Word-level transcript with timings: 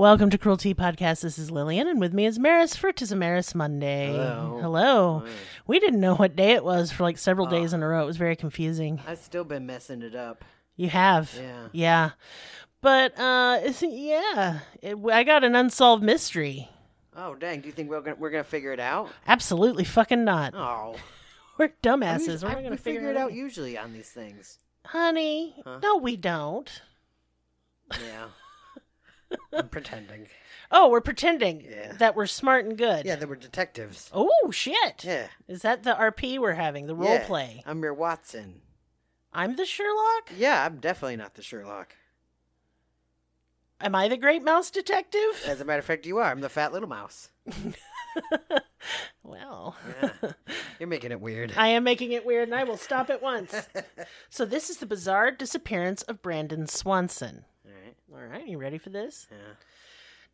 Welcome 0.00 0.30
to 0.30 0.38
Cruelty 0.38 0.74
Podcast. 0.74 1.20
This 1.20 1.38
is 1.38 1.50
Lillian, 1.50 1.86
and 1.86 2.00
with 2.00 2.14
me 2.14 2.24
is 2.24 2.38
Merris 2.38 2.74
for 2.74 2.90
Tis 2.90 3.12
Merris 3.12 3.54
Monday. 3.54 4.06
Hello. 4.06 4.58
Hello. 4.62 5.22
Hi. 5.26 5.32
We 5.66 5.78
didn't 5.78 6.00
know 6.00 6.14
what 6.14 6.34
day 6.34 6.52
it 6.52 6.64
was 6.64 6.90
for 6.90 7.02
like 7.02 7.18
several 7.18 7.46
days 7.46 7.74
in 7.74 7.82
a 7.82 7.86
row. 7.86 8.02
It 8.04 8.06
was 8.06 8.16
very 8.16 8.34
confusing. 8.34 8.98
I've 9.06 9.18
still 9.18 9.44
been 9.44 9.66
messing 9.66 10.00
it 10.00 10.14
up. 10.14 10.42
You 10.74 10.88
have, 10.88 11.34
Yeah. 11.38 11.68
yeah. 11.72 12.10
But 12.80 13.12
uh, 13.20 13.58
it's- 13.62 13.82
yeah, 13.82 14.60
it, 14.80 14.96
I 15.12 15.22
got 15.22 15.44
an 15.44 15.54
unsolved 15.54 16.02
mystery. 16.02 16.70
Oh 17.14 17.34
dang! 17.34 17.60
Do 17.60 17.66
you 17.66 17.72
think 17.72 17.90
we're 17.90 18.00
gonna 18.00 18.16
we're 18.18 18.30
gonna 18.30 18.42
figure 18.42 18.72
it 18.72 18.80
out? 18.80 19.10
Absolutely 19.26 19.84
fucking 19.84 20.24
not. 20.24 20.54
Oh, 20.54 20.96
We're 21.58 21.74
dumbasses. 21.82 22.42
We're 22.42 22.48
not 22.52 22.60
going 22.60 22.70
to 22.70 22.78
figure, 22.78 23.00
figure 23.00 23.10
it 23.10 23.18
out 23.18 23.34
usually 23.34 23.76
on 23.76 23.92
these 23.92 24.08
things. 24.08 24.56
honey. 24.86 25.56
Huh? 25.62 25.80
No, 25.82 25.96
we 25.98 26.16
don't. 26.16 26.70
Yeah, 27.92 28.28
I'm 29.52 29.68
pretending. 29.70 30.28
Oh, 30.70 30.88
we're 30.88 31.00
pretending 31.00 31.62
Yeah. 31.68 31.92
that 31.98 32.14
we're 32.14 32.26
smart 32.26 32.64
and 32.64 32.76
good. 32.78 33.04
Yeah, 33.06 33.16
they 33.16 33.26
were 33.26 33.36
detectives. 33.36 34.10
Oh 34.12 34.50
shit! 34.52 35.04
Yeah, 35.04 35.26
Is 35.48 35.62
that 35.62 35.82
the 35.82 35.94
RP 35.94 36.38
we're 36.38 36.52
having? 36.54 36.86
The 36.86 36.94
role 36.94 37.10
yeah. 37.14 37.26
play? 37.26 37.62
I'm 37.66 37.82
your 37.82 37.94
Watson. 37.94 38.62
I'm 39.32 39.56
the 39.56 39.64
Sherlock. 39.64 40.30
Yeah, 40.36 40.64
I'm 40.64 40.78
definitely 40.78 41.16
not 41.16 41.34
the 41.34 41.42
Sherlock. 41.42 41.94
Am 43.80 43.94
I 43.94 44.08
the 44.08 44.16
Great 44.16 44.42
Mouse 44.44 44.70
Detective? 44.70 45.42
As 45.46 45.60
a 45.60 45.64
matter 45.64 45.78
of 45.78 45.84
fact, 45.86 46.04
you 46.04 46.18
are. 46.18 46.30
I'm 46.30 46.40
the 46.40 46.48
fat 46.50 46.72
little 46.72 46.88
mouse. 46.88 47.30
well, 49.22 49.76
Yeah, 50.02 50.10
you're 50.78 50.88
making 50.88 51.12
it 51.12 51.20
weird. 51.20 51.52
I 51.56 51.68
am 51.68 51.84
making 51.84 52.12
it 52.12 52.26
weird, 52.26 52.48
and 52.48 52.54
I 52.54 52.64
will 52.64 52.76
stop 52.76 53.08
at 53.10 53.22
once. 53.22 53.54
so 54.28 54.44
this 54.44 54.68
is 54.70 54.78
the 54.78 54.86
bizarre 54.86 55.30
disappearance 55.30 56.02
of 56.02 56.22
Brandon 56.22 56.66
Swanson. 56.66 57.44
All 58.12 58.26
right. 58.26 58.46
You 58.46 58.58
ready 58.58 58.78
for 58.78 58.90
this? 58.90 59.26
Yeah. 59.30 59.54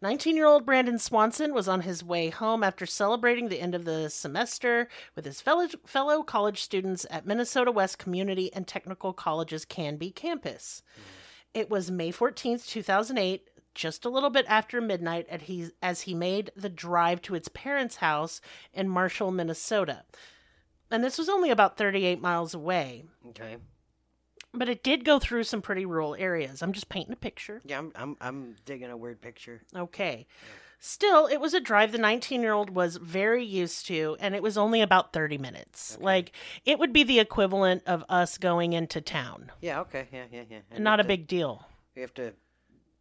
19 0.02 0.36
year 0.36 0.46
old 0.46 0.66
Brandon 0.66 0.98
Swanson 0.98 1.55
was 1.55 1.69
on 1.69 1.80
his 1.80 2.05
way 2.05 2.28
home 2.28 2.62
after 2.62 2.84
celebrating 2.84 3.48
the 3.48 3.60
end 3.60 3.74
of 3.74 3.86
the 3.86 4.10
semester 4.10 4.88
with 5.14 5.24
his 5.24 5.41
fellow, 5.41 5.69
fellow 5.86 6.22
college 6.22 6.62
students 6.62 7.06
at 7.10 7.27
Minnesota 7.27 7.70
West 7.70 7.98
Community 7.98 8.52
and 8.52 8.66
Technical 8.66 9.12
College's 9.14 9.64
Canby 9.64 10.10
campus. 10.10 10.82
It 11.54 11.70
was 11.70 11.91
May 11.91 12.12
14th, 12.12 12.66
2008, 12.66 13.48
just 13.75 14.04
a 14.04 14.10
little 14.10 14.28
bit 14.28 14.44
after 14.48 14.82
midnight 14.82 15.26
at 15.31 15.43
he, 15.43 15.70
as 15.82 16.03
he 16.03 16.14
made 16.14 16.50
the 16.54 16.69
drive 16.69 17.22
to 17.22 17.34
its 17.34 17.48
parents' 17.48 17.97
house 17.97 18.43
in 18.75 18.91
Marshall, 18.91 19.31
Minnesota. 19.31 20.04
And 20.91 21.03
this 21.03 21.16
was 21.16 21.31
only 21.31 21.50
about 21.50 21.78
38 21.78 22.20
miles 22.20 22.53
away, 22.53 23.04
Okay. 23.31 23.56
But 24.59 24.69
it 24.69 24.83
did 24.83 25.05
go 25.05 25.19
through 25.19 25.44
some 25.44 25.62
pretty 25.62 25.84
rural 25.87 26.15
areas. 26.17 26.62
I'm 26.62 26.72
just 26.72 26.89
painting 26.89 27.12
a 27.12 27.17
picture. 27.17 27.61
Yeah, 27.65 27.78
I'm 27.78 27.93
I'm 27.94 28.17
I'm 28.21 28.56
digging 28.65 28.91
a 28.91 28.97
weird 28.97 29.21
picture. 29.21 29.62
Okay. 29.75 30.27
Still, 30.78 31.27
it 31.27 31.39
was 31.41 31.55
a 31.55 31.61
drive 31.61 31.91
the 31.93 31.99
19 31.99 32.43
year 32.43 32.53
old 32.53 32.69
was 32.71 32.97
very 32.97 33.43
used 33.44 33.87
to, 33.87 34.17
and 34.21 34.34
it 34.34 34.43
was 34.43 34.59
only 34.59 34.83
about 34.83 35.12
30 35.15 35.39
minutes. 35.39 35.97
Like, 36.00 36.33
it 36.67 36.78
would 36.78 36.93
be 36.93 37.03
the 37.03 37.19
equivalent 37.19 37.83
of 37.87 38.05
us 38.11 38.37
going 38.37 38.75
into 38.75 39.00
town. 39.00 39.50
Yeah. 39.62 39.81
Okay. 39.81 40.06
Yeah. 40.12 40.25
Yeah. 40.31 40.43
Yeah. 40.50 40.59
And 40.71 40.84
Not 40.84 41.00
a 41.00 41.03
to- 41.03 41.06
big 41.09 41.27
deal. 41.27 41.65
We 41.94 42.03
have 42.03 42.12
to, 42.15 42.34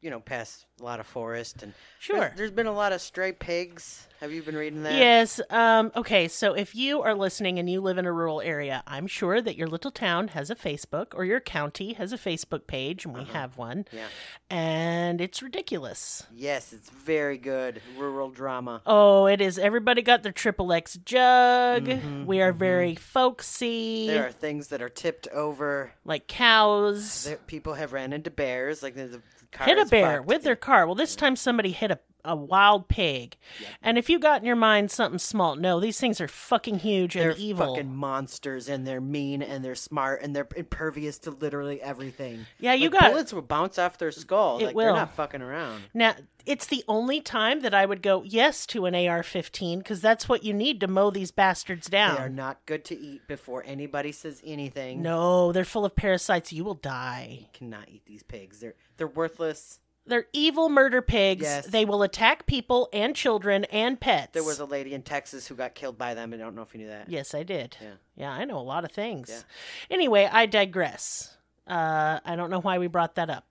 you 0.06 0.12
know, 0.12 0.20
pass 0.20 0.66
a 0.80 0.84
lot 0.84 1.00
of 1.00 1.08
forest 1.08 1.64
and 1.64 1.74
Sure. 2.00 2.20
There's- 2.20 2.34
there's 2.38 2.52
been 2.52 2.68
a 2.68 2.72
lot 2.74 2.94
of 2.94 3.02
stray 3.02 3.32
pigs. 3.32 4.08
Have 4.22 4.32
you 4.32 4.44
been 4.44 4.56
reading 4.56 4.84
that? 4.84 4.94
Yes. 4.94 5.42
Um, 5.50 5.92
okay. 5.96 6.28
So 6.28 6.54
if 6.54 6.76
you 6.76 7.02
are 7.02 7.16
listening 7.16 7.58
and 7.60 7.68
you 7.70 7.82
live 7.82 7.98
in 7.98 8.06
a 8.06 8.12
rural 8.12 8.40
area, 8.42 8.84
I'm 8.86 9.08
sure 9.08 9.42
that 9.42 9.56
your 9.58 9.68
little 9.68 9.90
town 9.92 10.30
has 10.30 10.50
a 10.52 10.56
Facebook 10.56 11.08
or 11.16 11.26
your 11.26 11.40
county 11.40 11.94
has 11.94 12.14
a 12.14 12.18
Facebook 12.18 12.68
page, 12.68 13.06
and 13.06 13.14
we 13.16 13.24
have 13.26 13.58
one. 13.58 13.80
Uh-huh. 13.92 13.98
Yeah. 13.98 14.08
And 14.56 15.20
it's 15.22 15.42
ridiculous. 15.42 16.24
Yes, 16.34 16.72
it's 16.72 16.90
very 16.90 17.38
good 17.38 17.82
rural 17.98 18.30
drama. 18.30 18.82
Oh, 18.86 19.26
it 19.26 19.42
is. 19.42 19.58
Everybody 19.58 20.02
got 20.04 20.22
their 20.24 20.32
triple 20.32 20.72
X 20.72 20.98
jug. 21.04 21.90
we 22.26 22.42
are 22.42 22.52
very 22.54 22.94
folksy, 22.96 24.06
Mm-hmm, 24.08 24.14
There 24.16 24.28
are 24.28 24.32
things 24.32 24.68
that 24.68 24.82
are 24.82 24.90
tipped 24.90 25.28
over. 25.30 25.94
like 26.06 26.28
cows. 26.28 27.24
There, 27.26 27.38
people 27.38 27.74
have 27.74 27.92
ran 27.94 28.14
into 28.14 28.30
bears, 28.30 28.84
like 28.84 28.94
the, 28.96 29.06
the 29.08 29.18
car 29.18 29.24
hit 29.64 29.78
a 29.78 29.86
bear 29.86 30.18
fucked. 30.18 30.28
with 30.28 30.44
their 30.44 30.56
car. 30.56 30.86
Well, 30.86 30.96
this 30.96 31.16
time 31.16 31.36
somebody 31.36 31.72
hit 31.72 31.92
a, 31.92 32.00
a 32.26 32.36
wild 32.36 32.88
pig. 32.88 33.38
And 33.82 33.98
if 33.98 34.10
you 34.10 34.20
got 34.20 34.42
in 34.42 34.46
your 34.48 34.56
mind 34.56 34.92
something 34.92 35.20
small, 35.20 35.56
no, 35.56 35.80
these 35.80 36.00
things 36.00 36.20
are 36.20 36.28
fucking 36.28 36.80
huge 36.80 37.14
They're 37.14 37.32
and 37.32 37.40
evil. 37.40 37.76
fucking 37.76 37.96
monsters, 37.96 38.68
and 38.70 38.86
they're 38.86 39.02
mean, 39.02 39.42
and 39.42 39.64
they're 39.64 39.76
smart, 39.76 40.22
and 40.22 40.36
they're 40.36 40.48
impervious 40.56 41.18
to 41.20 41.32
literally 41.32 41.82
everything. 41.82 42.46
Yeah, 42.60 42.74
you 42.74 42.90
Like, 42.90 43.00
got- 43.02 43.12
bullets 43.12 43.34
will 43.34 43.42
bounce 43.42 43.78
off 43.78 43.98
their 43.98 44.12
skull. 44.12 44.60
It 44.60 44.66
like 44.68 44.76
will. 44.76 44.86
they're 44.86 44.94
not 44.96 45.16
fucking 45.16 45.42
around. 45.42 45.84
Now, 45.94 46.16
it's 46.46 46.68
the 46.68 46.84
only 46.88 47.22
time 47.22 47.62
that 47.62 47.74
I 47.74 47.86
would 47.88 48.04
go 48.04 48.22
yes 48.24 48.68
to 48.68 48.86
an 48.86 48.94
AR 48.94 49.24
15 49.24 49.80
because 49.80 50.00
that's 50.00 50.30
what 50.30 50.44
you 50.44 50.54
need 50.54 50.80
to 50.82 50.88
mow 50.88 51.10
these 51.10 51.32
bastards 51.32 51.88
down. 51.90 52.16
They 52.18 52.22
are 52.22 52.30
not 52.30 52.64
good 52.68 52.86
to 52.86 52.96
eat 53.00 53.28
before 53.28 53.64
anybody 53.66 54.12
says 54.12 54.42
anything. 54.46 55.02
No, 55.02 55.52
they're 55.52 55.66
full 55.66 55.86
of 55.86 55.96
parasites. 55.96 56.54
You 56.54 56.64
will 56.64 56.76
die. 56.76 57.48
cannot 57.54 57.90
eat 57.90 58.06
these 58.06 58.22
pigs. 58.22 58.60
They're 58.60 58.76
they're 58.98 59.08
worthless. 59.08 59.80
They're 60.08 60.28
evil 60.34 60.70
murder 60.70 61.02
pigs. 61.02 61.44
Yes. 61.44 61.66
They 61.68 61.84
will 61.84 62.04
attack 62.04 62.46
people 62.46 62.90
and 62.94 63.16
children 63.16 63.66
and 63.66 64.00
pets. 64.00 64.34
There 64.34 64.44
was 64.44 64.60
a 64.60 64.66
lady 64.66 64.94
in 64.94 65.02
Texas 65.02 65.48
who 65.48 65.56
got 65.56 65.74
killed 65.74 65.98
by 65.98 66.14
them. 66.14 66.34
I 66.34 66.38
don't 66.38 66.56
know 66.56 66.62
if 66.62 66.74
you 66.74 66.82
knew 66.82 66.88
that. 66.88 67.10
Yes, 67.10 67.34
I 67.34 67.44
did. 67.44 67.76
Yeah. 67.82 67.94
Yeah, 68.16 68.32
I 68.32 68.46
know 68.46 68.58
a 68.58 68.60
lot 68.60 68.86
of 68.86 68.92
things. 68.92 69.30
Yeah. 69.30 69.42
Anyway, 69.90 70.30
I 70.32 70.46
digress. 70.46 71.36
Uh, 71.68 72.20
I 72.24 72.36
don't 72.36 72.52
know 72.52 72.62
why 72.62 72.78
we 72.78 72.88
brought 72.88 73.16
that 73.16 73.30
up. 73.30 73.46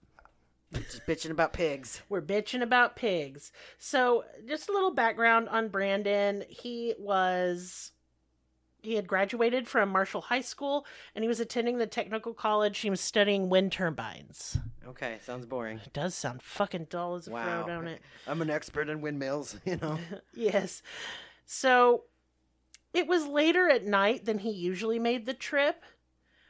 Just 0.73 1.07
bitching 1.07 1.31
about 1.31 1.53
pigs. 1.53 2.03
We're 2.09 2.23
bitching 2.23 2.63
about 2.63 2.97
pigs. 2.97 3.53
So, 3.79 4.25
just 4.47 4.69
a 4.69 4.73
little 4.73 4.93
background 4.93 5.49
on 5.49 5.69
Brandon. 5.69 6.45
He 6.49 6.95
was 6.99 7.93
he 8.84 8.95
had 8.95 9.06
graduated 9.06 9.67
from 9.69 9.89
Marshall 9.91 10.21
High 10.22 10.41
School 10.41 10.87
and 11.15 11.22
he 11.25 11.28
was 11.28 11.41
attending 11.41 11.78
the 11.78 11.87
technical 11.87 12.34
college. 12.34 12.78
He 12.78 12.91
was 12.91 13.00
studying 13.00 13.49
wind 13.49 13.72
turbines. 13.72 14.59
Okay, 14.87 15.19
sounds 15.22 15.47
boring. 15.47 15.78
It 15.84 15.93
does 15.93 16.15
sound 16.15 16.43
fucking 16.43 16.87
dull 16.91 17.17
as 17.17 17.28
a 17.28 17.31
Wow. 17.31 17.67
don't 17.67 17.89
it? 17.89 18.00
I'm 18.27 18.43
an 18.43 18.50
expert 18.50 18.89
in 18.89 19.00
windmills, 19.00 19.56
you 19.65 19.77
know. 19.77 19.99
Yes. 20.34 20.83
So 21.47 22.05
it 22.93 23.06
was 23.06 23.26
later 23.26 23.69
at 23.69 23.85
night 23.87 24.25
than 24.25 24.38
he 24.38 24.50
usually 24.50 24.99
made 24.99 25.26
the 25.26 25.35
trip, 25.35 25.82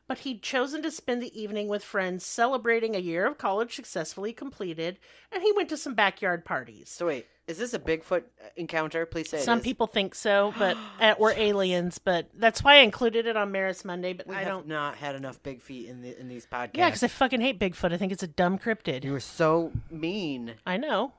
but 0.06 0.19
he'd 0.19 0.43
chosen 0.43 0.82
to 0.82 0.91
spend 0.91 1.23
the 1.23 1.41
evening 1.41 1.69
with 1.69 1.82
friends 1.82 2.25
celebrating 2.26 2.94
a 2.94 2.99
year 3.00 3.26
of 3.26 3.38
college 3.38 3.75
successfully 3.75 4.32
completed, 4.32 4.99
and 5.32 5.43
he 5.43 5.53
went 5.53 5.69
to 5.70 5.76
some 5.76 5.94
backyard 5.94 6.44
parties. 6.44 6.91
So 6.91 7.06
wait, 7.06 7.26
is 7.46 7.58
this 7.58 7.75
a 7.75 7.79
Bigfoot 7.79 8.23
uh, 8.23 8.49
encounter? 8.56 9.05
Please 9.06 9.29
say 9.29 9.41
Some 9.41 9.61
people 9.61 9.87
think 9.87 10.14
so, 10.14 10.55
but 10.58 10.76
uh, 11.00 11.14
or 11.19 11.32
aliens, 11.32 11.99
but 11.99 12.29
that's 12.35 12.62
why 12.64 12.76
I 12.76 12.79
included 12.79 13.26
it 13.26 13.37
on 13.37 13.52
Merris 13.52 13.85
Monday. 13.85 14.12
But 14.14 14.26
We 14.26 14.35
I 14.35 14.38
have 14.41 14.49
don't. 14.49 14.67
not 14.69 14.96
had 14.96 15.14
enough 15.14 15.43
big 15.43 15.61
feet 15.61 15.88
in 15.88 16.02
the 16.02 16.19
in 16.19 16.29
these 16.29 16.46
podcasts. 16.46 16.70
Yeah, 16.76 16.88
because 16.88 17.02
I 17.02 17.08
fucking 17.08 17.41
hate 17.41 17.58
Bigfoot. 17.58 17.93
I 17.93 17.96
think 17.96 18.12
it's 18.12 18.23
a 18.23 18.29
dumb 18.29 18.58
cryptid. 18.58 19.05
you 19.05 19.12
were 19.12 19.20
so 19.20 19.73
mean. 19.91 20.55
I 20.67 20.76
know. 20.76 21.12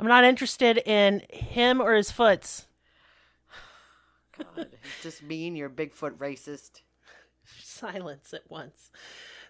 I'm 0.00 0.06
not 0.06 0.22
interested 0.24 0.78
in 0.78 1.22
him 1.30 1.80
or 1.80 1.94
his 1.94 2.12
foots. 2.12 2.66
God, 4.38 4.68
it's 4.72 5.02
just 5.02 5.22
mean. 5.22 5.56
You're 5.56 5.68
Bigfoot 5.70 6.12
racist. 6.18 6.82
Silence 7.62 8.32
at 8.32 8.48
once. 8.48 8.90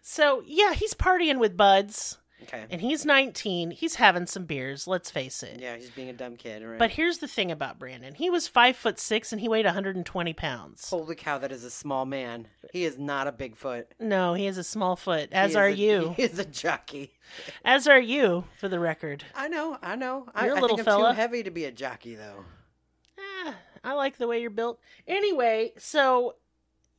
So 0.00 0.42
yeah, 0.46 0.72
he's 0.72 0.94
partying 0.94 1.38
with 1.38 1.56
buds, 1.56 2.16
Okay. 2.44 2.64
and 2.70 2.80
he's 2.80 3.04
19. 3.04 3.72
He's 3.72 3.96
having 3.96 4.26
some 4.26 4.44
beers. 4.44 4.86
Let's 4.86 5.10
face 5.10 5.42
it. 5.42 5.58
Yeah, 5.60 5.76
he's 5.76 5.90
being 5.90 6.08
a 6.08 6.12
dumb 6.12 6.36
kid, 6.36 6.62
right? 6.62 6.78
But 6.78 6.90
here's 6.92 7.18
the 7.18 7.26
thing 7.28 7.50
about 7.50 7.78
Brandon. 7.78 8.14
He 8.14 8.30
was 8.30 8.46
five 8.46 8.76
foot 8.76 8.98
six, 9.00 9.32
and 9.32 9.40
he 9.40 9.48
weighed 9.48 9.64
120 9.64 10.32
pounds. 10.34 10.88
holy 10.88 11.14
cow, 11.16 11.38
that 11.38 11.50
is 11.52 11.64
a 11.64 11.70
small 11.70 12.06
man. 12.06 12.46
He 12.72 12.84
is 12.84 12.98
not 12.98 13.26
a 13.26 13.32
big 13.32 13.56
foot. 13.56 13.92
No, 13.98 14.34
he 14.34 14.46
is 14.46 14.56
a 14.56 14.64
small 14.64 14.94
foot. 14.96 15.30
As 15.32 15.56
are 15.56 15.66
a- 15.66 15.74
you. 15.74 16.14
He 16.16 16.22
is 16.22 16.38
a 16.38 16.44
jockey. 16.44 17.14
As 17.64 17.86
are 17.88 18.00
you, 18.00 18.44
for 18.58 18.68
the 18.68 18.78
record. 18.78 19.24
I 19.34 19.48
know, 19.48 19.76
I 19.82 19.96
know. 19.96 20.26
I, 20.34 20.46
You're 20.46 20.54
a 20.54 20.58
I 20.58 20.60
little 20.60 20.76
think 20.76 20.88
I'm 20.88 20.92
fella. 20.94 21.10
too 21.10 21.16
heavy 21.16 21.42
to 21.42 21.50
be 21.50 21.64
a 21.64 21.72
jockey, 21.72 22.14
though. 22.14 22.44
Ah, 23.18 23.54
I 23.84 23.92
like 23.94 24.16
the 24.18 24.26
way 24.26 24.40
you're 24.40 24.50
built. 24.50 24.78
Anyway, 25.06 25.72
so 25.76 26.36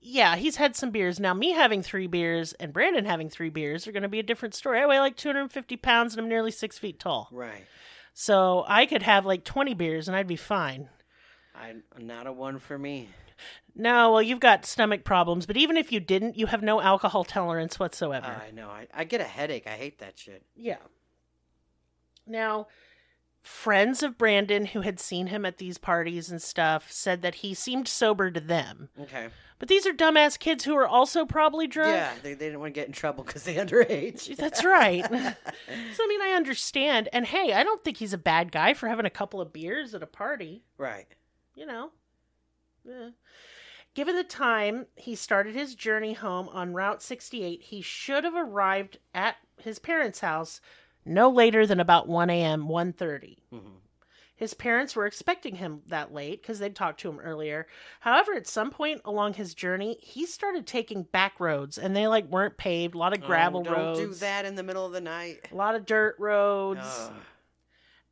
yeah, 0.02 0.36
he's 0.36 0.56
had 0.56 0.76
some 0.76 0.92
beers. 0.92 1.20
Now, 1.20 1.34
me 1.34 1.52
having 1.52 1.84
three 1.84 2.08
beers 2.08 2.54
and 2.54 2.72
Brandon 2.72 3.06
having 3.06 3.30
three 3.30 3.50
beers 3.50 3.88
are 3.88 3.92
going 3.92 4.04
to 4.04 4.10
be 4.10 4.20
a 4.20 4.24
different 4.24 4.56
story. 4.56 4.80
I 4.80 4.86
weigh 4.86 5.00
like 5.00 5.18
250 5.18 5.78
pounds 5.78 6.14
and 6.14 6.22
I'm 6.22 6.30
nearly 6.30 6.52
six 6.52 6.78
feet 6.78 7.00
tall. 7.00 7.30
Right. 7.32 7.66
So 8.14 8.66
I 8.68 8.86
could 8.86 9.04
have 9.04 9.26
like 9.26 9.44
20 9.44 9.74
beers 9.74 10.08
and 10.08 10.16
I'd 10.16 10.28
be 10.28 10.36
fine. 10.36 10.90
I'm 11.54 11.84
not 12.00 12.28
a 12.28 12.32
one 12.32 12.60
for 12.60 12.78
me. 12.78 13.10
No, 13.76 14.12
well, 14.12 14.22
you've 14.22 14.40
got 14.40 14.66
stomach 14.66 15.04
problems, 15.04 15.46
but 15.46 15.58
even 15.58 15.78
if 15.78 15.92
you 15.92 16.00
didn't, 16.00 16.38
you 16.38 16.48
have 16.48 16.62
no 16.62 16.82
alcohol 16.82 17.24
tolerance 17.24 17.80
whatsoever. 17.80 18.26
I 18.28 18.52
know. 18.52 18.70
I, 18.70 18.88
I 18.94 19.04
get 19.06 19.22
a 19.22 19.26
headache. 19.26 19.68
I 19.68 19.72
hate 19.72 20.00
that 20.00 20.18
shit. 20.18 20.44
Yeah. 20.56 20.78
Now, 22.28 22.68
friends 23.42 24.04
of 24.04 24.18
Brandon 24.18 24.66
who 24.68 24.82
had 24.82 25.00
seen 25.00 25.28
him 25.28 25.46
at 25.46 25.58
these 25.58 25.78
parties 25.78 26.30
and 26.30 26.42
stuff 26.42 26.92
said 26.92 27.22
that 27.22 27.36
he 27.36 27.54
seemed 27.54 27.88
sober 27.88 28.32
to 28.32 28.40
them. 28.40 28.90
Okay. 29.00 29.30
But 29.60 29.68
these 29.68 29.86
are 29.86 29.94
dumbass 29.94 30.40
kids 30.40 30.64
who 30.64 30.76
are 30.78 30.88
also 30.88 31.26
probably 31.26 31.68
drunk. 31.68 31.92
Yeah, 31.92 32.12
they, 32.24 32.34
they 32.34 32.46
didn't 32.46 32.62
want 32.62 32.74
to 32.74 32.80
get 32.80 32.88
in 32.88 32.94
trouble 32.94 33.26
because 33.26 33.44
they're 33.44 33.64
underage. 33.66 34.36
That's 34.38 34.64
right. 34.64 35.04
so, 35.10 35.14
I 35.14 36.08
mean, 36.08 36.22
I 36.22 36.34
understand. 36.36 37.10
And 37.12 37.26
hey, 37.26 37.52
I 37.54 37.64
don't 37.64 37.84
think 37.84 37.98
he's 37.98 38.14
a 38.14 38.18
bad 38.18 38.52
guy 38.54 38.74
for 38.74 38.88
having 38.88 39.06
a 39.06 39.10
couple 39.10 39.42
of 39.42 39.52
beers 39.52 39.94
at 39.94 40.02
a 40.02 40.08
party. 40.08 40.64
right. 40.78 41.08
You 41.56 41.66
know. 41.66 41.92
Yeah. 42.86 43.10
Given 43.96 44.16
the 44.16 44.24
time 44.24 44.86
he 44.96 45.14
started 45.16 45.56
his 45.56 45.76
journey 45.76 46.14
home 46.14 46.48
on 46.50 46.74
Route 46.74 47.02
68, 47.04 47.64
he 47.64 47.82
should 47.82 48.24
have 48.24 48.36
arrived 48.36 48.98
at 49.14 49.36
his 49.58 49.78
parents' 49.78 50.22
house 50.22 50.62
no 51.04 51.30
later 51.30 51.68
than 51.68 51.82
about 51.82 52.08
1 52.08 52.30
a.m., 52.30 52.68
1.30. 52.68 53.38
hmm 53.52 53.58
His 54.40 54.54
parents 54.54 54.96
were 54.96 55.06
expecting 55.06 55.56
him 55.56 55.82
that 55.88 56.14
late 56.14 56.42
because 56.42 56.60
they'd 56.60 56.74
talked 56.74 57.02
to 57.02 57.10
him 57.10 57.20
earlier. 57.20 57.68
However, 58.00 58.34
at 58.34 58.48
some 58.48 58.72
point 58.72 59.02
along 59.04 59.34
his 59.34 59.54
journey, 59.54 59.98
he 60.02 60.26
started 60.26 60.66
taking 60.66 61.04
back 61.04 61.42
roads, 61.42 61.78
and 61.78 61.94
they 61.94 62.08
like 62.08 62.26
weren't 62.30 62.56
paved. 62.56 62.96
A 62.96 62.98
lot 62.98 63.12
of 63.12 63.22
oh, 63.22 63.28
gravel 63.28 63.60
oh, 63.60 63.64
don't 63.66 63.74
roads, 63.74 64.00
do 64.00 64.14
that 64.26 64.46
in 64.46 64.56
the 64.56 64.64
middle 64.64 64.86
of 64.86 64.94
the 64.94 65.02
night. 65.02 65.50
a 65.52 65.56
lot 65.56 65.76
of 65.76 65.86
dirt 65.86 66.16
roads, 66.20 66.80
Ugh. 66.82 67.12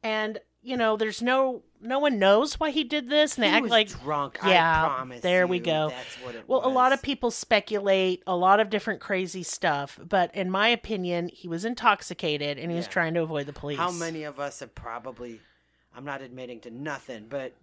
and 0.03 0.39
you 0.61 0.75
know, 0.75 0.97
there's 0.97 1.21
no 1.21 1.63
no 1.79 1.99
one 1.99 2.19
knows 2.19 2.59
why 2.59 2.71
he 2.71 2.83
did 2.83 3.09
this, 3.09 3.35
and 3.35 3.43
they 3.45 3.47
He 3.47 3.55
act 3.55 3.63
was 3.63 3.71
like 3.71 3.87
drunk. 4.01 4.37
Yeah, 4.45 4.83
I 4.83 4.87
promise. 4.87 5.21
there 5.21 5.47
we 5.47 5.59
go. 5.59 5.91
That's 5.91 6.15
what 6.15 6.35
it 6.35 6.43
Well, 6.45 6.67
a 6.67 6.67
lot 6.67 6.91
of 6.91 7.01
people 7.01 7.31
speculate 7.31 8.21
a 8.27 8.35
lot 8.35 8.59
of 8.59 8.69
different 8.69 8.99
crazy 8.99 9.43
stuff, 9.43 9.97
but 10.05 10.35
in 10.35 10.51
my 10.51 10.67
opinion, 10.67 11.29
he 11.29 11.47
was 11.47 11.63
intoxicated 11.63 12.57
and 12.57 12.69
he 12.69 12.75
was 12.75 12.89
trying 12.89 13.13
to 13.13 13.21
avoid 13.21 13.45
the 13.45 13.53
police. 13.53 13.77
How 13.77 13.91
many 13.91 14.23
of 14.23 14.41
us 14.41 14.59
have 14.59 14.75
probably? 14.75 15.39
I'm 15.97 16.05
not 16.05 16.21
admitting 16.21 16.59
to 16.61 16.69
nothing, 16.69 17.25
but 17.27 17.53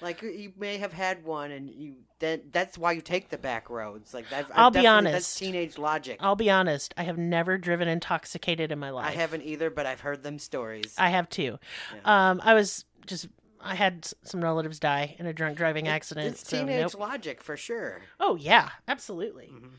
like 0.00 0.22
you 0.22 0.52
may 0.58 0.78
have 0.78 0.92
had 0.94 1.22
one, 1.22 1.50
and 1.50 1.68
you 1.68 1.96
then 2.18 2.40
that's 2.50 2.78
why 2.78 2.92
you 2.92 3.02
take 3.02 3.28
the 3.28 3.36
back 3.36 3.68
roads. 3.68 4.14
Like 4.14 4.24
I'll 4.54 4.70
be 4.70 4.80
definitely- 4.80 5.12
That's 5.12 5.26
honest. 5.26 5.38
teenage 5.38 5.76
logic. 5.78 6.16
I'll 6.20 6.34
be 6.34 6.50
honest, 6.50 6.94
I 6.96 7.02
have 7.02 7.18
never 7.18 7.58
driven 7.58 7.86
intoxicated 7.86 8.72
in 8.72 8.78
my 8.78 8.88
life. 8.88 9.06
I 9.06 9.10
haven't 9.10 9.42
either, 9.42 9.68
but 9.68 9.84
I've 9.84 10.00
heard 10.00 10.22
them 10.22 10.38
stories. 10.38 10.94
I 10.98 11.10
have 11.10 11.28
too. 11.28 11.58
Yeah. 11.94 12.30
Um, 12.30 12.40
I 12.42 12.54
was 12.54 12.86
just 13.06 13.28
I 13.60 13.74
had 13.74 14.08
some 14.22 14.42
relatives 14.42 14.80
die 14.80 15.14
in 15.18 15.26
a 15.26 15.34
drunk 15.34 15.58
driving 15.58 15.86
accident. 15.86 16.28
It's 16.28 16.48
so 16.48 16.58
teenage 16.60 16.80
nope. 16.94 16.98
logic 16.98 17.42
for 17.42 17.56
sure. 17.58 18.00
Oh 18.18 18.36
yeah, 18.36 18.70
absolutely. 18.88 19.52
Mhm. 19.52 19.70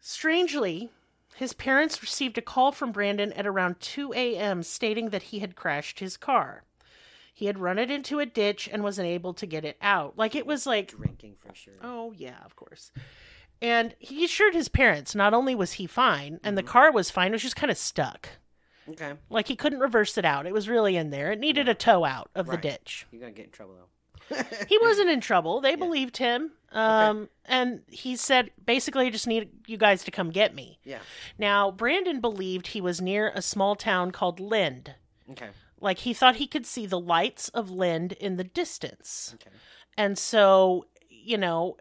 Strangely, 0.00 0.90
his 1.34 1.52
parents 1.52 2.00
received 2.00 2.38
a 2.38 2.42
call 2.42 2.70
from 2.72 2.92
Brandon 2.92 3.32
at 3.32 3.46
around 3.46 3.80
2 3.80 4.12
a.m. 4.14 4.62
stating 4.62 5.10
that 5.10 5.24
he 5.24 5.40
had 5.40 5.56
crashed 5.56 5.98
his 6.00 6.16
car. 6.16 6.62
He 7.38 7.46
had 7.46 7.60
run 7.60 7.78
it 7.78 7.88
into 7.88 8.18
a 8.18 8.26
ditch 8.26 8.68
and 8.72 8.82
was 8.82 8.98
unable 8.98 9.32
to 9.34 9.46
get 9.46 9.64
it 9.64 9.76
out. 9.80 10.18
Like 10.18 10.34
it 10.34 10.44
was 10.44 10.66
like, 10.66 10.88
Drinking 10.88 11.36
for 11.38 11.54
sure. 11.54 11.74
oh 11.80 12.10
yeah, 12.16 12.38
of 12.44 12.56
course. 12.56 12.90
And 13.62 13.94
he 14.00 14.24
assured 14.24 14.54
his 14.54 14.68
parents 14.68 15.14
not 15.14 15.32
only 15.34 15.54
was 15.54 15.74
he 15.74 15.86
fine 15.86 16.40
and 16.42 16.58
the 16.58 16.64
Mhm. 16.64 16.66
car 16.66 16.90
was 16.92 17.12
fine, 17.12 17.28
it 17.28 17.34
was 17.36 17.42
just 17.42 17.54
kind 17.54 17.70
of 17.70 17.78
stuck. 17.78 18.28
Okay, 18.88 19.12
Like 19.30 19.46
he 19.46 19.54
couldn't 19.54 19.78
reverse 19.78 20.18
it 20.18 20.24
out. 20.24 20.46
It 20.46 20.52
was 20.52 20.68
really 20.68 20.96
in 20.96 21.10
there. 21.10 21.30
It 21.30 21.38
needed 21.38 21.68
a 21.68 21.74
tow 21.74 22.04
out 22.04 22.28
of 22.34 22.48
Right. 22.48 22.60
the 22.60 22.70
ditch. 22.70 23.06
you're 23.12 23.20
gonna 23.20 23.32
get 23.32 23.44
in 23.46 23.50
trouble 23.52 23.74
though. 23.76 23.84
He 24.68 24.76
wasn't 24.78 25.08
in 25.10 25.20
trouble. 25.30 25.60
They 25.60 25.70
Yeah. 25.70 25.76
believed 25.76 26.16
him. 26.16 26.52
Um, 26.72 27.28
and 27.44 27.82
he 27.88 28.16
said 28.16 28.50
basically 28.64 29.06
I 29.06 29.10
just 29.10 29.28
need 29.28 29.50
you 29.68 29.76
guys 29.76 30.02
to 30.04 30.10
come 30.10 30.30
get 30.30 30.54
me. 30.56 30.80
Yeah. 30.82 30.98
Now, 31.38 31.70
Brandon 31.70 32.20
believed 32.20 32.66
he 32.68 32.80
was 32.80 33.00
near 33.00 33.30
a 33.34 33.42
small 33.42 33.76
town 33.76 34.10
called 34.10 34.40
Lynd. 34.40 34.94
Okay. 35.30 35.50
Like 35.80 35.98
he 35.98 36.12
thought 36.14 36.36
he 36.36 36.46
could 36.46 36.66
see 36.66 36.86
the 36.86 37.00
lights 37.00 37.48
of 37.50 37.70
Lynd 37.70 38.12
in 38.12 38.36
the 38.36 38.44
distance. 38.44 39.34
Okay. 39.34 39.54
And 39.96 40.18
so, 40.18 40.86
you 41.08 41.38
know, 41.38 41.76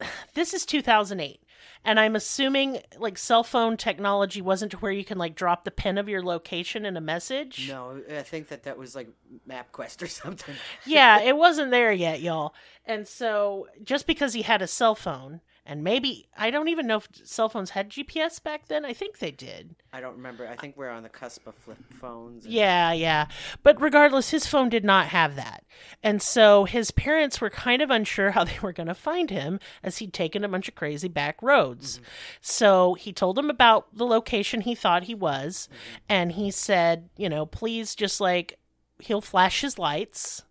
this 0.34 0.54
is 0.54 0.66
2008. 0.66 1.40
And 1.84 2.00
I'm 2.00 2.16
assuming 2.16 2.80
like 2.98 3.16
cell 3.16 3.44
phone 3.44 3.76
technology 3.76 4.42
wasn't 4.42 4.72
to 4.72 4.78
where 4.78 4.90
you 4.90 5.04
can 5.04 5.18
like 5.18 5.36
drop 5.36 5.62
the 5.62 5.70
pin 5.70 5.98
of 5.98 6.08
your 6.08 6.22
location 6.22 6.84
in 6.84 6.96
a 6.96 7.00
message. 7.00 7.68
No, 7.68 8.02
I 8.10 8.22
think 8.22 8.48
that 8.48 8.64
that 8.64 8.76
was 8.76 8.96
like 8.96 9.08
MapQuest 9.48 10.02
or 10.02 10.06
something. 10.08 10.56
yeah, 10.84 11.20
it 11.20 11.36
wasn't 11.36 11.70
there 11.70 11.92
yet, 11.92 12.20
y'all. 12.20 12.54
And 12.84 13.06
so, 13.06 13.68
just 13.84 14.06
because 14.06 14.32
he 14.32 14.42
had 14.42 14.62
a 14.62 14.66
cell 14.66 14.96
phone, 14.96 15.40
and 15.66 15.82
maybe 15.82 16.28
I 16.36 16.50
don't 16.50 16.68
even 16.68 16.86
know 16.86 16.98
if 16.98 17.08
cell 17.24 17.48
phones 17.48 17.70
had 17.70 17.90
GPS 17.90 18.42
back 18.42 18.68
then. 18.68 18.84
I 18.84 18.92
think 18.92 19.18
they 19.18 19.30
did. 19.30 19.74
I 19.92 20.00
don't 20.00 20.16
remember. 20.16 20.46
I 20.46 20.56
think 20.56 20.76
we're 20.76 20.90
on 20.90 21.02
the 21.02 21.08
cusp 21.08 21.46
of 21.46 21.54
flip 21.54 21.78
phones. 22.00 22.44
and- 22.44 22.54
Yeah, 22.54 22.92
yeah. 22.92 23.26
But 23.62 23.80
regardless, 23.80 24.30
his 24.30 24.46
phone 24.46 24.68
did 24.68 24.84
not 24.84 25.08
have 25.08 25.36
that. 25.36 25.64
And 26.02 26.22
so 26.22 26.64
his 26.64 26.90
parents 26.90 27.40
were 27.40 27.50
kind 27.50 27.82
of 27.82 27.90
unsure 27.90 28.30
how 28.30 28.44
they 28.44 28.58
were 28.62 28.72
going 28.72 28.86
to 28.86 28.94
find 28.94 29.30
him 29.30 29.58
as 29.82 29.98
he'd 29.98 30.12
taken 30.12 30.44
a 30.44 30.48
bunch 30.48 30.68
of 30.68 30.74
crazy 30.74 31.08
back 31.08 31.42
roads. 31.42 31.96
Mm-hmm. 31.96 32.04
So 32.40 32.94
he 32.94 33.12
told 33.12 33.36
them 33.36 33.50
about 33.50 33.94
the 33.96 34.06
location 34.06 34.60
he 34.60 34.74
thought 34.74 35.04
he 35.04 35.14
was. 35.14 35.68
Mm-hmm. 35.68 35.96
And 36.08 36.32
he 36.32 36.50
said, 36.50 37.10
you 37.16 37.28
know, 37.28 37.44
please 37.44 37.94
just 37.94 38.20
like, 38.20 38.58
he'll 39.00 39.20
flash 39.20 39.60
his 39.60 39.78
lights 39.78 40.42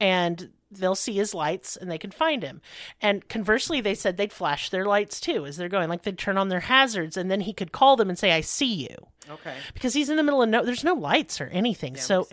and 0.00 0.50
they'll 0.70 0.94
see 0.96 1.12
his 1.14 1.32
lights 1.32 1.76
and 1.76 1.90
they 1.90 1.96
can 1.98 2.10
find 2.10 2.42
him. 2.42 2.60
And 3.00 3.26
conversely, 3.28 3.80
they 3.80 3.94
said 3.94 4.16
they'd 4.16 4.32
flash 4.32 4.68
their 4.68 4.84
lights 4.84 5.20
too 5.20 5.46
as 5.46 5.56
they're 5.56 5.68
going. 5.68 5.88
Like 5.88 6.02
they'd 6.02 6.18
turn 6.18 6.36
on 6.36 6.48
their 6.48 6.60
hazards 6.60 7.16
and 7.16 7.30
then 7.30 7.40
he 7.42 7.52
could 7.52 7.70
call 7.72 7.96
them 7.96 8.08
and 8.08 8.18
say, 8.18 8.32
I 8.32 8.40
see 8.40 8.74
you 8.88 8.96
Okay. 9.30 9.54
because 9.74 9.94
he's 9.94 10.10
in 10.10 10.16
the 10.16 10.22
middle 10.22 10.42
of 10.42 10.48
no 10.48 10.64
there's 10.64 10.84
no 10.84 10.94
lights 10.94 11.40
or 11.40 11.46
anything 11.46 11.94
Yeah, 11.94 12.00
so 12.00 12.28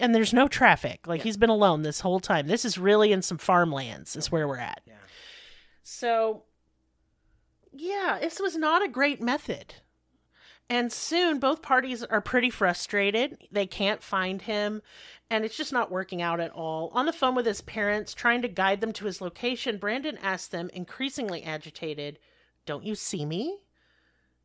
and 0.00 0.14
there's 0.14 0.32
no 0.34 0.46
traffic 0.48 1.06
like 1.06 1.20
Yeah. 1.20 1.24
he's 1.24 1.36
been 1.38 1.48
alone 1.50 1.82
this 1.82 2.00
whole 2.00 2.20
time 2.20 2.48
this 2.48 2.66
is 2.66 2.76
really 2.76 3.12
in 3.12 3.22
some 3.22 3.38
farmlands 3.38 4.14
is 4.14 4.30
where 4.30 4.46
we're 4.46 4.58
at 4.58 4.82
Yeah. 4.86 4.92
so 5.82 6.42
yeah 7.72 8.18
this 8.20 8.38
was 8.40 8.56
not 8.56 8.84
a 8.84 8.88
great 8.88 9.20
method 9.22 9.74
and 10.68 10.92
soon 10.92 11.38
both 11.38 11.62
parties 11.62 12.02
are 12.04 12.20
pretty 12.20 12.50
frustrated 12.50 13.38
they 13.50 13.66
can't 13.66 14.02
find 14.02 14.42
him 14.42 14.82
and 15.34 15.44
it's 15.44 15.56
just 15.56 15.72
not 15.72 15.90
working 15.90 16.22
out 16.22 16.40
at 16.40 16.52
all 16.52 16.90
on 16.94 17.06
the 17.06 17.12
phone 17.12 17.34
with 17.34 17.46
his 17.46 17.60
parents 17.60 18.14
trying 18.14 18.42
to 18.42 18.48
guide 18.48 18.80
them 18.80 18.92
to 18.92 19.06
his 19.06 19.20
location 19.20 19.78
brandon 19.78 20.18
asked 20.22 20.50
them 20.50 20.70
increasingly 20.72 21.42
agitated 21.42 22.18
don't 22.66 22.84
you 22.84 22.94
see 22.94 23.24
me 23.24 23.58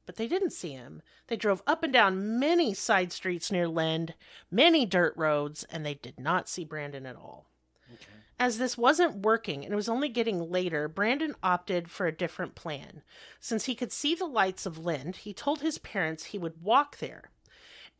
but 0.10 0.16
they 0.16 0.28
didn't 0.28 0.54
see 0.54 0.72
him. 0.72 1.04
They 1.28 1.36
drove 1.36 1.62
up 1.68 1.84
and 1.84 1.94
down 1.94 2.40
many 2.40 2.74
side 2.74 3.12
streets 3.12 3.52
near 3.52 3.68
Lynd, 3.68 4.16
many 4.50 4.84
dirt 4.84 5.14
roads, 5.16 5.68
and 5.70 5.86
they 5.86 5.94
did 5.94 6.20
not 6.20 6.50
see 6.50 6.66
Brandon 6.66 7.06
at 7.06 7.16
all. 7.16 7.46
Okay. 7.94 8.06
As 8.40 8.58
this 8.58 8.76
wasn't 8.76 9.18
working 9.24 9.64
and 9.64 9.72
it 9.72 9.76
was 9.76 9.88
only 9.88 10.10
getting 10.10 10.50
later, 10.50 10.88
Brandon 10.88 11.36
opted 11.44 11.92
for 11.92 12.08
a 12.08 12.12
different 12.12 12.56
plan. 12.56 13.04
Since 13.40 13.66
he 13.66 13.76
could 13.76 13.92
see 13.92 14.16
the 14.16 14.26
lights 14.26 14.66
of 14.66 14.80
Lynd, 14.80 15.18
he 15.18 15.32
told 15.32 15.62
his 15.62 15.78
parents 15.78 16.24
he 16.24 16.40
would 16.40 16.64
walk 16.64 16.98
there 16.98 17.30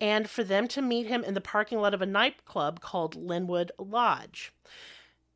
and 0.02 0.30
for 0.30 0.44
them 0.44 0.68
to 0.70 0.82
meet 0.82 1.08
him 1.08 1.24
in 1.24 1.34
the 1.34 1.42
parking 1.42 1.80
lot 1.80 1.94
of 1.94 2.02
a 2.02 2.06
nightclub 2.06 2.80
called 2.80 3.16
Linwood 3.16 3.72
Lodge. 3.78 4.52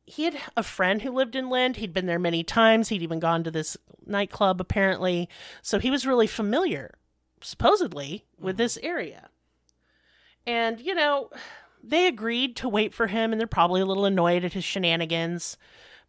He 0.06 0.24
had 0.24 0.36
a 0.56 0.62
friend 0.62 1.02
who 1.02 1.10
lived 1.10 1.34
in 1.34 1.48
Lynd. 1.48 1.76
He'd 1.76 1.94
been 1.94 2.06
there 2.06 2.18
many 2.18 2.42
times. 2.44 2.88
He'd 2.88 3.02
even 3.02 3.20
gone 3.20 3.42
to 3.44 3.50
this 3.50 3.76
nightclub, 4.04 4.60
apparently. 4.60 5.28
So 5.62 5.78
he 5.78 5.90
was 5.90 6.06
really 6.06 6.26
familiar, 6.26 6.92
supposedly, 7.40 8.24
with 8.38 8.58
this 8.58 8.76
mm-hmm. 8.76 8.86
area. 8.86 9.28
And, 10.46 10.78
you 10.78 10.94
know, 10.94 11.30
they 11.82 12.06
agreed 12.06 12.54
to 12.56 12.68
wait 12.68 12.92
for 12.92 13.06
him, 13.06 13.32
and 13.32 13.40
they're 13.40 13.46
probably 13.46 13.80
a 13.80 13.86
little 13.86 14.04
annoyed 14.04 14.44
at 14.44 14.52
his 14.52 14.64
shenanigans. 14.64 15.56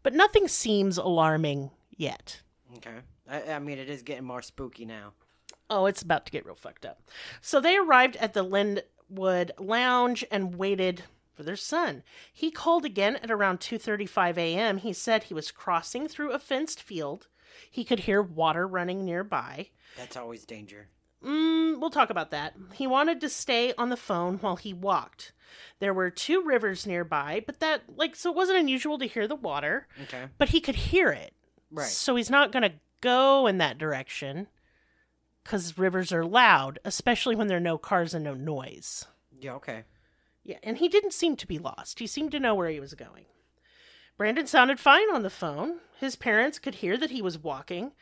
But 0.02 0.12
nothing 0.12 0.46
seems 0.46 0.98
alarming 0.98 1.70
yet. 1.96 2.42
Okay. 2.76 2.98
I, 3.28 3.54
I 3.54 3.58
mean, 3.60 3.78
it 3.78 3.88
is 3.88 4.02
getting 4.02 4.24
more 4.24 4.42
spooky 4.42 4.84
now. 4.84 5.14
Oh, 5.68 5.86
it's 5.86 6.02
about 6.02 6.26
to 6.26 6.32
get 6.32 6.46
real 6.46 6.54
fucked 6.54 6.86
up. 6.86 7.00
So 7.40 7.60
they 7.60 7.76
arrived 7.76 8.16
at 8.16 8.34
the 8.34 8.42
Linwood 8.42 9.52
Lounge 9.58 10.24
and 10.30 10.54
waited 10.56 11.02
for 11.34 11.42
their 11.42 11.56
son. 11.56 12.02
He 12.32 12.50
called 12.50 12.84
again 12.84 13.16
at 13.16 13.30
around 13.30 13.60
2:35 13.60 14.38
a.m. 14.38 14.78
He 14.78 14.92
said 14.92 15.24
he 15.24 15.34
was 15.34 15.50
crossing 15.50 16.08
through 16.08 16.32
a 16.32 16.38
fenced 16.38 16.82
field. 16.82 17.28
He 17.70 17.84
could 17.84 18.00
hear 18.00 18.22
water 18.22 18.66
running 18.66 19.04
nearby. 19.04 19.68
That's 19.96 20.16
always 20.16 20.44
danger. 20.44 20.88
Mm, 21.24 21.80
we'll 21.80 21.90
talk 21.90 22.10
about 22.10 22.30
that. 22.30 22.54
He 22.74 22.86
wanted 22.86 23.20
to 23.22 23.28
stay 23.28 23.72
on 23.78 23.88
the 23.88 23.96
phone 23.96 24.36
while 24.38 24.56
he 24.56 24.72
walked. 24.72 25.32
There 25.80 25.94
were 25.94 26.10
two 26.10 26.42
rivers 26.42 26.86
nearby, 26.86 27.42
but 27.46 27.60
that 27.60 27.82
like 27.96 28.14
so 28.14 28.30
it 28.30 28.36
wasn't 28.36 28.58
unusual 28.58 28.98
to 28.98 29.06
hear 29.06 29.26
the 29.26 29.34
water, 29.34 29.88
Okay. 30.04 30.26
but 30.38 30.50
he 30.50 30.60
could 30.60 30.76
hear 30.76 31.08
it. 31.10 31.34
Right. 31.70 31.88
So 31.88 32.14
he's 32.16 32.30
not 32.30 32.52
going 32.52 32.62
to 32.62 32.74
go 33.00 33.46
in 33.46 33.58
that 33.58 33.78
direction 33.78 34.46
cuz 35.46 35.78
rivers 35.78 36.12
are 36.12 36.24
loud, 36.24 36.78
especially 36.84 37.36
when 37.36 37.46
there 37.46 37.56
are 37.56 37.60
no 37.60 37.78
cars 37.78 38.14
and 38.14 38.24
no 38.24 38.34
noise. 38.34 39.06
Yeah. 39.30 39.54
Okay. 39.54 39.84
Yeah, 40.42 40.58
and 40.62 40.78
he 40.78 40.88
didn't 40.88 41.12
seem 41.12 41.36
to 41.36 41.46
be 41.46 41.58
lost. 41.58 41.98
He 41.98 42.06
seemed 42.06 42.30
to 42.32 42.40
know 42.40 42.54
where 42.54 42.70
he 42.70 42.80
was 42.80 42.94
going. 42.94 43.26
Brandon 44.16 44.46
sounded 44.46 44.78
fine 44.80 45.10
on 45.12 45.22
the 45.22 45.30
phone. 45.30 45.80
His 45.98 46.16
parents 46.16 46.58
could 46.58 46.76
hear 46.76 46.96
that 46.96 47.10
he 47.10 47.20
was 47.20 47.38
walking, 47.38 47.92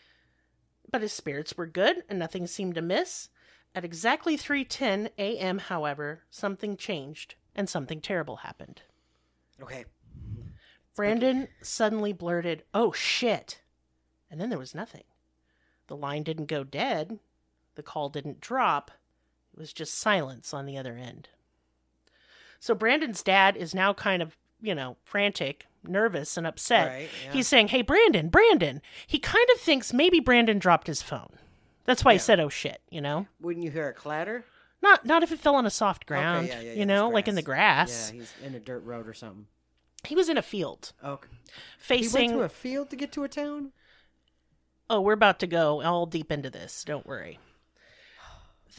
but 0.91 1.03
his 1.03 1.13
spirits 1.13 1.57
were 1.57 1.67
good 1.67 2.05
and 2.09 2.19
nothing 2.19 2.47
seemed 2.47 2.77
amiss. 2.77 3.31
At 3.75 3.85
exactly 3.85 4.37
3:10 4.37 5.11
a.m., 5.19 5.59
however, 5.59 6.23
something 6.31 6.77
changed 6.77 7.35
and 7.55 7.69
something 7.69 8.01
terrible 8.01 8.37
happened. 8.37 8.83
Okay. 9.61 9.85
Brandon 10.95 11.49
suddenly 11.61 12.13
blurted, 12.13 12.63
"Oh 12.73 12.93
shit." 12.93 13.63
And 14.31 14.41
then 14.41 14.51
there 14.51 14.59
was 14.59 14.75
nothing. 14.75 15.05
The 15.89 15.97
line 15.97 16.23
didn't 16.23 16.47
go 16.47 16.63
dead. 16.63 17.19
The 17.75 17.83
call 17.83 18.09
didn't 18.09 18.41
drop. 18.41 18.91
It 19.53 19.59
was 19.59 19.73
just 19.73 19.95
silence 19.99 20.53
on 20.53 20.67
the 20.67 20.77
other 20.77 20.97
end. 20.97 21.29
So 22.61 22.75
Brandon's 22.75 23.23
dad 23.23 23.57
is 23.57 23.75
now 23.75 23.93
kind 23.93 24.23
of, 24.23 24.37
you 24.61 24.75
know, 24.75 24.97
frantic, 25.03 25.67
nervous, 25.87 26.37
and 26.37 26.47
upset. 26.47 26.89
Right, 26.89 27.09
yeah. 27.27 27.33
He's 27.33 27.47
saying, 27.49 27.69
Hey, 27.69 27.83
Brandon, 27.83 28.29
Brandon. 28.29 28.81
He 29.07 29.19
kind 29.19 29.47
of 29.55 29.61
thinks 29.61 29.93
maybe 29.93 30.19
Brandon 30.21 30.59
dropped 30.59 30.87
his 30.87 31.03
phone. 31.03 31.39
That's 31.85 32.05
why 32.05 32.15
he 32.15 32.19
said, 32.19 32.41
Oh 32.41 32.49
shit, 32.49 32.81
you 32.91 33.01
know? 33.01 33.27
Wouldn't 33.41 33.65
you 33.65 33.71
hear 33.71 33.89
a 33.89 33.93
clatter? 33.93 34.45
Not 34.83 35.07
not 35.07 35.23
if 35.23 35.33
it 35.33 35.39
fell 35.39 35.55
on 35.55 35.65
a 35.67 35.71
soft 35.71 36.05
ground, 36.05 36.49
okay, 36.49 36.57
yeah, 36.57 36.61
yeah, 36.61 36.73
yeah, 36.73 36.79
you 36.79 36.87
know, 36.87 37.09
like 37.09 37.27
in 37.27 37.37
the 37.37 37.43
grass. 37.43 38.11
Yeah, 38.13 38.21
he's 38.21 38.35
in 38.45 38.55
a 38.55 38.61
dirt 38.61 38.85
road 38.85 39.09
or 39.09 39.15
something. 39.15 39.47
He 40.07 40.15
was 40.15 40.29
in 40.29 40.37
a 40.37 40.43
field 40.43 40.93
Okay. 41.03 41.29
He 41.47 41.51
facing 41.79 42.31
went 42.31 42.33
through 42.33 42.43
a 42.43 42.49
field 42.51 42.91
to 42.91 42.97
get 42.97 43.11
to 43.13 43.25
a 43.25 43.29
town. 43.29 43.73
Oh, 44.91 45.01
we're 45.01 45.15
about 45.15 45.39
to 45.41 45.47
go 45.47 45.83
all 45.83 46.05
deep 46.05 46.31
into 46.31 46.51
this. 46.51 46.85
Don't 46.85 47.07
worry. 47.07 47.39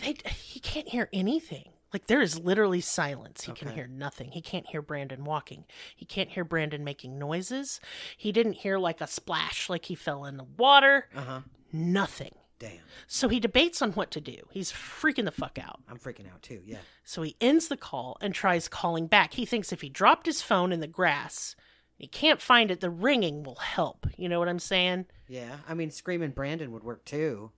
They, 0.02 0.16
he 0.32 0.60
can't 0.60 0.90
hear 0.90 1.10
anything. 1.14 1.70
Like 1.94 2.08
there 2.08 2.22
is 2.22 2.38
literally 2.38 2.82
silence. 2.82 3.44
He 3.44 3.54
can 3.54 3.70
hear 3.70 3.88
nothing. 3.88 4.32
He 4.32 4.42
can't 4.42 4.68
hear 4.68 4.82
Brandon 4.82 5.24
walking. 5.24 5.64
He 5.96 6.06
can't 6.06 6.30
hear 6.30 6.44
Brandon 6.44 6.84
making 6.84 7.18
noises. 7.18 7.80
He 8.18 8.34
didn't 8.34 8.54
hear 8.54 8.78
like 8.78 9.00
a 9.00 9.08
splash 9.08 9.70
like 9.70 9.86
he 9.86 9.96
fell 9.96 10.26
in 10.26 10.36
the 10.36 10.44
water. 10.44 11.08
Uh 11.16 11.22
huh. 11.22 11.40
Nothing. 11.72 12.34
Damn. 12.60 12.80
So 13.08 13.30
he 13.30 13.40
debates 13.40 13.82
on 13.82 13.94
what 13.94 14.12
to 14.12 14.22
do. 14.22 14.36
He's 14.52 14.72
freaking 14.72 15.26
the 15.26 15.32
fuck 15.32 15.58
out. 15.58 15.82
I'm 15.90 15.98
freaking 15.98 16.32
out 16.32 16.42
too. 16.42 16.62
Yeah. 16.66 16.80
So 17.04 17.22
he 17.22 17.36
ends 17.40 17.68
the 17.68 17.78
call 17.78 18.18
and 18.22 18.34
tries 18.34 18.68
calling 18.68 19.08
back. 19.08 19.34
He 19.34 19.46
thinks 19.46 19.72
if 19.72 19.82
he 19.82 19.90
dropped 19.90 20.26
his 20.26 20.42
phone 20.42 20.72
in 20.72 20.80
the 20.80 20.88
grass, 20.88 21.56
he 21.98 22.08
can't 22.08 22.42
find 22.42 22.72
it, 22.72 22.82
the 22.82 22.90
ringing 22.90 23.44
will 23.44 23.56
help. 23.56 24.08
You 24.18 24.28
know 24.28 24.40
what 24.40 24.50
I'm 24.50 24.60
saying? 24.60 25.06
Yeah. 25.28 25.58
I 25.68 25.74
mean, 25.74 25.92
screaming 25.92 26.32
Brandon 26.32 26.72
would 26.72 26.84
work 26.84 27.06
too. 27.06 27.52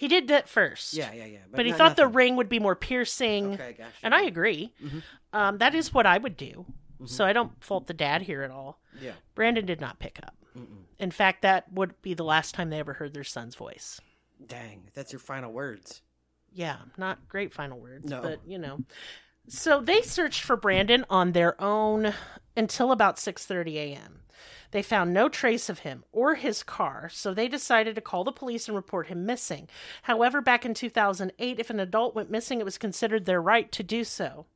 He 0.00 0.08
did 0.08 0.28
that 0.28 0.48
first. 0.48 0.94
Yeah, 0.94 1.12
yeah, 1.12 1.26
yeah. 1.26 1.38
but 1.52 1.66
he 1.66 1.72
not- 1.72 1.78
thought 1.78 1.96
the 1.96 2.08
ring 2.08 2.36
would 2.36 2.48
be 2.48 2.58
more 2.58 2.74
piercing. 2.74 3.52
Okay, 3.54 3.74
gotcha. 3.76 3.92
And 4.02 4.14
I 4.14 4.22
agree. 4.22 4.72
Mhm. 4.82 5.02
Um, 5.34 5.58
that 5.58 5.74
is 5.74 5.92
what 5.92 6.06
I 6.06 6.16
would 6.18 6.36
do. 6.38 6.64
So 7.04 7.24
I 7.24 7.32
don't 7.34 7.62
fault 7.62 7.86
the 7.86 7.94
dad 7.94 8.22
here 8.22 8.42
at 8.42 8.50
all. 8.50 8.80
Yeah. 9.00 9.12
Brandon 9.34 9.64
did 9.64 9.80
not 9.80 9.98
pick 9.98 10.18
up. 10.22 10.34
Mm-mm. 10.56 10.84
In 10.98 11.10
fact, 11.10 11.42
that 11.42 11.70
would 11.72 12.00
be 12.02 12.12
the 12.14 12.24
last 12.24 12.54
time 12.54 12.68
they 12.70 12.78
ever 12.78 12.94
heard 12.94 13.14
their 13.14 13.24
son's 13.24 13.54
voice. 13.54 14.00
Dang, 14.46 14.88
that's 14.94 15.12
your 15.12 15.18
final 15.20 15.52
words. 15.52 16.02
Yeah, 16.52 16.76
not 16.98 17.26
great 17.28 17.52
final 17.54 17.78
words, 17.78 18.08
No. 18.10 18.20
but 18.22 18.40
you 18.46 18.58
know. 18.58 18.80
So 19.52 19.80
they 19.80 20.00
searched 20.00 20.44
for 20.44 20.56
Brandon 20.56 21.04
on 21.10 21.32
their 21.32 21.60
own 21.60 22.14
until 22.56 22.92
about 22.92 23.16
6:30 23.16 23.74
a.m. 23.74 24.20
They 24.70 24.80
found 24.80 25.12
no 25.12 25.28
trace 25.28 25.68
of 25.68 25.80
him 25.80 26.04
or 26.12 26.36
his 26.36 26.62
car, 26.62 27.08
so 27.08 27.34
they 27.34 27.48
decided 27.48 27.96
to 27.96 28.00
call 28.00 28.22
the 28.22 28.30
police 28.30 28.68
and 28.68 28.76
report 28.76 29.08
him 29.08 29.26
missing. 29.26 29.68
However, 30.02 30.40
back 30.40 30.64
in 30.64 30.72
2008, 30.72 31.58
if 31.58 31.68
an 31.68 31.80
adult 31.80 32.14
went 32.14 32.30
missing, 32.30 32.60
it 32.60 32.64
was 32.64 32.78
considered 32.78 33.24
their 33.24 33.42
right 33.42 33.72
to 33.72 33.82
do 33.82 34.04
so. 34.04 34.46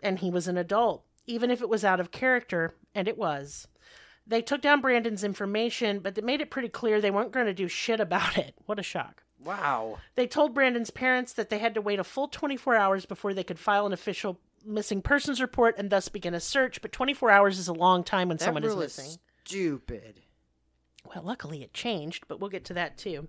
And 0.00 0.20
he 0.20 0.30
was 0.30 0.46
an 0.46 0.56
adult, 0.56 1.04
even 1.26 1.50
if 1.50 1.60
it 1.60 1.68
was 1.68 1.84
out 1.84 1.98
of 1.98 2.12
character, 2.12 2.76
and 2.94 3.08
it 3.08 3.18
was. 3.18 3.66
They 4.24 4.40
took 4.40 4.62
down 4.62 4.80
Brandon's 4.80 5.24
information, 5.24 5.98
but 5.98 6.14
they 6.14 6.22
made 6.22 6.40
it 6.40 6.50
pretty 6.52 6.68
clear 6.68 7.00
they 7.00 7.10
weren't 7.10 7.32
going 7.32 7.46
to 7.46 7.52
do 7.52 7.66
shit 7.66 7.98
about 7.98 8.38
it. 8.38 8.54
What 8.66 8.78
a 8.78 8.84
shock. 8.84 9.24
Wow. 9.44 9.98
They 10.16 10.26
told 10.26 10.54
Brandon's 10.54 10.90
parents 10.90 11.32
that 11.34 11.48
they 11.48 11.58
had 11.58 11.74
to 11.74 11.80
wait 11.80 11.98
a 11.98 12.04
full 12.04 12.28
24 12.28 12.76
hours 12.76 13.06
before 13.06 13.32
they 13.34 13.44
could 13.44 13.58
file 13.58 13.86
an 13.86 13.92
official 13.92 14.38
missing 14.64 15.00
persons 15.00 15.40
report 15.40 15.76
and 15.78 15.88
thus 15.90 16.08
begin 16.08 16.34
a 16.34 16.40
search, 16.40 16.82
but 16.82 16.92
24 16.92 17.30
hours 17.30 17.58
is 17.58 17.68
a 17.68 17.72
long 17.72 18.04
time 18.04 18.28
when 18.28 18.36
That 18.36 18.44
someone 18.44 18.64
is 18.64 18.76
missing. 18.76 19.16
stupid. 19.44 20.20
Well, 21.04 21.24
luckily 21.24 21.62
it 21.62 21.72
changed, 21.72 22.24
but 22.28 22.40
we'll 22.40 22.50
get 22.50 22.64
to 22.66 22.74
that 22.74 22.98
too. 22.98 23.28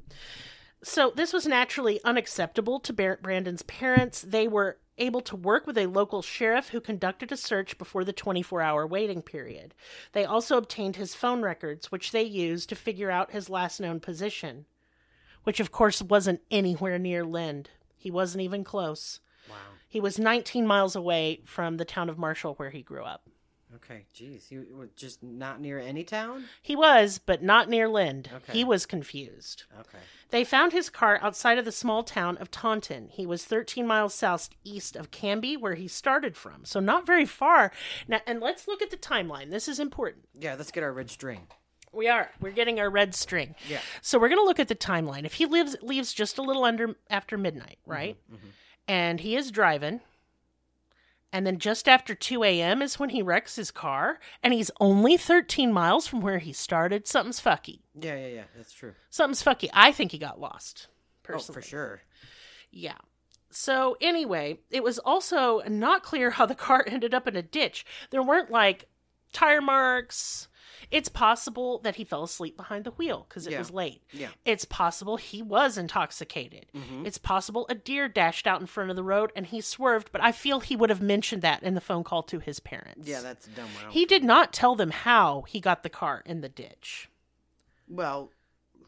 So, 0.84 1.12
this 1.15 1.32
was 1.32 1.46
naturally 1.46 2.01
unacceptable 2.03 2.80
to 2.82 2.91
Brandon's 2.94 3.62
parents. 3.62 4.22
They 4.22 4.48
were 4.48 4.77
able 4.98 5.22
to 5.22 5.36
work 5.36 5.65
with 5.68 5.77
a 5.77 5.86
local 5.86 6.22
sheriff 6.22 6.70
who 6.70 6.82
conducted 6.82 7.32
a 7.32 7.38
search 7.38 7.77
before 7.77 8.03
the 8.03 8.13
24 8.13 8.62
hour 8.62 8.86
waiting 8.86 9.22
period. 9.22 9.74
They 10.12 10.25
also 10.25 10.58
obtained 10.58 10.96
his 10.96 11.15
phone 11.15 11.41
records, 11.44 11.91
which 11.91 12.12
they 12.12 12.24
used 12.24 12.68
to 12.70 12.75
figure 12.75 13.10
out 13.12 13.32
his 13.32 13.50
last 13.50 13.80
known 13.80 14.00
position, 14.00 14.65
which 15.43 15.60
of 15.60 15.71
course 15.71 16.01
wasn't 16.01 16.41
anywhere 16.50 17.00
near 17.00 17.24
Lynd. 17.24 17.69
He 17.98 18.12
wasn't 18.12 18.43
even 18.43 18.63
close. 18.63 19.19
Wow. 19.50 19.55
He 19.88 20.00
was 20.00 20.17
19 20.17 20.65
miles 20.65 20.95
away 20.95 21.41
from 21.45 21.77
the 21.77 21.86
town 21.86 22.10
of 22.10 22.17
Marshall 22.17 22.55
where 22.55 22.69
he 22.69 22.81
grew 22.81 23.03
up. 23.03 23.27
Okay, 23.75 24.05
jeez. 24.13 24.50
He 24.50 24.57
was 24.57 24.89
just 24.95 25.24
not 25.24 25.62
near 25.62 25.79
any 25.79 26.03
town? 26.03 26.45
He 26.62 26.75
was, 26.75 27.19
but 27.19 27.41
not 27.41 27.69
near 27.69 27.88
Lynd. 27.88 28.29
Okay. 28.33 28.53
He 28.53 28.63
was 28.63 28.86
confused. 28.86 29.63
Okay. 29.79 29.98
They 30.29 30.43
found 30.43 30.74
his 30.74 30.89
car 30.89 31.19
outside 31.21 31.57
of 31.57 31.65
the 31.65 31.71
small 31.71 32.03
town 32.03 32.38
of 32.38 32.51
Taunton. 32.51 33.10
He 33.10 33.25
was 33.25 33.45
13 33.45 33.88
miles 33.88 34.13
southeast 34.13 34.95
of 34.95 35.12
Canby, 35.12 35.55
where 35.55 35.75
he 35.75 35.88
started 35.88 36.36
from, 36.36 36.65
so 36.65 36.79
not 36.79 37.05
very 37.05 37.25
far. 37.25 37.71
Now, 38.07 38.19
and 38.27 38.41
let's 38.41 38.67
look 38.67 38.81
at 38.81 38.91
the 38.91 38.98
timeline. 38.98 39.51
This 39.51 39.67
is 39.69 39.79
important. 39.79 40.25
Yeah, 40.33 40.55
let's 40.57 40.71
get 40.71 40.83
our 40.83 40.93
red 40.93 41.10
string. 41.10 41.48
We 41.93 42.07
are. 42.07 42.29
We're 42.39 42.51
getting 42.51 42.79
our 42.79 42.89
red 42.89 43.13
string. 43.13 43.55
Yeah. 43.67 43.81
So 44.01 44.17
we're 44.17 44.29
going 44.29 44.39
to 44.41 44.45
look 44.45 44.60
at 44.60 44.67
the 44.67 44.75
timeline. 44.75 45.25
If 45.25 45.33
he 45.33 45.45
lives 45.45 45.75
leaves 45.81 46.13
just 46.13 46.38
a 46.38 46.41
little 46.41 46.63
under 46.63 46.95
after 47.10 47.38
midnight, 47.38 47.79
mm-hmm, 47.81 47.91
right? 47.91 48.17
Mm-hmm. 48.31 48.48
And 48.88 49.19
he 49.19 49.36
is 49.36 49.51
driving. 49.51 50.01
And 51.33 51.48
then 51.48 51.60
just 51.60 51.88
after 51.88 52.13
2 52.13 52.43
a.m. 52.43 52.81
is 52.81 53.00
when 53.00 53.10
he 53.10 53.21
wrecks 53.21 53.55
his 53.55 53.71
car, 53.71 54.19
and 54.43 54.53
he's 54.53 54.69
only 54.81 55.15
13 55.15 55.71
miles 55.71 56.05
from 56.05 56.19
where 56.19 56.39
he 56.39 56.51
started. 56.51 57.07
Something's 57.07 57.39
fucky. 57.39 57.79
Yeah, 57.98 58.15
yeah, 58.15 58.27
yeah. 58.27 58.43
That's 58.55 58.74
true. 58.74 58.95
Something's 59.10 59.41
fucky. 59.41 59.69
I 59.74 59.93
think 59.93 60.12
he 60.12 60.17
got 60.17 60.41
lost. 60.41 60.88
Oh, 61.29 61.39
for 61.39 61.62
sure. 61.62 62.01
Yeah. 62.69 62.98
So 63.50 63.98
anyway, 64.01 64.60
it 64.69 64.83
was 64.83 65.00
also 65.00 65.62
not 65.67 66.03
clear 66.03 66.31
how 66.31 66.45
the 66.45 66.55
car 66.55 66.83
ended 66.88 67.13
up 67.13 67.27
in 67.27 67.36
a 67.36 67.41
ditch. 67.41 67.86
There 68.10 68.24
weren't 68.24 68.51
like 68.51 68.89
tire 69.31 69.62
marks. 69.62 70.48
It's 70.89 71.09
possible 71.09 71.79
that 71.79 71.95
he 71.97 72.03
fell 72.03 72.23
asleep 72.23 72.57
behind 72.57 72.85
the 72.85 72.91
wheel 72.91 73.25
because 73.29 73.45
it 73.45 73.51
Yeah. 73.53 73.59
was 73.59 73.71
late. 73.71 74.01
Yeah. 74.11 74.29
It's 74.45 74.65
possible 74.65 75.17
he 75.17 75.41
was 75.41 75.77
intoxicated. 75.77 76.67
Mhm. 76.73 77.05
It's 77.05 77.17
possible 77.17 77.65
a 77.69 77.75
deer 77.75 78.07
dashed 78.07 78.47
out 78.47 78.61
in 78.61 78.67
front 78.67 78.89
of 78.89 78.95
the 78.95 79.03
road 79.03 79.31
and 79.35 79.45
he 79.45 79.61
swerved, 79.61 80.11
but 80.11 80.21
I 80.23 80.31
feel 80.31 80.59
he 80.61 80.75
would 80.75 80.89
have 80.89 81.01
mentioned 81.01 81.41
that 81.43 81.61
in 81.63 81.75
the 81.75 81.81
phone 81.81 82.03
call 82.03 82.23
to 82.23 82.39
his 82.39 82.59
parents. 82.59 83.07
Yeah, 83.07 83.21
that's 83.21 83.47
dumb. 83.47 83.69
He 83.89 84.05
did 84.05 84.23
not 84.23 84.53
tell 84.53 84.75
them 84.75 84.91
how 84.91 85.43
he 85.43 85.59
got 85.59 85.83
the 85.83 85.89
car 85.89 86.23
in 86.25 86.41
the 86.41 86.50
ditch. 86.50 87.09
Well, 87.88 88.31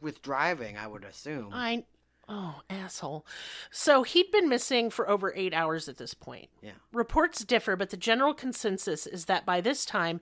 with 0.02 0.22
driving, 0.22 0.78
I 0.78 0.88
would 0.88 1.04
assume. 1.04 1.52
I 1.54 1.86
oh 2.30 2.62
asshole. 2.70 3.26
So 3.72 4.04
he'd 4.04 4.32
been 4.32 4.48
missing 4.50 4.90
for 4.90 5.10
over 5.10 5.34
8 5.36 5.54
hours 5.54 5.88
at 5.90 5.98
this 5.98 6.14
point. 6.14 6.50
Yeah. 6.62 6.72
Reports 6.92 7.44
differ, 7.46 7.76
but 7.76 7.90
the 7.90 7.98
general 7.98 8.34
consensus 8.34 9.06
is 9.08 9.26
that 9.26 9.46
by 9.46 9.62
this 9.62 9.86
time, 9.86 10.22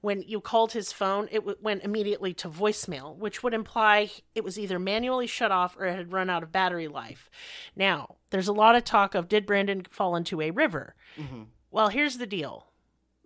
when 0.00 0.22
you 0.22 0.40
called 0.40 0.72
his 0.72 0.92
phone, 0.92 1.26
it 1.32 1.40
w- 1.40 1.56
went 1.60 1.82
immediately 1.82 2.32
to 2.34 2.48
voicemail, 2.48 3.16
which 3.16 3.42
would 3.42 3.52
imply 3.54 4.10
it 4.34 4.44
was 4.44 4.56
either 4.58 4.78
manually 4.78 5.26
shut 5.26 5.50
off 5.50 5.76
or 5.76 5.86
it 5.86 5.96
had 5.96 6.12
run 6.12 6.30
out 6.30 6.42
of 6.44 6.52
battery 6.52 6.86
life. 6.86 7.28
Now, 7.74 8.16
there's 8.30 8.46
a 8.46 8.52
lot 8.52 8.76
of 8.76 8.84
talk 8.84 9.14
of 9.16 9.28
did 9.28 9.44
Brandon 9.44 9.82
fall 9.90 10.14
into 10.14 10.40
a 10.40 10.52
river? 10.52 10.94
Mhm. 11.16 11.46
Well, 11.72 11.88
here's 11.88 12.18
the 12.18 12.26
deal. 12.26 12.66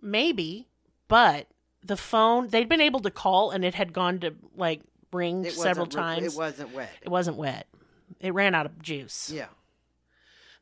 Maybe, 0.01 0.67
but 1.07 1.47
the 1.83 1.97
phone, 1.97 2.47
they'd 2.47 2.69
been 2.69 2.81
able 2.81 3.01
to 3.01 3.11
call 3.11 3.51
and 3.51 3.63
it 3.63 3.75
had 3.75 3.93
gone 3.93 4.19
to 4.21 4.33
like 4.55 4.81
ring 5.11 5.43
several 5.51 5.85
times. 5.85 6.33
It 6.33 6.37
wasn't 6.37 6.73
wet. 6.73 6.89
it 7.03 7.09
wasn't 7.09 7.37
wet. 7.37 7.67
It 8.19 8.33
ran 8.33 8.55
out 8.55 8.65
of 8.65 8.81
juice. 8.81 9.31
Yeah. 9.33 9.47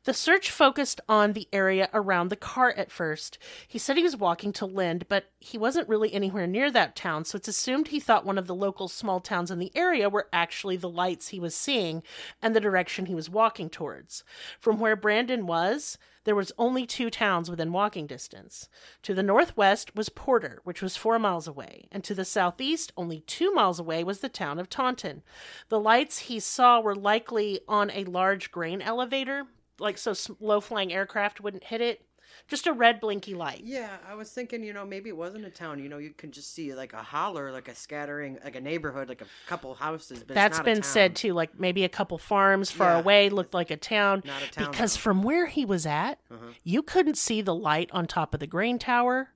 The 0.04 0.12
search 0.12 0.50
focused 0.50 1.00
on 1.08 1.32
the 1.32 1.46
area 1.52 1.88
around 1.94 2.28
the 2.28 2.36
car 2.36 2.74
at 2.76 2.90
first. 2.90 3.38
He 3.68 3.78
said 3.78 3.96
he 3.96 4.02
was 4.02 4.16
walking 4.16 4.52
to 4.54 4.66
Lynd, 4.66 5.06
but 5.08 5.30
he 5.38 5.56
wasn't 5.56 5.88
really 5.88 6.12
anywhere 6.12 6.48
near 6.48 6.72
that 6.72 6.96
town, 6.96 7.24
so 7.24 7.36
it's 7.36 7.46
assumed 7.46 7.88
he 7.88 8.00
thought 8.00 8.26
one 8.26 8.36
of 8.36 8.48
the 8.48 8.54
local 8.54 8.88
small 8.88 9.20
towns 9.20 9.48
in 9.48 9.60
the 9.60 9.70
area 9.76 10.10
were 10.10 10.28
actually 10.32 10.76
the 10.76 10.88
lights 10.88 11.28
he 11.28 11.38
was 11.38 11.54
seeing 11.54 12.02
and 12.42 12.54
the 12.54 12.60
direction 12.60 13.06
he 13.06 13.14
was 13.14 13.30
walking 13.30 13.70
towards. 13.70 14.24
From 14.58 14.80
where 14.80 14.96
Brandon 14.96 15.46
was, 15.46 15.98
there 16.24 16.34
was 16.34 16.50
only 16.58 16.84
two 16.84 17.08
towns 17.08 17.48
within 17.48 17.70
walking 17.70 18.08
distance. 18.08 18.68
To 19.02 19.14
the 19.14 19.22
northwest 19.22 19.94
was 19.94 20.08
Porter, 20.08 20.60
which 20.64 20.82
was 20.82 20.96
four 20.96 21.20
miles 21.20 21.46
away, 21.46 21.86
and 21.92 22.02
to 22.02 22.14
the 22.14 22.24
southeast, 22.24 22.92
only 22.96 23.20
two 23.20 23.52
miles 23.52 23.78
away, 23.78 24.02
was 24.02 24.18
the 24.18 24.28
town 24.28 24.58
of 24.58 24.68
Taunton. 24.68 25.22
The 25.68 25.78
lights 25.78 26.18
he 26.18 26.40
saw 26.40 26.80
were 26.80 26.96
likely 26.96 27.60
on 27.68 27.92
a 27.92 28.02
large 28.02 28.50
grain 28.50 28.82
elevator, 28.82 29.46
like 29.78 29.98
so 29.98 30.14
low 30.40 30.60
flying 30.60 30.92
aircraft 30.92 31.40
wouldn't 31.40 31.64
hit 31.64 31.80
it. 31.80 32.04
just 32.48 32.66
a 32.66 32.72
red 32.72 32.98
blinky 33.00 33.34
light. 33.34 33.60
Yeah, 33.64 33.90
I 34.08 34.14
was 34.14 34.30
thinking, 34.30 34.62
you 34.64 34.72
know, 34.72 34.86
maybe 34.86 35.08
it 35.10 35.16
wasn't 35.16 35.44
a 35.44 35.50
town. 35.50 35.78
You 35.82 35.88
know, 35.88 35.98
you 35.98 36.10
can 36.10 36.32
just 36.32 36.54
see 36.54 36.74
like 36.74 36.92
a 36.94 37.02
holler, 37.02 37.52
like 37.52 37.68
a 37.68 37.74
scattering, 37.74 38.38
like 38.42 38.56
a 38.56 38.60
neighborhood, 38.60 39.08
like 39.08 39.20
a 39.20 39.26
couple 39.46 39.74
houses. 39.74 40.24
That's 40.26 40.58
been 40.60 40.82
said 40.82 41.14
too. 41.14 41.34
Like 41.34 41.58
maybe 41.60 41.84
a 41.84 41.88
couple 41.90 42.16
farms 42.18 42.70
far 42.70 42.92
Yeah. 42.92 42.98
away 43.00 43.28
looked 43.30 43.54
like 43.54 43.70
a 43.70 43.76
town. 43.76 44.22
Not 44.24 44.42
a 44.42 44.50
town. 44.50 44.70
Because 44.70 44.94
though. 44.94 45.00
from 45.00 45.22
where 45.22 45.46
he 45.46 45.64
was 45.64 45.84
at, 45.86 46.20
Uh-huh. 46.30 46.46
you 46.64 46.82
couldn't 46.82 47.16
see 47.18 47.42
the 47.42 47.54
light 47.54 47.90
on 47.92 48.06
top 48.06 48.32
of 48.34 48.40
the 48.40 48.46
grain 48.46 48.78
tower 48.78 49.30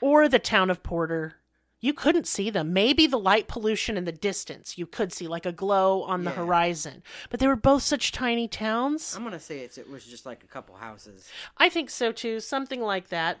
or 0.00 0.28
the 0.28 0.38
town 0.38 0.70
of 0.70 0.82
Porter. 0.82 1.34
You 1.80 1.92
couldn't 1.94 2.26
see 2.26 2.50
them. 2.50 2.72
Maybe 2.72 3.06
the 3.06 3.18
light 3.18 3.46
pollution 3.46 3.96
in 3.96 4.04
the 4.04 4.10
distance 4.12 4.76
you 4.76 4.86
could 4.86 5.12
see, 5.12 5.28
like 5.28 5.46
a 5.46 5.52
glow 5.52 6.02
on 6.02 6.24
the 6.24 6.30
Yeah. 6.30 6.36
horizon. 6.36 7.02
But 7.30 7.38
they 7.38 7.46
were 7.46 7.54
both 7.56 7.82
such 7.84 8.10
tiny 8.10 8.48
towns. 8.48 9.14
I'm 9.14 9.22
gonna 9.22 9.38
say 9.38 9.60
it's 9.60 9.78
it 9.78 9.88
was 9.88 10.04
just 10.04 10.26
like 10.26 10.42
a 10.42 10.48
couple 10.48 10.76
houses. 10.76 11.28
I 11.56 11.68
think 11.68 11.88
so 11.90 12.10
too, 12.10 12.40
something 12.40 12.80
like 12.82 13.08
that. 13.08 13.38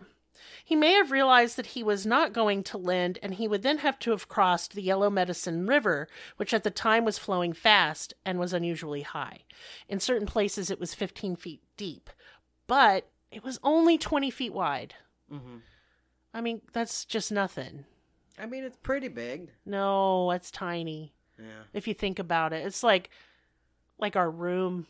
He 0.64 0.76
may 0.76 0.92
have 0.92 1.10
realized 1.10 1.56
that 1.56 1.66
he 1.68 1.82
was 1.82 2.06
not 2.06 2.32
going 2.32 2.62
to 2.64 2.78
Lynd, 2.78 3.18
and 3.22 3.34
he 3.34 3.48
would 3.48 3.62
then 3.62 3.78
have 3.78 3.98
to 4.00 4.12
have 4.12 4.28
crossed 4.28 4.74
the 4.74 4.82
Yellow 4.82 5.10
Medicine 5.10 5.66
River, 5.66 6.06
which 6.36 6.54
at 6.54 6.62
the 6.62 6.70
time 6.70 7.04
was 7.04 7.18
flowing 7.18 7.52
fast 7.52 8.14
and 8.24 8.38
was 8.38 8.52
unusually 8.52 9.02
high. 9.02 9.40
In 9.88 9.98
certain 9.98 10.26
places, 10.28 10.70
it 10.70 10.78
was 10.78 10.94
15 10.94 11.34
feet 11.36 11.60
deep, 11.76 12.08
but 12.68 13.08
it 13.32 13.42
was 13.42 13.58
only 13.64 13.98
20 13.98 14.30
feet 14.30 14.52
wide. 14.52 14.94
hmm 15.28 15.58
I 16.32 16.40
mean, 16.42 16.60
that's 16.72 17.04
just 17.04 17.32
nothing. 17.32 17.86
I 18.40 18.46
mean, 18.46 18.64
it's 18.64 18.76
pretty 18.82 19.08
big. 19.08 19.50
No, 19.66 20.30
it's 20.30 20.50
tiny. 20.50 21.12
Yeah. 21.38 21.44
If 21.72 21.86
you 21.88 21.94
think 21.94 22.18
about 22.18 22.52
it, 22.52 22.66
it's 22.66 22.82
like 22.82 23.10
like 23.98 24.16
our 24.16 24.30
room, 24.30 24.86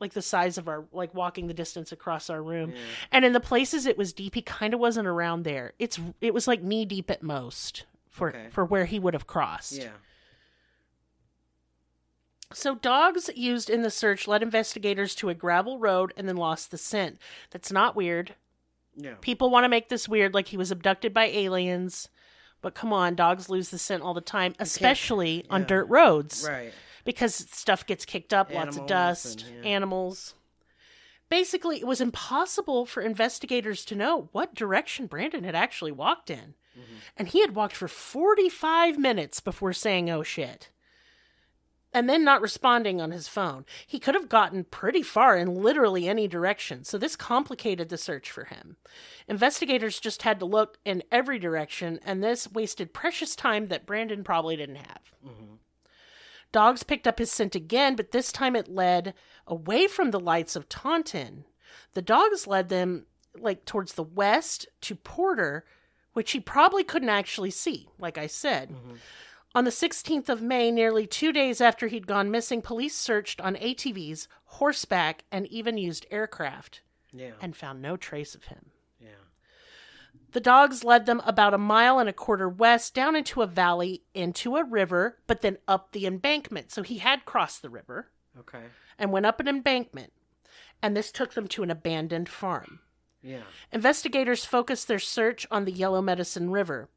like 0.00 0.12
the 0.12 0.22
size 0.22 0.58
of 0.58 0.68
our 0.68 0.84
like 0.92 1.14
walking 1.14 1.46
the 1.46 1.54
distance 1.54 1.92
across 1.92 2.28
our 2.30 2.42
room. 2.42 2.70
yeah. 2.70 2.78
And 3.12 3.24
in 3.24 3.32
the 3.32 3.40
places 3.40 3.86
it 3.86 3.96
was 3.98 4.12
deep, 4.12 4.34
he 4.34 4.42
kind 4.42 4.74
of 4.74 4.80
wasn't 4.80 5.06
around 5.08 5.44
there. 5.44 5.72
It's 5.78 5.98
it 6.20 6.34
was 6.34 6.46
like 6.48 6.62
knee 6.62 6.84
deep 6.84 7.10
at 7.10 7.22
most 7.22 7.86
for 8.10 8.28
Okay. 8.28 8.48
for 8.50 8.64
where 8.64 8.84
he 8.86 8.98
would 8.98 9.14
have 9.14 9.26
crossed. 9.26 9.72
Yeah. 9.76 9.90
So 12.52 12.76
dogs 12.76 13.30
used 13.34 13.68
in 13.68 13.82
the 13.82 13.90
search 13.90 14.28
led 14.28 14.42
investigators 14.42 15.14
to 15.16 15.28
a 15.28 15.34
gravel 15.34 15.78
road 15.78 16.12
and 16.16 16.28
then 16.28 16.36
lost 16.36 16.70
the 16.70 16.78
scent. 16.78 17.18
That's 17.50 17.72
not 17.72 17.96
weird. 17.96 18.34
Yeah. 18.96 19.14
People 19.20 19.50
want 19.50 19.64
to 19.64 19.68
make 19.68 19.88
this 19.88 20.08
weird 20.08 20.34
like 20.34 20.48
he 20.48 20.56
was 20.56 20.70
abducted 20.70 21.12
by 21.12 21.24
aliens. 21.24 22.08
But 22.64 22.74
come 22.74 22.92
on, 22.92 23.14
dogs 23.14 23.48
lose 23.48 23.68
the 23.68 23.78
scent 23.78 24.02
all 24.02 24.14
the 24.14 24.20
time, 24.20 24.54
especially 24.58 25.44
on 25.50 25.64
dirt 25.64 25.84
roads. 25.88 26.44
Right. 26.48 26.72
because 27.04 27.34
stuff 27.34 27.84
gets 27.84 28.04
kicked 28.06 28.32
up, 28.32 28.52
lots 28.52 28.78
of 28.78 28.86
dust, 28.86 29.42
and- 29.42 29.64
yeah. 29.64 29.70
animals. 29.70 30.34
Basically, 31.28 31.76
it 31.78 31.86
was 31.86 32.00
impossible 32.00 32.86
for 32.86 33.02
investigators 33.02 33.84
to 33.86 33.94
know 33.94 34.28
what 34.32 34.54
direction 34.54 35.06
Brandon 35.06 35.44
had 35.44 35.54
actually 35.54 35.92
walked 35.92 36.30
in. 36.30 36.54
Mm-hmm. 36.78 36.94
And 37.16 37.28
he 37.28 37.40
had 37.40 37.54
walked 37.54 37.76
for 37.76 37.88
45 37.88 38.98
minutes 38.98 39.40
before 39.40 39.72
saying, 39.72 40.08
oh 40.10 40.22
shit. 40.22 40.70
And 41.94 42.10
then 42.10 42.24
not 42.24 42.42
responding 42.42 43.00
on 43.00 43.12
his 43.12 43.28
phone. 43.28 43.64
He 43.86 44.00
could 44.00 44.16
have 44.16 44.28
gotten 44.28 44.64
pretty 44.64 45.02
far 45.02 45.38
in 45.38 45.54
literally 45.62 46.08
any 46.08 46.26
direction, 46.26 46.82
so 46.82 46.98
this 46.98 47.14
complicated 47.14 47.88
the 47.88 47.96
search 47.96 48.32
for 48.32 48.46
him. 48.46 48.76
Investigators 49.28 50.00
just 50.00 50.22
had 50.22 50.40
to 50.40 50.44
look 50.44 50.78
in 50.84 51.04
every 51.12 51.38
direction, 51.38 52.00
and 52.04 52.22
this 52.22 52.50
wasted 52.50 52.92
precious 52.92 53.36
time 53.36 53.68
that 53.68 53.86
Brandon 53.86 54.24
probably 54.24 54.56
didn't 54.56 54.74
have. 54.76 55.12
Mm-hmm. 55.24 55.54
Dogs 56.50 56.82
picked 56.82 57.06
up 57.06 57.20
his 57.20 57.30
scent 57.30 57.54
again, 57.54 57.94
but 57.94 58.10
this 58.10 58.32
time 58.32 58.56
it 58.56 58.68
led 58.68 59.14
away 59.46 59.86
from 59.86 60.10
the 60.10 60.20
lights 60.20 60.56
of 60.56 60.68
Taunton. 60.68 61.44
The 61.92 62.02
dogs 62.02 62.46
led 62.46 62.68
them 62.70 63.06
like 63.38 63.64
towards 63.64 63.94
the 63.94 64.02
west 64.02 64.66
to 64.82 64.94
Porter, 64.96 65.64
which 66.12 66.32
he 66.32 66.40
probably 66.40 66.84
couldn't 66.84 67.08
actually 67.08 67.50
see, 67.50 67.88
like 67.98 68.18
I 68.18 68.26
said. 68.26 68.70
Mhm. 68.70 68.98
On 69.54 69.64
the 69.64 69.70
16th 69.70 70.28
of 70.28 70.42
May, 70.42 70.70
nearly 70.72 71.06
two 71.06 71.32
days 71.32 71.60
after 71.60 71.86
he'd 71.86 72.06
gone 72.08 72.30
missing, 72.30 72.60
police 72.60 72.96
searched 72.96 73.40
on 73.40 73.54
ATVs, 73.54 74.26
horseback, 74.44 75.24
and 75.30 75.46
even 75.46 75.78
used 75.78 76.06
aircraft 76.10 76.82
Yeah. 77.12 77.34
and 77.40 77.56
found 77.56 77.80
no 77.80 77.96
trace 77.96 78.34
of 78.34 78.44
him. 78.44 78.72
Yeah. 78.98 79.10
The 80.32 80.40
dogs 80.40 80.82
led 80.82 81.06
them 81.06 81.20
about 81.24 81.54
a 81.54 81.58
mile 81.58 82.00
and 82.00 82.08
a 82.08 82.12
quarter 82.12 82.48
west 82.48 82.94
down 82.94 83.14
into 83.14 83.42
a 83.42 83.46
valley, 83.46 84.02
into 84.12 84.56
a 84.56 84.64
river, 84.64 85.18
but 85.28 85.40
then 85.40 85.58
up 85.68 85.92
the 85.92 86.06
embankment. 86.06 86.72
So 86.72 86.82
he 86.82 86.98
had 86.98 87.24
crossed 87.24 87.62
the 87.62 87.70
river 87.70 88.10
Okay. 88.36 88.64
and 88.98 89.12
went 89.12 89.26
up 89.26 89.38
an 89.38 89.46
embankment. 89.46 90.12
And 90.82 90.96
this 90.96 91.12
took 91.12 91.34
them 91.34 91.46
to 91.48 91.62
an 91.62 91.70
abandoned 91.70 92.28
farm. 92.28 92.80
Yeah. 93.22 93.44
Investigators 93.72 94.44
focused 94.44 94.88
their 94.88 94.98
search 94.98 95.46
on 95.50 95.64
the 95.64 95.72
Yellow 95.72 96.02
Medicine 96.02 96.50
River. 96.50 96.90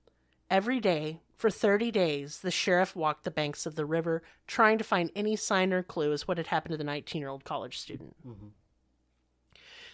Every 0.50 0.80
day, 0.80 1.20
for 1.36 1.50
30 1.50 1.92
days, 1.92 2.40
the 2.40 2.52
sheriff 2.52 2.96
walked 2.96 3.24
the 3.24 3.32
banks 3.32 3.66
of 3.66 3.76
the 3.76 3.86
river, 3.86 4.24
trying 4.48 4.78
to 4.78 4.84
find 4.84 5.12
any 5.16 5.36
sign 5.36 5.74
or 5.74 5.84
clue 5.84 6.12
as 6.14 6.28
what 6.28 6.38
had 6.38 6.48
happened 6.48 6.72
to 6.72 6.78
the 6.78 6.84
19 6.84 7.20
year 7.22 7.30
old 7.30 7.44
college 7.44 7.78
student. 7.78 8.16
Mhm. 8.26 8.52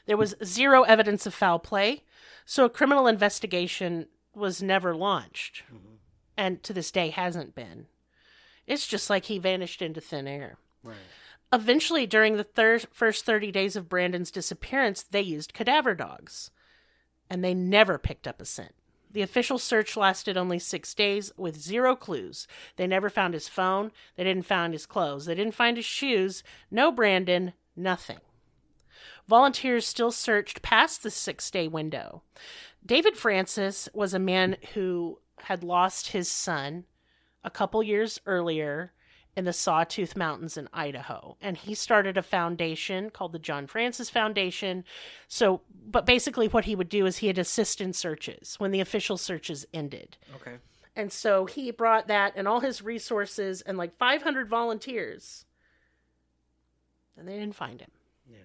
There 0.05 0.17
was 0.17 0.35
zero 0.43 0.83
evidence 0.83 1.25
of 1.25 1.33
foul 1.33 1.59
play, 1.59 2.03
so 2.45 2.65
a 2.65 2.69
criminal 2.69 3.07
investigation 3.07 4.07
was 4.35 4.61
never 4.61 4.95
launched, 4.95 5.63
Mhm. 5.71 5.97
and 6.37 6.63
to 6.63 6.73
this 6.73 6.91
day 6.91 7.09
hasn't 7.09 7.55
been. 7.55 7.87
It's 8.67 8.87
just 8.87 9.09
like 9.09 9.25
he 9.25 9.39
vanished 9.39 9.81
into 9.81 10.01
thin 10.01 10.27
air. 10.27 10.57
Right. 10.83 10.97
Eventually, 11.51 12.05
during 12.07 12.35
the 12.37 12.43
thir- 12.43 12.79
first 12.79 13.25
30 13.25 13.51
days 13.51 13.75
of 13.75 13.87
Brandon's 13.89 14.31
disappearance, 14.31 15.03
they 15.03 15.21
used 15.21 15.53
cadaver 15.53 15.93
dogs, 15.93 16.51
and 17.29 17.43
they 17.43 17.53
never 17.53 17.97
picked 17.97 18.27
up 18.27 18.41
a 18.41 18.45
scent. 18.45 18.73
The 19.13 19.21
official 19.21 19.59
search 19.59 19.95
lasted 19.95 20.37
only 20.37 20.59
six 20.59 20.93
days 20.93 21.31
with 21.37 21.61
zero 21.61 21.95
clues. 21.95 22.47
They 22.75 22.87
never 22.87 23.09
found 23.09 23.35
his 23.35 23.47
phone. 23.47 23.91
They 24.15 24.23
didn't 24.23 24.45
find 24.45 24.73
his 24.73 24.87
clothes. 24.87 25.25
They 25.25 25.35
didn't 25.35 25.53
find 25.53 25.77
his 25.77 25.85
shoes. 25.85 26.43
No 26.71 26.91
Brandon. 26.91 27.53
Nothing. 27.75 28.19
Volunteers 29.27 29.85
still 29.87 30.11
searched 30.11 30.61
past 30.63 31.03
the 31.03 31.11
six 31.11 31.49
day 31.49 31.67
window. 31.67 32.23
David 32.85 33.15
Francis 33.15 33.87
was 33.93 34.13
a 34.13 34.19
man 34.19 34.57
who 34.73 35.19
had 35.43 35.63
lost 35.63 36.07
his 36.07 36.29
son 36.29 36.85
a 37.43 37.51
couple 37.51 37.83
years 37.83 38.19
earlier 38.25 38.93
in 39.35 39.45
the 39.45 39.53
Sawtooth 39.53 40.15
Mountains 40.15 40.57
in 40.57 40.69
Idaho. 40.73 41.37
And 41.41 41.57
he 41.57 41.73
started 41.73 42.17
a 42.17 42.21
foundation 42.21 43.09
called 43.09 43.31
the 43.31 43.39
Jon 43.39 43.67
Francis 43.67 44.09
Foundation. 44.09 44.83
So, 45.27 45.61
but 45.85 46.05
basically, 46.05 46.47
what 46.47 46.65
he 46.65 46.75
would 46.75 46.89
do 46.89 47.05
is 47.05 47.17
he'd 47.17 47.37
assist 47.37 47.81
in 47.81 47.93
searches 47.93 48.55
when 48.59 48.71
the 48.71 48.79
official 48.79 49.17
searches 49.17 49.65
ended. 49.73 50.17
Okay. 50.35 50.57
And 50.95 51.11
so 51.11 51.45
he 51.45 51.71
brought 51.71 52.07
that 52.07 52.33
and 52.35 52.47
all 52.47 52.59
his 52.59 52.81
resources 52.81 53.61
and 53.61 53.77
like 53.77 53.97
500 53.97 54.47
volunteers. 54.47 55.45
And 57.17 57.27
they 57.27 57.37
didn't 57.37 57.55
find 57.55 57.81
him. 57.81 57.91
Yeah. 58.29 58.37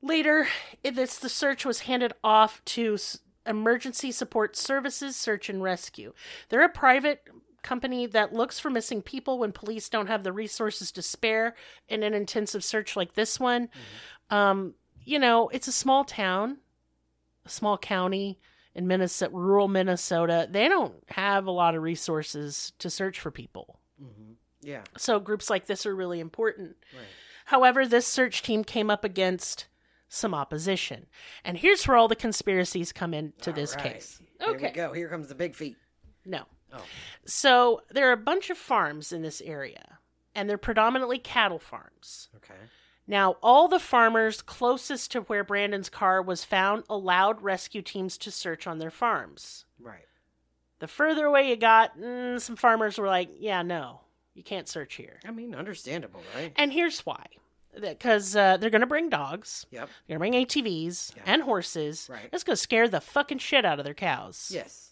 Later, 0.00 0.48
this 0.82 1.18
the 1.18 1.28
search 1.28 1.66
was 1.66 1.80
handed 1.80 2.14
off 2.24 2.64
to 2.66 2.96
Emergency 3.46 4.12
Support 4.12 4.56
Services 4.56 5.16
Search 5.16 5.48
and 5.48 5.62
Rescue. 5.62 6.12
They're 6.48 6.64
a 6.64 6.68
private 6.68 7.26
company 7.62 8.06
that 8.06 8.32
looks 8.32 8.58
for 8.58 8.70
missing 8.70 9.02
people 9.02 9.38
when 9.38 9.52
police 9.52 9.88
don't 9.88 10.08
have 10.08 10.22
the 10.24 10.32
resources 10.32 10.90
to 10.92 11.02
spare 11.02 11.54
in 11.88 12.02
an 12.02 12.14
intensive 12.14 12.64
search 12.64 12.96
like 12.96 13.14
this 13.14 13.38
one. 13.40 13.68
Um, 14.30 14.74
you 15.04 15.18
know, 15.18 15.48
it's 15.48 15.68
a 15.68 15.72
small 15.72 16.04
town, 16.04 16.58
a 17.44 17.48
small 17.48 17.78
county 17.78 18.38
in 18.74 18.86
Minnesota, 18.86 19.34
rural 19.34 19.68
Minnesota. 19.68 20.48
They 20.50 20.68
don't 20.68 20.94
have 21.08 21.46
a 21.46 21.50
lot 21.50 21.74
of 21.74 21.82
resources 21.82 22.72
to 22.78 22.88
search 22.90 23.20
for 23.20 23.30
people. 23.30 23.78
hmm 23.98 24.32
Yeah. 24.60 24.82
So 24.96 25.20
groups 25.20 25.50
like 25.50 25.66
this 25.66 25.86
are 25.86 25.94
really 25.94 26.20
important. 26.20 26.76
Right. 26.94 27.06
However, 27.46 27.86
this 27.86 28.06
search 28.06 28.42
team 28.42 28.64
came 28.64 28.88
up 28.90 29.04
against 29.04 29.66
some 30.08 30.34
opposition. 30.34 31.06
And 31.44 31.58
here's 31.58 31.86
where 31.88 31.96
all 31.96 32.06
the 32.08 32.14
conspiracies 32.16 32.92
come 32.92 33.12
into 33.14 33.50
All 33.50 33.54
this 33.56 33.74
right. 33.76 33.94
case. 33.94 34.20
Here 34.40 34.48
we 34.50 34.54
Okay. 34.56 34.72
go. 34.72 34.92
Here 34.92 35.08
comes 35.08 35.28
the 35.28 35.34
big 35.34 35.54
feet. 35.54 35.76
No. 36.24 36.44
Oh. 36.72 36.82
So 37.24 37.82
there 37.90 38.08
are 38.08 38.12
a 38.12 38.16
bunch 38.16 38.50
of 38.50 38.58
farms 38.58 39.12
in 39.12 39.22
this 39.22 39.40
area, 39.42 39.98
and 40.34 40.48
they're 40.48 40.58
predominantly 40.58 41.18
cattle 41.18 41.58
farms. 41.58 42.28
Okay. 42.36 42.54
Now, 43.06 43.36
all 43.42 43.66
the 43.68 43.78
farmers 43.80 44.42
closest 44.42 45.10
to 45.12 45.22
where 45.22 45.42
Brandon's 45.44 45.88
car 45.88 46.22
was 46.22 46.44
found 46.44 46.84
allowed 46.88 47.42
rescue 47.42 47.82
teams 47.82 48.16
to 48.18 48.30
search 48.30 48.66
on 48.66 48.78
their 48.78 48.90
farms. 48.92 49.64
Right. 49.80 50.06
The 50.78 50.86
further 50.88 51.26
away 51.26 51.48
you 51.48 51.56
got, 51.56 51.98
mm, 51.98 52.40
some 52.40 52.56
farmers 52.56 52.98
were 52.98 53.06
like, 53.08 53.28
yeah, 53.38 53.62
no, 53.62 54.00
you 54.34 54.42
can't 54.42 54.68
search 54.68 54.94
here. 54.94 55.18
I 55.26 55.30
mean, 55.32 55.54
understandable, 55.54 56.22
right? 56.34 56.52
And 56.56 56.72
here's 56.72 57.00
why. 57.00 57.26
Because 57.80 58.36
uh, 58.36 58.56
they're 58.58 58.70
going 58.70 58.80
to 58.82 58.86
bring 58.86 59.08
dogs, 59.08 59.66
Yep. 59.70 59.88
they're 60.06 60.18
going 60.18 60.32
to 60.32 60.46
bring 60.52 60.64
ATVs 60.64 61.16
Yeah. 61.16 61.22
and 61.26 61.42
horses. 61.42 62.06
Right. 62.10 62.28
It's 62.32 62.44
going 62.44 62.56
to 62.56 62.60
scare 62.62 62.86
the 62.86 63.00
fucking 63.00 63.38
shit 63.38 63.64
out 63.64 63.78
of 63.78 63.84
their 63.84 63.94
cows. 63.94 64.50
Yes. 64.54 64.91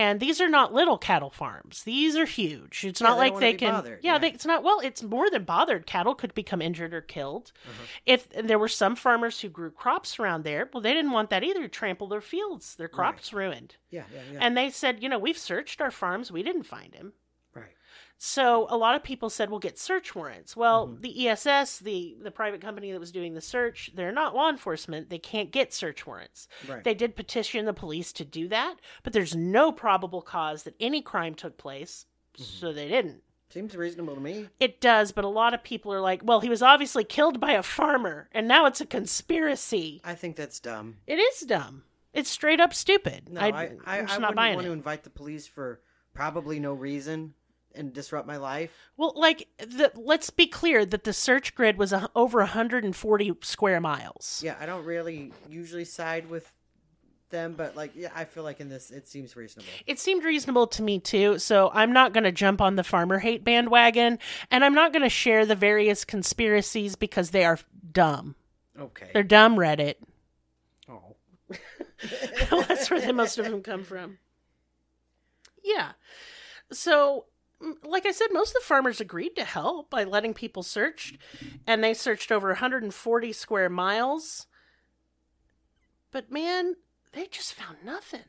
And 0.00 0.18
these 0.18 0.40
are 0.40 0.48
not 0.48 0.72
little 0.72 0.96
cattle 0.96 1.28
farms. 1.28 1.82
These 1.84 2.16
are 2.16 2.24
huge. 2.24 2.84
It's 2.86 3.02
Yeah, 3.02 3.08
not 3.08 3.16
they 3.16 3.30
like 3.30 3.38
they 3.38 3.52
can. 3.52 3.72
bothered, 3.72 4.00
yeah, 4.02 4.12
yeah. 4.12 4.18
They, 4.18 4.28
it's 4.28 4.46
not. 4.46 4.62
Well, 4.62 4.80
it's 4.80 5.02
more 5.02 5.28
than 5.28 5.44
bothered. 5.44 5.86
Cattle 5.86 6.14
could 6.14 6.32
become 6.32 6.62
injured 6.62 6.94
or 6.94 7.02
killed. 7.02 7.52
Uh-huh. 7.66 7.84
If 8.06 8.30
there 8.30 8.58
were 8.58 8.68
some 8.68 8.96
farmers 8.96 9.40
who 9.40 9.50
grew 9.50 9.70
crops 9.70 10.18
around 10.18 10.44
there, 10.44 10.70
well, 10.72 10.80
they 10.80 10.94
didn't 10.94 11.10
want 11.10 11.28
that 11.30 11.44
either. 11.44 11.68
Trample 11.68 12.08
their 12.08 12.22
fields, 12.22 12.76
their 12.76 12.88
crops 12.88 13.32
ruined. 13.34 13.76
Yeah, 13.90 14.04
yeah, 14.14 14.20
yeah. 14.32 14.38
And 14.40 14.56
they 14.56 14.70
said, 14.70 15.02
you 15.02 15.08
know, 15.10 15.18
we've 15.18 15.36
searched 15.36 15.82
our 15.82 15.90
farms, 15.90 16.32
we 16.32 16.42
didn't 16.42 16.62
find 16.64 16.94
him. 16.94 17.12
So 18.22 18.66
a 18.68 18.76
lot 18.76 18.94
of 18.96 19.02
people 19.02 19.30
said, 19.30 19.48
"We'll 19.48 19.60
get 19.60 19.78
search 19.78 20.14
warrants." 20.14 20.54
Well, 20.54 20.88
Mhm. 20.88 21.00
the 21.00 21.26
ESS, 21.26 21.78
the 21.78 22.18
the 22.20 22.30
private 22.30 22.60
company 22.60 22.92
that 22.92 23.00
was 23.00 23.12
doing 23.12 23.32
the 23.32 23.40
search, 23.40 23.90
they're 23.94 24.12
not 24.12 24.34
law 24.34 24.50
enforcement. 24.50 25.08
They 25.08 25.18
can't 25.18 25.50
get 25.50 25.72
search 25.72 26.06
warrants. 26.06 26.46
Right. 26.68 26.84
They 26.84 26.92
did 26.92 27.16
petition 27.16 27.64
the 27.64 27.72
police 27.72 28.12
to 28.12 28.24
do 28.26 28.46
that, 28.48 28.76
but 29.02 29.14
there's 29.14 29.34
no 29.34 29.72
probable 29.72 30.20
cause 30.20 30.64
that 30.64 30.74
any 30.78 31.00
crime 31.00 31.34
took 31.34 31.56
place, 31.56 32.04
so 32.36 32.74
they 32.74 32.88
didn't. 32.88 33.22
Seems 33.48 33.74
reasonable 33.74 34.14
to 34.16 34.20
me. 34.20 34.50
It 34.60 34.82
does, 34.82 35.12
but 35.12 35.24
a 35.24 35.28
lot 35.28 35.54
of 35.54 35.62
people 35.62 35.90
are 35.90 36.00
like, 36.02 36.20
"Well, 36.22 36.40
he 36.40 36.50
was 36.50 36.60
obviously 36.60 37.04
killed 37.04 37.40
by 37.40 37.52
a 37.52 37.62
farmer, 37.62 38.28
and 38.32 38.46
now 38.46 38.66
it's 38.66 38.82
a 38.82 38.86
conspiracy." 38.86 40.02
I 40.04 40.14
think 40.14 40.36
that's 40.36 40.60
dumb. 40.60 40.98
It 41.06 41.16
is 41.18 41.40
dumb. 41.40 41.84
It's 42.12 42.28
straight 42.28 42.60
up 42.60 42.74
stupid. 42.74 43.30
No, 43.30 43.40
I, 43.40 43.46
I, 43.46 43.50
I, 43.86 43.98
I, 43.98 44.00
not 44.02 44.10
wouldn't 44.20 44.36
buying 44.36 44.54
want 44.56 44.66
it. 44.66 44.68
to 44.68 44.74
invite 44.74 45.04
the 45.04 45.10
police 45.10 45.46
for 45.46 45.80
probably 46.12 46.60
no 46.60 46.74
reason 46.74 47.32
and 47.74 47.92
disrupt 47.92 48.26
my 48.26 48.36
life. 48.36 48.70
Well, 48.96 49.12
like, 49.16 49.48
the, 49.58 49.92
let's 49.94 50.30
be 50.30 50.46
clear 50.46 50.84
that 50.86 51.04
the 51.04 51.12
search 51.12 51.54
grid 51.54 51.78
was 51.78 51.92
a, 51.92 52.08
over 52.14 52.38
140 52.38 53.32
square 53.42 53.80
miles. 53.80 54.42
Yeah, 54.44 54.56
I 54.60 54.66
don't 54.66 54.84
really 54.84 55.32
usually 55.48 55.84
side 55.84 56.28
with 56.28 56.50
them, 57.30 57.54
but 57.56 57.76
like, 57.76 57.92
yeah, 57.94 58.10
I 58.14 58.24
feel 58.24 58.42
like 58.42 58.60
in 58.60 58.68
this 58.68 58.90
it 58.90 59.06
seems 59.08 59.36
reasonable. 59.36 59.70
It 59.86 59.98
seemed 59.98 60.24
reasonable 60.24 60.66
to 60.68 60.82
me 60.82 60.98
too, 60.98 61.38
so 61.38 61.70
I'm 61.72 61.92
not 61.92 62.12
going 62.12 62.24
to 62.24 62.32
jump 62.32 62.60
on 62.60 62.76
the 62.76 62.84
farmer 62.84 63.18
hate 63.18 63.44
bandwagon, 63.44 64.18
and 64.50 64.64
I'm 64.64 64.74
not 64.74 64.92
going 64.92 65.02
to 65.02 65.08
share 65.08 65.46
the 65.46 65.54
various 65.54 66.04
conspiracies 66.04 66.96
because 66.96 67.30
they 67.30 67.44
are 67.44 67.58
dumb. 67.92 68.34
Okay. 68.78 69.10
They're 69.12 69.22
dumb, 69.22 69.56
Reddit. 69.56 69.94
oh. 70.88 71.16
That's 72.50 72.90
where 72.90 73.00
the 73.00 73.12
most 73.12 73.38
of 73.38 73.44
them 73.44 73.62
come 73.62 73.84
from. 73.84 74.18
Yeah. 75.62 75.92
So, 76.72 77.16
m- 77.18 77.24
like 77.84 78.06
I 78.06 78.10
said, 78.12 78.28
most 78.32 78.50
of 78.50 78.62
the 78.62 78.66
farmers 78.66 79.00
agreed 79.00 79.36
to 79.36 79.44
help 79.44 79.90
by 79.90 80.04
letting 80.04 80.34
people 80.34 80.62
search, 80.62 81.14
and 81.66 81.82
they 81.84 81.94
searched 81.94 82.32
over 82.32 82.48
140 82.48 83.32
square 83.32 83.68
miles. 83.68 84.46
But 86.10 86.30
man, 86.30 86.76
they 87.12 87.26
just 87.26 87.54
found 87.54 87.78
nothing. 87.84 88.24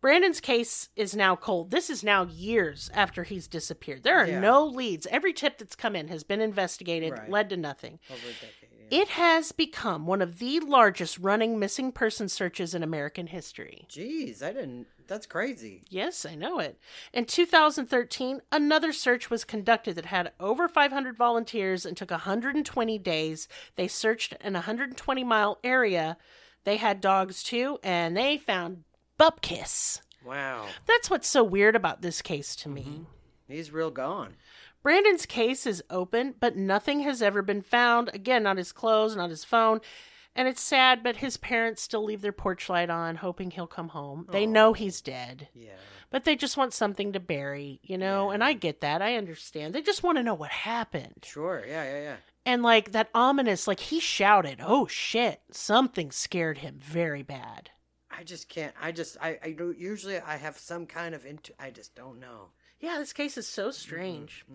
Brandon's 0.00 0.40
case 0.40 0.88
is 0.96 1.14
now 1.14 1.36
cold. 1.36 1.70
This 1.70 1.90
is 1.90 2.02
now 2.02 2.24
years 2.24 2.90
after 2.94 3.22
he's 3.22 3.46
disappeared. 3.46 4.02
There 4.02 4.16
are 4.18 4.26
Yeah. 4.26 4.40
no 4.40 4.64
leads. 4.64 5.06
Every 5.08 5.34
tip 5.34 5.58
that's 5.58 5.76
come 5.76 5.94
in 5.94 6.08
has 6.08 6.24
been 6.24 6.40
investigated, 6.40 7.12
Right. 7.12 7.28
led 7.28 7.50
to 7.50 7.56
nothing. 7.58 8.00
Over 8.10 8.28
a 8.28 8.32
decade. 8.32 8.69
It 8.90 9.08
has 9.08 9.52
become 9.52 10.06
one 10.06 10.20
of 10.20 10.40
the 10.40 10.58
largest 10.60 11.18
running 11.18 11.58
missing 11.58 11.92
person 11.92 12.28
searches 12.28 12.74
in 12.74 12.82
American 12.82 13.28
history. 13.28 13.86
Jeez, 13.88 14.42
I 14.42 14.52
didn't. 14.52 14.88
That's 15.06 15.26
crazy. 15.26 15.84
Yes, 15.88 16.26
I 16.26 16.34
know 16.34 16.58
it. 16.58 16.78
In 17.12 17.24
2013, 17.24 18.42
another 18.50 18.92
search 18.92 19.30
was 19.30 19.44
conducted 19.44 19.94
that 19.94 20.06
had 20.06 20.32
over 20.40 20.68
500 20.68 21.16
volunteers 21.16 21.86
and 21.86 21.96
took 21.96 22.10
120 22.10 22.98
days. 22.98 23.48
They 23.76 23.86
searched 23.88 24.34
an 24.40 24.54
120 24.54 25.24
mile 25.24 25.58
area. 25.62 26.16
They 26.64 26.76
had 26.76 27.00
dogs 27.00 27.42
too, 27.42 27.78
and 27.82 28.16
they 28.16 28.38
found 28.38 28.84
Bupkis. 29.18 30.00
Wow. 30.24 30.66
That's 30.86 31.08
what's 31.08 31.28
so 31.28 31.44
weird 31.44 31.76
about 31.76 32.02
this 32.02 32.22
case 32.22 32.54
to 32.56 32.68
me. 32.68 32.82
Mm-hmm. 32.82 33.02
He's 33.48 33.72
real 33.72 33.90
gone. 33.90 34.34
Brandon's 34.82 35.26
case 35.26 35.66
is 35.66 35.82
open, 35.90 36.34
but 36.40 36.56
nothing 36.56 37.00
has 37.00 37.20
ever 37.22 37.42
been 37.42 37.62
found. 37.62 38.10
Again, 38.14 38.42
not 38.42 38.56
his 38.56 38.72
clothes, 38.72 39.14
not 39.16 39.30
his 39.30 39.44
phone. 39.44 39.80
And 40.34 40.46
it's 40.46 40.62
sad, 40.62 41.02
but 41.02 41.16
his 41.16 41.36
parents 41.36 41.82
still 41.82 42.04
leave 42.04 42.22
their 42.22 42.32
porch 42.32 42.68
light 42.68 42.88
on, 42.88 43.16
hoping 43.16 43.50
he'll 43.50 43.66
come 43.66 43.88
home. 43.88 44.26
They 44.30 44.46
know 44.46 44.72
he's 44.72 45.00
dead, 45.00 45.48
Yeah. 45.54 45.72
but 46.10 46.24
they 46.24 46.36
just 46.36 46.56
want 46.56 46.72
something 46.72 47.12
to 47.12 47.20
bury, 47.20 47.80
you 47.82 47.98
know? 47.98 48.30
And 48.30 48.42
I 48.42 48.52
get 48.52 48.80
that. 48.80 49.02
I 49.02 49.16
understand. 49.16 49.74
They 49.74 49.82
just 49.82 50.02
want 50.04 50.18
to 50.18 50.22
know 50.22 50.34
what 50.34 50.50
happened. 50.50 51.24
Sure. 51.24 51.64
Yeah, 51.66 51.82
yeah, 51.84 52.00
yeah. 52.00 52.16
And 52.46 52.62
like 52.62 52.92
that 52.92 53.10
ominous, 53.12 53.66
like 53.66 53.80
he 53.80 53.98
shouted, 54.00 54.60
oh 54.64 54.86
shit, 54.86 55.40
something 55.50 56.10
scared 56.12 56.58
him 56.58 56.78
very 56.80 57.22
bad. 57.22 57.70
I 58.20 58.22
just 58.22 58.50
can't. 58.50 58.74
I 58.78 58.92
just. 58.92 59.16
I. 59.18 59.38
I 59.42 59.52
do. 59.52 59.74
Usually, 59.76 60.18
I 60.18 60.36
have 60.36 60.58
some 60.58 60.84
kind 60.84 61.14
of 61.14 61.24
into. 61.24 61.54
I 61.58 61.70
just 61.70 61.94
don't 61.94 62.20
know. 62.20 62.48
Yeah, 62.80 62.96
this 62.98 63.12
case 63.12 63.36
is 63.36 63.46
so 63.46 63.70
strange. 63.70 64.46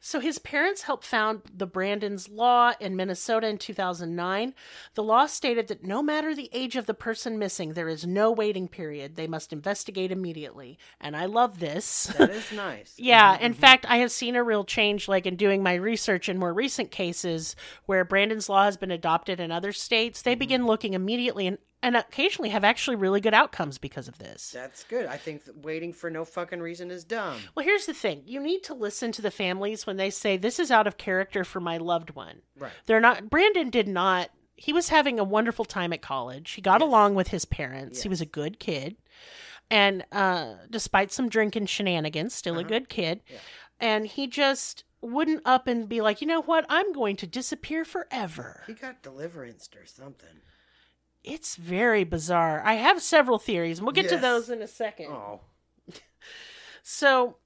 So 0.00 0.18
his 0.18 0.40
parents 0.40 0.82
helped 0.82 1.04
found 1.04 1.42
the 1.54 1.66
Brandon's 1.66 2.28
Law 2.28 2.72
in 2.80 2.96
Minnesota 2.96 3.46
in 3.46 3.56
2009. 3.56 4.52
The 4.94 5.02
law 5.04 5.26
stated 5.26 5.68
that 5.68 5.84
no 5.84 6.02
matter 6.02 6.34
the 6.34 6.50
age 6.52 6.74
of 6.74 6.86
the 6.86 6.94
person 6.94 7.38
missing, 7.38 7.74
there 7.74 7.88
is 7.88 8.04
no 8.04 8.32
waiting 8.32 8.66
period. 8.66 9.14
They 9.14 9.28
must 9.28 9.52
investigate 9.52 10.10
immediately. 10.10 10.76
And 11.00 11.16
I 11.16 11.26
love 11.26 11.60
this. 11.60 12.06
That 12.18 12.30
is 12.30 12.50
nice. 12.52 12.94
Yeah, 12.96 13.36
mm-hmm, 13.36 13.44
in 13.44 13.52
mm-hmm. 13.52 13.60
fact, 13.60 13.86
I 13.88 13.98
have 13.98 14.10
seen 14.10 14.34
a 14.34 14.42
real 14.42 14.64
change, 14.64 15.06
like 15.06 15.24
in 15.24 15.36
doing 15.36 15.62
my 15.62 15.74
research 15.74 16.28
in 16.28 16.36
more 16.36 16.52
recent 16.52 16.90
cases 16.90 17.54
where 17.86 18.04
Brandon's 18.04 18.48
Law 18.48 18.64
has 18.64 18.76
been 18.76 18.90
adopted 18.90 19.38
in 19.38 19.52
other 19.52 19.72
states. 19.72 20.20
They 20.20 20.32
mm-hmm. 20.32 20.38
begin 20.40 20.66
looking 20.66 20.94
immediately 20.94 21.46
and, 21.46 21.58
and 21.82 21.96
occasionally 21.96 22.48
have 22.50 22.64
actually 22.64 22.96
really 22.96 23.20
good 23.20 23.34
outcomes 23.34 23.78
because 23.78 24.08
of 24.08 24.18
this. 24.18 24.50
That's 24.50 24.82
good. 24.84 25.06
I 25.06 25.16
think 25.16 25.42
waiting 25.62 25.92
for 25.92 26.10
no 26.10 26.24
fucking 26.24 26.60
reason 26.60 26.90
is 26.90 27.04
dumb. 27.04 27.38
Well, 27.54 27.64
here's 27.64 27.86
the 27.86 27.94
thing 27.94 28.22
you 28.26 28.40
need 28.40 28.62
to 28.64 28.74
listen 28.74 29.12
to 29.12 29.22
the 29.22 29.30
families 29.30 29.86
when 29.86 29.96
they 29.96 30.10
say, 30.10 30.36
This 30.36 30.58
is 30.58 30.70
out 30.70 30.86
of 30.86 30.96
character 30.98 31.44
for 31.44 31.60
my 31.60 31.76
loved 31.76 32.10
one. 32.16 32.42
Right. 32.58 32.72
They're 32.86 33.00
not, 33.00 33.30
Brandon 33.30 33.70
did 33.70 33.86
not, 33.88 34.30
he 34.56 34.72
was 34.72 34.88
having 34.88 35.20
a 35.20 35.24
wonderful 35.24 35.64
time 35.64 35.92
at 35.92 36.02
college. 36.02 36.50
He 36.52 36.60
got 36.62 36.80
Yes. 36.80 36.88
along 36.88 37.14
with 37.14 37.28
his 37.28 37.44
parents. 37.44 38.02
He 38.02 38.08
was 38.08 38.20
a 38.20 38.26
good 38.26 38.58
kid. 38.58 38.96
And 39.70 40.04
uh, 40.12 40.54
despite 40.70 41.12
some 41.12 41.28
drinking 41.28 41.66
shenanigans, 41.66 42.34
still 42.34 42.54
a 42.56 42.60
Uh-huh. 42.60 42.68
good 42.68 42.88
kid. 42.88 43.20
Yeah. 43.28 43.38
And 43.80 44.06
he 44.06 44.26
just 44.26 44.82
wouldn't 45.00 45.42
up 45.44 45.68
and 45.68 45.88
be 45.88 46.00
like, 46.00 46.20
You 46.20 46.26
know 46.26 46.42
what? 46.42 46.66
I'm 46.68 46.92
going 46.92 47.14
to 47.16 47.26
disappear 47.28 47.84
forever. 47.84 48.64
He 48.66 48.72
got 48.72 49.02
deliverance 49.02 49.68
or 49.78 49.86
something. 49.86 50.40
It's 51.24 51.56
very 51.56 52.04
bizarre. 52.04 52.62
I 52.64 52.74
have 52.74 53.02
several 53.02 53.38
theories, 53.38 53.78
and 53.78 53.86
we'll 53.86 53.92
get 53.92 54.08
to 54.08 54.16
those 54.16 54.50
in 54.50 54.62
a 54.62 54.68
second. 54.68 55.08
Oh. 55.10 55.40
So 56.90 57.36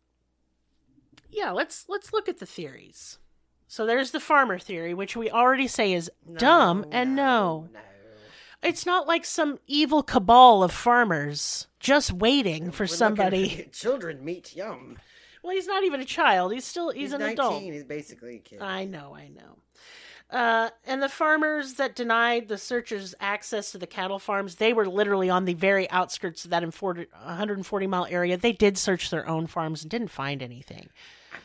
yeah, 1.32 1.50
let's 1.50 1.86
let's 1.88 2.12
look 2.12 2.28
at 2.28 2.38
the 2.38 2.46
theories. 2.46 3.18
So 3.66 3.86
there's 3.86 4.10
the 4.12 4.20
farmer 4.20 4.58
theory, 4.58 4.94
which 4.94 5.16
we 5.16 5.30
already 5.30 5.66
say 5.66 5.94
is 5.94 6.10
dumb 6.36 6.84
and 6.92 7.16
no. 7.16 7.68
No. 7.72 7.80
It's 8.62 8.86
not 8.86 9.08
like 9.08 9.24
some 9.24 9.58
evil 9.66 10.02
cabal 10.04 10.62
of 10.62 10.70
farmers 10.70 11.66
just 11.80 12.12
waiting 12.12 12.70
for 12.70 12.84
We're 12.84 12.88
somebody. 12.88 13.68
Children 13.72 14.24
meet 14.24 14.54
yum. 14.54 14.98
Well, 15.42 15.54
he's 15.54 15.66
not 15.66 15.82
even 15.82 16.00
a 16.00 16.04
child. 16.04 16.52
He's 16.52 16.64
still 16.64 16.90
he's, 16.90 17.10
He's, 17.10 17.12
an 17.14 17.20
19. 17.20 17.32
adult. 17.32 17.62
He's 17.62 17.84
basically 17.84 18.36
a 18.36 18.38
kid. 18.38 18.60
I 18.60 18.84
know, 18.84 19.16
I 19.16 19.28
know. 19.28 19.58
Uh, 20.32 20.70
and 20.86 21.02
the 21.02 21.10
farmers 21.10 21.74
that 21.74 21.94
denied 21.94 22.48
the 22.48 22.56
searchers 22.56 23.14
access 23.20 23.70
to 23.72 23.78
the 23.78 23.86
cattle 23.86 24.18
farms, 24.18 24.54
they 24.54 24.72
were 24.72 24.88
literally 24.88 25.28
on 25.28 25.44
the 25.44 25.52
very 25.52 25.88
outskirts 25.90 26.44
of 26.44 26.50
that 26.50 26.62
140 26.62 27.86
mile 27.86 28.06
area. 28.08 28.36
They 28.38 28.52
did 28.52 28.78
search 28.78 29.10
their 29.10 29.28
own 29.28 29.46
farms 29.46 29.82
and 29.82 29.90
didn't 29.90 30.08
find 30.08 30.42
anything. 30.42 30.88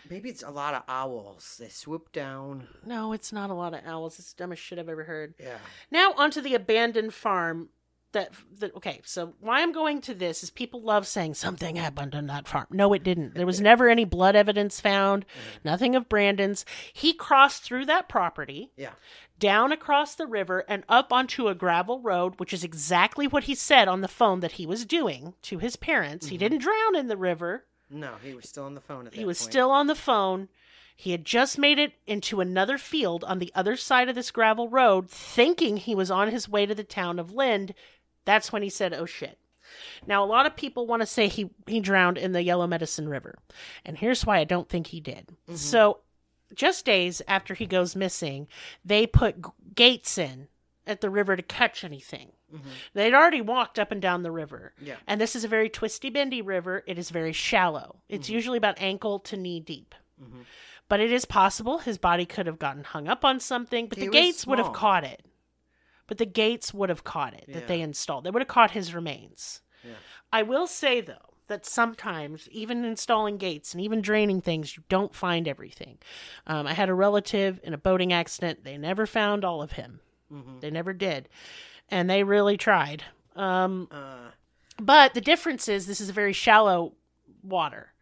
Maybe 0.09 0.29
it's 0.29 0.43
a 0.43 0.49
lot 0.49 0.73
of 0.73 0.83
owls. 0.87 1.57
They 1.59 1.67
swoop 1.67 2.13
down. 2.13 2.67
No, 2.85 3.11
it's 3.11 3.33
not 3.33 3.49
a 3.49 3.53
lot 3.53 3.73
of 3.73 3.81
owls. 3.85 4.19
It's 4.19 4.31
the 4.31 4.43
dumbest 4.43 4.61
shit 4.61 4.79
I've 4.79 4.87
ever 4.87 5.03
heard. 5.03 5.33
Yeah. 5.37 5.57
Now 5.91 6.13
onto 6.15 6.39
the 6.39 6.55
abandoned 6.55 7.13
farm. 7.13 7.69
That, 8.13 8.31
that 8.59 8.73
okay. 8.75 9.01
So 9.03 9.33
why 9.39 9.61
I'm 9.61 9.73
going 9.73 10.01
to 10.01 10.13
this 10.13 10.41
is 10.41 10.49
people 10.49 10.81
love 10.81 11.05
saying 11.05 11.33
something 11.33 11.75
happened 11.75 12.15
on 12.15 12.27
that 12.27 12.47
farm. 12.47 12.67
No, 12.71 12.93
it 12.93 13.03
didn't. 13.03 13.35
There 13.35 13.45
was 13.45 13.61
never 13.61 13.89
any 13.89 14.05
blood 14.05 14.35
evidence 14.35 14.79
found. 14.79 15.25
Mm-hmm. 15.25 15.67
Nothing 15.67 15.95
of 15.95 16.09
Brandon's. 16.09 16.65
He 16.93 17.13
crossed 17.13 17.63
through 17.63 17.85
that 17.85 18.07
property 18.07 18.71
Yeah. 18.77 18.91
down 19.37 19.71
across 19.71 20.15
the 20.15 20.25
river 20.25 20.63
and 20.69 20.83
up 20.87 21.11
onto 21.11 21.47
a 21.49 21.55
gravel 21.55 21.99
road, 22.01 22.39
which 22.39 22.53
is 22.53 22.63
exactly 22.63 23.27
what 23.27 23.43
he 23.43 23.55
said 23.55 23.87
on 23.87 24.01
the 24.01 24.07
phone 24.07 24.39
that 24.39 24.53
he 24.53 24.65
was 24.65 24.85
doing 24.85 25.33
to 25.43 25.59
his 25.59 25.75
parents. 25.75 26.27
He 26.27 26.35
mm-hmm. 26.35 26.39
didn't 26.39 26.59
drown 26.59 26.95
in 26.95 27.07
the 27.07 27.17
river. 27.17 27.65
No, 27.89 28.15
he 28.23 28.33
was 28.33 28.47
still 28.47 28.63
on 28.65 28.73
the 28.73 28.81
phone 28.81 29.05
at 29.05 29.13
that 29.13 29.19
He 29.19 29.25
was 29.25 29.39
point. 29.39 29.51
still 29.51 29.71
on 29.71 29.87
the 29.87 29.95
phone. 29.95 30.49
He 30.99 31.11
had 31.11 31.25
just 31.25 31.59
made 31.59 31.77
it 31.77 31.93
into 32.07 32.41
another 32.41 32.79
field 32.79 33.23
on 33.23 33.37
the 33.37 33.51
other 33.53 33.75
side 33.75 34.09
of 34.09 34.15
this 34.15 34.31
gravel 34.31 34.67
road, 34.67 35.11
thinking 35.11 35.77
he 35.77 35.93
was 35.93 36.09
on 36.09 36.31
his 36.31 36.49
way 36.49 36.65
to 36.65 36.73
the 36.73 36.83
town 36.83 37.19
of 37.19 37.31
Lynd. 37.31 37.75
That's 38.27 38.51
when 38.51 38.61
he 38.61 38.69
said, 38.69 38.93
Oh 38.93 39.05
shit. 39.07 39.39
Now, 40.05 40.23
a 40.23 40.25
lot 40.27 40.45
of 40.45 40.55
people 40.55 40.85
want 40.85 41.01
to 41.01 41.05
say 41.05 41.27
he, 41.27 41.49
he 41.65 41.79
drowned 41.79 42.17
in 42.17 42.31
the 42.33 42.43
Yellow 42.43 42.67
Medicine 42.67 43.07
River. 43.09 43.39
And 43.85 43.97
here's 43.97 44.25
why 44.25 44.37
I 44.37 44.43
don't 44.43 44.69
think 44.69 44.87
he 44.87 44.99
did. 44.99 45.29
So, 45.55 45.99
just 46.53 46.85
days 46.85 47.21
after 47.27 47.53
he 47.53 47.65
goes 47.65 47.95
missing, 47.95 48.47
they 48.85 49.07
put 49.07 49.35
gates 49.75 50.17
in 50.17 50.47
at 50.85 51.01
the 51.01 51.09
river 51.09 51.35
to 51.35 51.41
catch 51.43 51.83
anything. 51.83 52.31
Mhm. 52.53 52.61
They'd 52.93 53.13
already 53.13 53.41
walked 53.41 53.77
up 53.77 53.91
and 53.91 54.01
down 54.01 54.23
the 54.23 54.31
river. 54.31 54.73
Yeah. 54.79 54.95
And 55.05 55.19
this 55.19 55.35
is 55.35 55.43
a 55.43 55.49
very 55.49 55.69
twisty, 55.69 56.09
bendy 56.09 56.41
river. 56.41 56.83
It 56.87 56.97
is 56.97 57.09
very 57.09 57.33
shallow. 57.33 57.99
It's 58.07 58.29
usually 58.29 58.57
about 58.57 58.79
ankle 58.79 59.19
to 59.19 59.35
knee 59.35 59.59
deep. 59.59 59.93
Mhm. 60.21 60.45
But 60.87 61.01
it 61.01 61.11
is 61.11 61.25
possible 61.25 61.79
his 61.79 61.97
body 61.97 62.25
could 62.25 62.47
have 62.47 62.59
gotten 62.59 62.85
hung 62.85 63.09
up 63.09 63.25
on 63.25 63.41
something, 63.41 63.87
but 63.87 63.97
He 63.97 64.05
the 64.05 64.11
gates 64.11 64.47
would 64.47 64.59
have 64.59 64.71
caught 64.71 65.03
it. 65.03 65.25
But 66.07 66.17
the 66.17 66.25
gates 66.25 66.73
would 66.73 66.89
have 66.89 67.03
caught 67.03 67.33
it 67.33 67.45
that 67.47 67.61
Yeah. 67.61 67.65
they 67.67 67.81
installed. 67.81 68.23
They 68.23 68.31
would 68.31 68.41
have 68.41 68.47
caught 68.47 68.71
his 68.71 68.93
remains. 68.93 69.61
Yeah. 69.83 69.95
I 70.31 70.41
will 70.43 70.67
say, 70.67 71.01
though, 71.01 71.33
that 71.47 71.65
sometimes, 71.65 72.47
even 72.49 72.83
installing 72.85 73.37
gates 73.37 73.73
and 73.73 73.81
even 73.81 74.01
draining 74.01 74.41
things, 74.41 74.75
you 74.75 74.83
don't 74.89 75.13
find 75.15 75.47
everything. 75.47 75.97
Um, 76.45 76.65
I 76.67 76.73
had 76.73 76.89
a 76.89 76.93
relative 76.93 77.59
in 77.63 77.73
a 77.73 77.77
boating 77.77 78.11
accident. 78.13 78.63
They 78.63 78.77
never 78.77 79.05
found 79.05 79.43
all 79.45 79.61
of 79.61 79.73
him. 79.73 79.99
Mhm. 80.31 80.59
They 80.61 80.69
never 80.71 80.91
did. 80.93 81.29
And 81.89 82.09
they 82.09 82.23
really 82.23 82.57
tried. 82.57 83.03
Um, 83.35 83.87
Uh, 83.91 84.31
but 84.77 85.13
the 85.13 85.21
difference 85.21 85.67
is 85.69 85.87
this 85.87 86.01
is 86.01 86.09
a 86.09 86.13
very 86.13 86.33
shallow 86.33 86.95
water. 87.43 87.93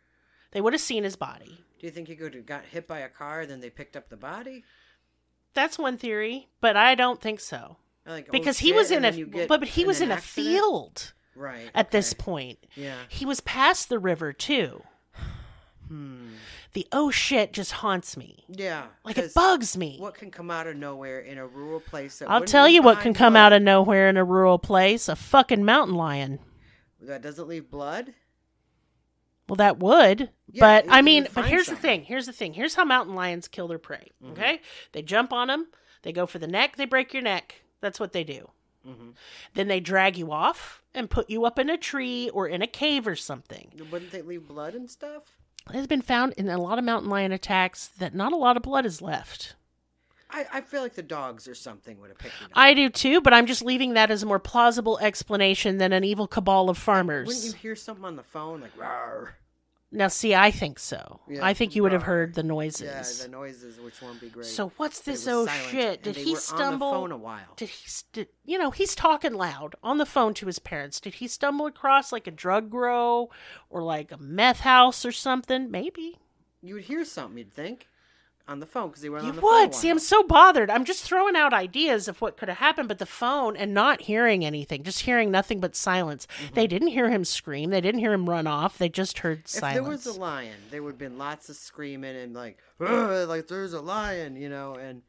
They 0.52 0.62
would 0.62 0.74
have 0.74 0.82
seen 0.82 1.04
his 1.04 1.16
body. 1.16 1.62
do 1.78 1.86
you 1.88 1.92
think 1.92 2.08
he 2.08 2.16
could 2.16 2.34
have 2.34 2.46
got 2.48 2.66
hit 2.66 2.88
by 2.88 3.00
a 3.00 3.10
car, 3.10 3.42
and 3.42 3.52
then 3.52 3.60
they 3.60 3.70
picked 3.70 3.96
up 3.98 4.10
the 4.10 4.18
body? 4.18 4.64
That's 5.54 5.78
one 5.78 5.98
theory, 5.98 6.48
but 6.62 6.76
I 6.76 6.96
don't 6.96 7.22
think 7.22 7.40
so. 7.40 7.78
Like, 8.06 8.28
oh, 8.30 8.32
Because 8.32 8.60
he 8.60 8.72
was 8.72 8.92
in 8.92 9.04
a 9.06 9.12
get 9.12 9.48
but, 9.48 9.60
but 9.62 9.70
he 9.70 9.86
was 9.86 10.02
in 10.02 10.12
a 10.12 10.16
accident? 10.16 10.48
field 10.48 11.14
Right. 11.36 11.70
at 11.74 11.92
this 11.92 12.14
point. 12.14 12.60
Yeah. 12.76 12.96
He 13.10 13.26
was 13.26 13.42
past 13.42 13.90
the 13.90 14.00
river 14.00 14.34
too. 14.34 14.84
Hmm. 15.88 16.30
The 16.74 16.88
oh 16.92 17.12
shit 17.12 17.54
just 17.54 17.72
haunts 17.74 18.18
me. 18.18 18.44
Yeah. 18.50 18.88
Like 19.04 19.18
it 19.20 19.34
bugs 19.36 19.78
me. 19.78 19.98
What 20.00 20.16
can 20.16 20.32
come 20.32 20.50
out 20.50 20.66
of 20.66 20.76
nowhere 20.76 21.20
in 21.20 21.38
a 21.38 21.46
rural 21.46 21.80
place? 21.80 22.22
I'll 22.28 22.42
tell 22.44 22.68
you 22.68 22.82
what 22.82 23.00
can 23.02 23.14
come 23.14 23.34
blood? 23.34 23.40
out 23.40 23.54
of 23.54 23.62
nowhere 23.62 24.10
in 24.10 24.18
a 24.18 24.24
rural 24.26 24.58
place. 24.58 25.08
A 25.08 25.16
fucking 25.16 25.64
mountain 25.64 25.96
lion. 25.96 26.40
that 27.02 27.22
doesn't 27.22 27.48
leave 27.48 27.70
blood. 27.70 28.14
Well, 29.48 29.58
that 29.58 29.78
would. 29.78 30.32
Yeah, 30.52 30.60
but 30.60 30.86
I 30.90 31.02
mean, 31.04 31.28
but 31.36 31.46
here's 31.46 31.68
the 31.68 31.76
thing. 31.76 32.04
Here's 32.04 32.26
the 32.26 32.34
thing. 32.34 32.54
Here's 32.54 32.74
how 32.74 32.84
mountain 32.84 33.14
lions 33.14 33.48
kill 33.48 33.68
their 33.68 33.78
prey. 33.78 34.10
Mm-hmm. 34.24 34.32
Okay? 34.34 34.62
They 34.92 35.04
jump 35.04 35.32
on 35.32 35.50
them. 35.50 35.68
They 36.02 36.12
go 36.12 36.26
for 36.26 36.40
the 36.40 36.48
neck. 36.48 36.78
They 36.78 36.86
break 36.86 37.14
your 37.14 37.22
neck. 37.24 37.62
That's 37.86 38.00
what 38.00 38.14
they 38.14 38.24
do. 38.24 38.50
hmm 38.84 39.12
Then 39.54 39.68
they 39.68 39.80
drag 39.80 40.18
you 40.18 40.32
off 40.32 40.82
and 40.96 41.08
put 41.08 41.30
you 41.30 41.46
up 41.46 41.60
in 41.60 41.70
a 41.70 41.78
tree 41.78 42.32
or 42.34 42.48
in 42.48 42.64
a 42.64 42.68
cave 42.68 43.06
or 43.06 43.16
something. 43.16 43.72
Wouldn't 43.92 44.12
they 44.12 44.24
leave 44.24 44.48
blood 44.48 44.74
and 44.74 44.90
stuff? 44.90 45.38
It 45.70 45.76
has 45.76 45.86
been 45.86 46.02
found 46.02 46.34
in 46.34 46.50
a 46.50 46.58
lot 46.58 46.80
of 46.80 46.84
mountain 46.84 47.12
lion 47.12 47.32
attacks 47.32 47.90
that 48.00 48.16
not 48.16 48.34
a 48.34 48.38
lot 48.38 48.58
of 48.58 48.64
blood 48.64 48.88
is 48.88 49.04
left. 49.04 49.54
I, 50.32 50.48
I 50.52 50.62
feel 50.62 50.82
like 50.82 50.96
the 50.96 51.04
dogs 51.04 51.48
or 51.48 51.54
something 51.54 52.02
would 52.02 52.10
have 52.10 52.18
picked 52.18 52.42
it 52.42 52.46
up. 52.46 52.52
I 52.56 52.74
do 52.74 52.90
too, 52.90 53.22
but 53.22 53.36
I'm 53.36 53.46
just 53.46 53.62
leaving 53.64 53.94
that 53.94 54.10
as 54.10 54.24
a 54.24 54.26
more 54.26 54.40
plausible 54.40 54.98
explanation 54.98 55.78
than 55.78 55.94
an 55.94 56.04
evil 56.04 56.26
cabal 56.28 56.72
of 56.72 56.78
farmers. 56.80 57.28
Wouldn't 57.28 57.46
you 57.46 57.54
hear 57.54 57.76
something 57.76 58.04
on 58.04 58.16
the 58.16 58.24
phone 58.24 58.62
like 58.62 58.76
"rawr"? 58.76 59.34
Now, 59.92 60.08
see, 60.10 60.36
I 60.36 60.52
think 60.52 60.80
so. 60.80 61.22
Yeah. 61.30 61.46
I 61.46 61.54
think 61.54 61.76
you 61.76 61.84
would 61.84 61.94
have 61.94 62.04
heard 62.04 62.34
the 62.34 62.44
noises. 62.44 62.82
Yeah, 63.20 63.26
the 63.28 63.32
noises, 63.32 63.80
which 63.80 64.02
won't 64.02 64.20
be 64.20 64.30
great. 64.30 64.46
so 64.46 64.74
what's 64.78 65.00
this? 65.02 65.28
Oh 65.28 65.46
silent, 65.46 65.70
shit! 65.70 66.04
Did 66.04 66.16
he 66.18 66.36
stumble? 66.36 66.88
on 66.88 66.94
the 66.94 67.00
phone 67.00 67.12
a 67.12 67.18
while? 67.18 67.54
Did 67.56 67.70
he? 67.70 67.88
St- 67.88 68.28
you 68.44 68.58
know, 68.58 68.72
he's 68.72 68.94
talking 68.96 69.34
loud 69.34 69.76
on 69.84 69.98
the 69.98 70.06
phone 70.06 70.34
to 70.36 70.48
his 70.48 70.60
parents. 70.60 71.00
Did 71.00 71.16
he 71.16 71.28
stumble 71.28 71.66
across 71.68 72.12
like 72.12 72.28
a 72.28 72.32
drug 72.32 72.70
grow 72.70 73.30
or 73.70 73.84
like 73.84 74.12
a 74.12 74.18
meth 74.18 74.62
house 74.62 75.06
or 75.06 75.12
something? 75.14 75.72
Maybe 75.72 76.20
You 76.62 76.74
would 76.76 76.86
hear 76.86 77.06
something, 77.06 77.38
you'd 77.38 77.54
think, 77.54 77.88
on 78.48 78.60
the 78.60 78.66
phone 78.66 78.90
because 78.90 79.02
they 79.02 79.10
were 79.10 79.20
you 79.20 79.30
on 79.30 79.36
the 79.36 79.42
phone. 79.42 79.52
a 79.64 79.66
would. 79.66 79.76
See. 79.76 79.90
I'm 79.90 80.00
so 80.00 80.22
bothered. 80.24 80.70
I'm 80.70 80.86
just 80.86 81.04
throwing 81.04 81.36
out 81.36 81.54
ideas 81.54 82.08
of 82.08 82.22
what 82.22 82.38
could 82.38 82.48
have 82.50 82.60
happened, 82.60 82.88
but 82.88 83.00
the 83.00 83.06
phone 83.06 83.56
and 83.58 83.74
not 83.74 84.02
hearing 84.04 84.46
anything, 84.46 84.84
just 84.84 85.02
hearing 85.02 85.32
nothing 85.32 85.60
but 85.60 85.76
silence. 85.76 86.28
They 86.54 86.68
didn't 86.68 86.90
hear 86.90 87.10
him 87.10 87.26
scream. 87.26 87.72
They 87.72 87.82
didn't 87.82 88.02
hear 88.02 88.14
him 88.14 88.30
run 88.30 88.46
off. 88.48 88.78
They 88.78 88.90
just 88.90 89.20
heard 89.20 89.40
If 89.46 89.48
silence. 89.50 89.74
there 89.76 89.84
was 89.84 90.06
a 90.06 90.20
lion, 90.20 90.56
there 90.70 90.84
would 90.84 90.92
have 90.92 91.00
been 91.00 91.18
lots 91.18 91.50
of 91.50 91.56
screaming 91.56 92.16
and 92.16 92.34
like, 92.36 92.60
like 92.80 93.48
there's 93.48 93.74
a 93.74 93.82
lion, 93.82 94.36
you 94.36 94.50
know, 94.50 94.76
and 94.76 95.02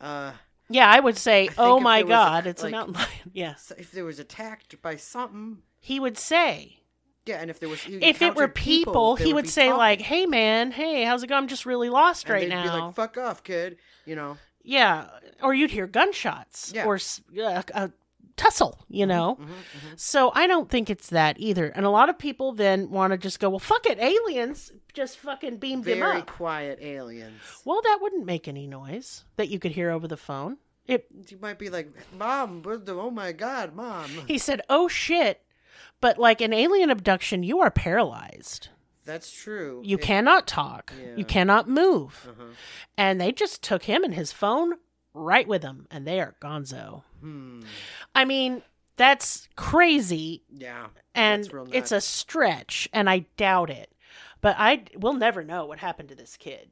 uh, 0.00 0.32
yeah, 0.68 0.88
I 0.90 1.00
would 1.00 1.16
say, 1.16 1.46
think 1.46 1.58
"Oh 1.58 1.80
my 1.80 2.02
was 2.02 2.10
a- 2.10 2.12
God, 2.12 2.46
it's 2.46 2.62
like- 2.62 2.72
a 2.72 2.76
mountain 2.76 2.94
lion." 2.94 3.08
Yes, 3.32 3.72
if 3.78 3.90
there 3.92 4.04
was 4.04 4.18
attacked 4.18 4.80
by 4.82 4.96
something, 4.96 5.58
he 5.80 5.98
would 6.00 6.18
say. 6.18 6.80
Yeah, 7.26 7.36
and 7.40 7.50
if 7.50 7.58
there 7.60 7.68
was, 7.68 7.80
if 7.86 8.22
it 8.22 8.34
were 8.36 8.44
encountered 8.44 8.54
people, 8.54 9.16
he 9.16 9.34
would 9.34 9.44
be 9.44 9.48
say 9.50 9.66
talking. 9.66 9.78
like, 9.78 10.00
"Hey 10.00 10.26
man, 10.26 10.70
hey, 10.70 11.04
how's 11.04 11.22
it 11.22 11.26
going? 11.26 11.42
I'm 11.42 11.48
just 11.48 11.66
really 11.66 11.90
lost 11.90 12.24
And 12.26 12.32
right 12.32 12.40
they'd 12.42 12.48
now." 12.54 12.62
be 12.62 12.68
like, 12.80 12.94
"Fuck 12.94 13.18
off, 13.18 13.42
kid," 13.42 13.76
you 14.04 14.14
know. 14.16 14.38
yeah, 14.62 15.08
or 15.42 15.52
you'd 15.54 15.70
hear 15.70 15.86
gunshots 15.86 16.72
Yeah. 16.74 16.86
or 16.86 16.96
uh, 17.42 17.62
a 17.74 17.90
tussle, 18.36 18.78
you 18.88 19.06
know. 19.06 19.34
hmm 19.36 19.44
hmm 19.44 19.94
So 19.96 20.30
I 20.34 20.46
don't 20.46 20.68
think 20.70 20.90
it's 20.90 21.08
that 21.10 21.36
either. 21.38 21.66
And 21.68 21.86
a 21.86 21.90
lot 21.90 22.08
of 22.10 22.18
people 22.18 22.52
then 22.52 22.90
want 22.90 23.12
to 23.12 23.18
just 23.18 23.40
go, 23.40 23.48
"Well, 23.50 23.58
fuck 23.58 23.86
it, 23.86 23.98
aliens 23.98 24.72
just 24.92 25.18
fucking 25.18 25.56
beamed 25.58 25.84
Very 25.84 26.18
up." 26.20 26.26
quiet 26.26 26.78
aliens. 26.82 27.40
Well, 27.64 27.80
that 27.82 27.98
wouldn't 28.00 28.26
make 28.26 28.46
any 28.48 28.66
noise 28.66 29.24
that 29.36 29.48
you 29.48 29.58
could 29.58 29.72
hear 29.72 29.90
over 29.90 30.06
the 30.08 30.16
phone. 30.16 30.58
It 30.86 31.06
You 31.28 31.38
might 31.38 31.58
be 31.58 31.68
like, 31.68 31.88
"Mom, 32.16 32.62
what 32.62 32.86
the- 32.86 32.94
oh 32.94 33.10
my 33.10 33.32
god, 33.32 33.74
mom." 33.74 34.08
he 34.28 34.38
said, 34.38 34.60
"Oh 34.68 34.86
shit." 34.86 35.42
But 36.06 36.18
like 36.18 36.40
an 36.40 36.52
alien 36.52 36.88
abduction, 36.90 37.42
you 37.42 37.58
are 37.62 37.70
paralyzed. 37.72 38.68
That's 39.04 39.32
true. 39.32 39.82
You 39.84 39.96
It- 39.96 40.02
cannot 40.02 40.46
talk. 40.46 40.92
Yeah. 40.96 41.16
You 41.16 41.24
cannot 41.24 41.68
move. 41.68 42.28
Uh-huh. 42.30 42.50
And 42.96 43.20
they 43.20 43.32
just 43.32 43.60
took 43.60 43.82
him 43.82 44.04
and 44.04 44.14
his 44.14 44.30
phone 44.30 44.74
right 45.14 45.48
with 45.48 45.62
them, 45.62 45.88
and 45.90 46.06
they 46.06 46.20
are 46.20 46.36
gonzo. 46.40 47.02
Hmm. 47.18 47.62
I 48.14 48.24
mean, 48.24 48.62
that's 48.94 49.48
crazy, 49.56 50.44
Yeah. 50.48 50.86
and 51.12 51.50
it's 51.72 51.90
a 51.90 52.00
stretch, 52.00 52.88
and 52.92 53.10
I 53.10 53.26
doubt 53.36 53.68
it. 53.70 53.90
But 54.40 54.54
I 54.60 54.84
we'll 54.94 55.14
never 55.14 55.42
know 55.42 55.66
what 55.66 55.80
happened 55.80 56.10
to 56.10 56.14
this 56.14 56.36
kid, 56.36 56.70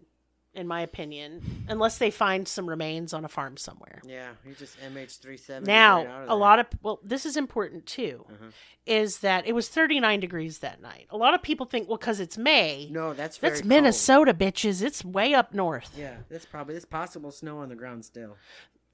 in 0.55 0.67
my 0.69 0.81
opinion, 0.81 1.65
unless 1.69 1.99
they 1.99 2.11
find 2.11 2.47
some 2.47 2.69
remains 2.69 3.13
on 3.13 3.25
a 3.25 3.29
farm 3.29 3.57
somewhere. 3.57 4.01
Yeah. 4.05 4.31
He's 4.45 4.59
just 4.59 4.77
MH370. 4.81 5.67
Now, 5.67 6.25
a 6.29 6.37
lot 6.37 6.59
of 6.59 6.67
well, 6.83 7.01
this 7.03 7.27
is 7.27 7.37
important 7.37 7.87
too, 7.87 8.25
Uh-huh. 8.29 8.51
is 8.87 9.19
that 9.21 9.47
it 9.47 9.53
was 9.53 9.69
39 9.69 10.21
degrees 10.21 10.59
that 10.61 10.81
night. 10.81 11.07
A 11.11 11.17
lot 11.17 11.35
of 11.35 11.43
people 11.43 11.67
think, 11.67 11.89
well, 11.89 11.99
because 11.99 12.21
it's 12.21 12.39
May, 12.39 12.89
No, 12.91 13.13
that's 13.15 13.39
very 13.39 13.51
that's 13.51 13.63
cold. 13.63 13.69
Minnesota, 13.69 14.35
bitches. 14.35 14.83
It's 14.83 15.05
way 15.05 15.35
up 15.35 15.53
north. 15.55 15.91
Yeah, 15.97 16.17
that's 16.29 16.47
probably 16.47 16.77
it's 16.77 16.85
possible 16.85 17.31
snow 17.31 17.59
on 17.59 17.69
the 17.69 17.75
ground 17.77 18.05
still. 18.05 18.37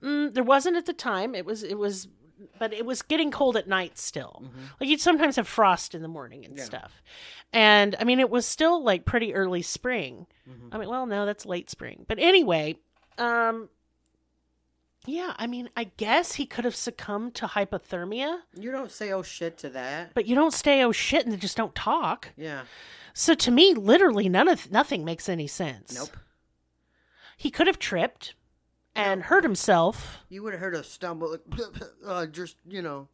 Mm, 0.02 0.32
there 0.32 0.42
wasn't 0.44 0.76
at 0.76 0.86
the 0.86 0.94
time. 0.94 1.34
It 1.34 1.44
was 1.44 1.62
it 1.62 1.76
was, 1.78 2.08
but 2.58 2.72
it 2.72 2.84
was 2.86 3.02
getting 3.02 3.30
cold 3.30 3.56
at 3.56 3.68
night 3.68 3.98
still. 3.98 4.42
Mhm. 4.44 4.70
Like 4.80 4.88
you'd 4.90 5.00
sometimes 5.00 5.36
have 5.36 5.48
frost 5.48 5.94
in 5.94 6.02
the 6.02 6.08
morning 6.08 6.44
and 6.44 6.56
Yeah. 6.56 6.64
stuff. 6.64 7.02
And 7.52 7.96
I 8.00 8.04
mean, 8.04 8.20
it 8.20 8.30
was 8.30 8.46
still 8.46 8.82
like 8.82 9.04
pretty 9.04 9.34
early 9.34 9.62
spring. 9.62 10.26
Mhm. 10.48 10.68
I 10.72 10.78
mean, 10.78 10.88
well, 10.88 11.06
no, 11.06 11.26
that's 11.26 11.44
late 11.46 11.68
spring. 11.70 12.04
But 12.08 12.18
anyway, 12.18 12.76
um, 13.18 13.68
yeah, 15.06 15.34
I 15.38 15.46
mean, 15.46 15.70
I 15.76 15.84
guess 15.84 16.34
he 16.34 16.46
could 16.46 16.64
have 16.64 16.76
succumbed 16.76 17.34
to 17.36 17.46
hypothermia, 17.46 18.42
You 18.54 18.70
don't 18.70 18.90
say 18.90 19.12
oh 19.12 19.22
shit 19.22 19.56
to 19.58 19.68
that. 19.70 20.12
but 20.14 20.26
you 20.26 20.34
don't 20.34 20.52
say 20.52 20.82
oh 20.82 20.92
shit 20.92 21.26
and 21.26 21.40
just 21.40 21.56
don't 21.56 21.74
talk. 21.74 22.28
Yeah. 22.36 22.64
So 23.14 23.34
to 23.34 23.50
me, 23.50 23.74
literally, 23.74 24.28
none 24.28 24.46
of 24.48 24.70
nothing 24.70 25.04
makes 25.04 25.28
any 25.28 25.46
sense. 25.46 25.94
Nope. 25.94 26.16
He 27.36 27.50
could 27.50 27.66
have 27.66 27.78
tripped 27.78 28.34
and 28.94 29.22
hurt 29.22 29.44
himself. 29.44 30.18
You 30.28 30.42
would 30.42 30.52
have 30.52 30.60
heard 30.60 30.74
a 30.74 30.84
stumble, 30.84 31.36
uh, 32.06 32.26
just 32.26 32.56
you 32.68 32.82
know. 32.82 33.08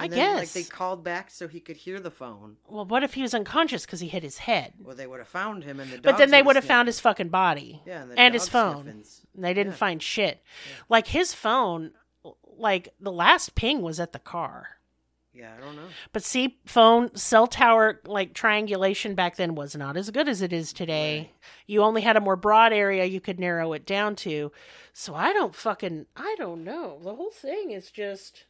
I 0.00 0.04
And 0.04 0.12
then, 0.12 0.36
like 0.36 0.52
they 0.52 0.62
called 0.62 1.02
back 1.02 1.28
so 1.28 1.48
he 1.48 1.58
could 1.58 1.76
hear 1.76 1.98
the 1.98 2.10
phone. 2.12 2.56
Well, 2.68 2.84
what 2.84 3.02
if 3.02 3.14
he 3.14 3.22
was 3.22 3.34
unconscious 3.34 3.84
because 3.84 3.98
he 3.98 4.06
hit 4.06 4.22
his 4.22 4.38
head? 4.38 4.74
Well, 4.80 4.94
they 4.94 5.08
would 5.08 5.18
have 5.18 5.26
found 5.26 5.64
him, 5.64 5.78
the 5.78 5.98
But 6.00 6.18
then 6.18 6.30
they 6.30 6.40
would've 6.40 6.64
found 6.64 6.86
his 6.86 7.00
fucking 7.00 7.30
body 7.30 7.82
yeah, 7.84 8.02
and, 8.02 8.16
and 8.16 8.32
his 8.34 8.48
phone. 8.48 8.86
and 8.86 9.04
they 9.34 9.54
didn't 9.54 9.72
Yeah. 9.72 9.76
find 9.78 10.00
shit. 10.00 10.40
Yeah. 10.68 10.74
Like 10.88 11.08
his 11.08 11.34
phone, 11.34 11.90
like 12.56 12.94
the 13.00 13.10
last 13.10 13.56
ping 13.56 13.82
was 13.82 13.98
at 13.98 14.12
the 14.12 14.20
car. 14.20 14.77
Yeah, 15.38 15.52
I 15.56 15.64
don't 15.64 15.76
know. 15.76 15.86
But 16.12 16.24
see, 16.24 16.58
phone 16.66 17.14
cell 17.14 17.46
tower 17.46 18.00
like 18.06 18.34
triangulation 18.34 19.14
back 19.14 19.36
then 19.36 19.54
was 19.54 19.76
not 19.76 19.96
as 19.96 20.10
good 20.10 20.28
as 20.28 20.42
it 20.42 20.52
is 20.52 20.72
today. 20.72 21.18
Right. 21.18 21.30
You 21.66 21.82
only 21.82 22.02
had 22.02 22.16
a 22.16 22.20
more 22.20 22.34
broad 22.34 22.72
area 22.72 23.04
you 23.04 23.20
could 23.20 23.38
narrow 23.38 23.72
it 23.72 23.86
down 23.86 24.16
to. 24.16 24.50
So 24.92 25.14
I 25.14 25.32
don't 25.32 25.54
fucking 25.54 26.06
I 26.16 26.34
don't 26.38 26.64
know. 26.64 26.98
The 27.02 27.14
whole 27.14 27.30
thing 27.30 27.70
is 27.70 27.92
just 27.92 28.46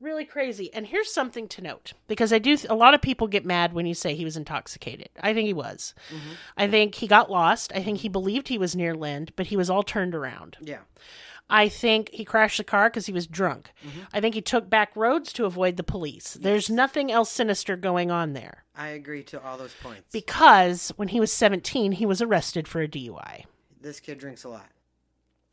really 0.00 0.24
crazy. 0.24 0.72
And 0.74 0.86
here's 0.86 1.12
something 1.12 1.46
to 1.48 1.62
note 1.62 1.92
because 2.08 2.32
I 2.32 2.38
do 2.40 2.56
a 2.68 2.74
lot 2.74 2.94
of 2.94 3.02
people 3.02 3.28
get 3.28 3.44
mad 3.44 3.72
when 3.72 3.86
you 3.86 3.94
say 3.94 4.14
he 4.16 4.24
was 4.24 4.36
intoxicated. 4.36 5.10
I 5.20 5.32
think 5.32 5.46
he 5.46 5.52
was. 5.52 5.94
Mhm. 6.10 6.36
I 6.56 6.66
think 6.68 6.96
he 6.96 7.06
got 7.06 7.30
lost. 7.30 7.70
I 7.74 7.82
think 7.82 7.98
he 7.98 8.08
believed 8.08 8.48
he 8.48 8.58
was 8.58 8.74
near 8.74 8.94
Lynd, 8.94 9.32
but 9.36 9.46
he 9.48 9.56
was 9.56 9.70
all 9.70 9.82
turned 9.84 10.14
around. 10.14 10.56
Yeah. 10.60 10.80
I 11.50 11.68
think 11.68 12.10
he 12.10 12.24
crashed 12.24 12.58
the 12.58 12.64
car 12.64 12.88
because 12.88 13.06
he 13.06 13.12
was 13.12 13.26
drunk. 13.26 13.72
Mhm. 13.84 14.06
I 14.12 14.20
think 14.20 14.34
he 14.34 14.40
took 14.42 14.70
back 14.70 14.94
roads 14.94 15.32
to 15.34 15.44
avoid 15.44 15.76
the 15.76 15.82
police. 15.82 16.34
There's 16.40 16.70
nothing 16.70 17.10
else 17.12 17.30
sinister 17.30 17.76
going 17.76 18.10
on 18.10 18.32
there. 18.32 18.64
I 18.76 18.88
agree 18.88 19.22
to 19.24 19.42
all 19.42 19.58
those 19.58 19.74
points. 19.82 20.08
Because 20.12 20.90
when 20.96 21.08
he 21.08 21.20
was 21.20 21.32
17, 21.32 21.92
he 21.92 22.06
was 22.06 22.22
arrested 22.22 22.66
for 22.68 22.80
a 22.80 22.88
DUI. 22.88 23.44
this 23.82 23.98
kid 24.00 24.18
drinks 24.18 24.44
a 24.44 24.48
lot. 24.48 24.68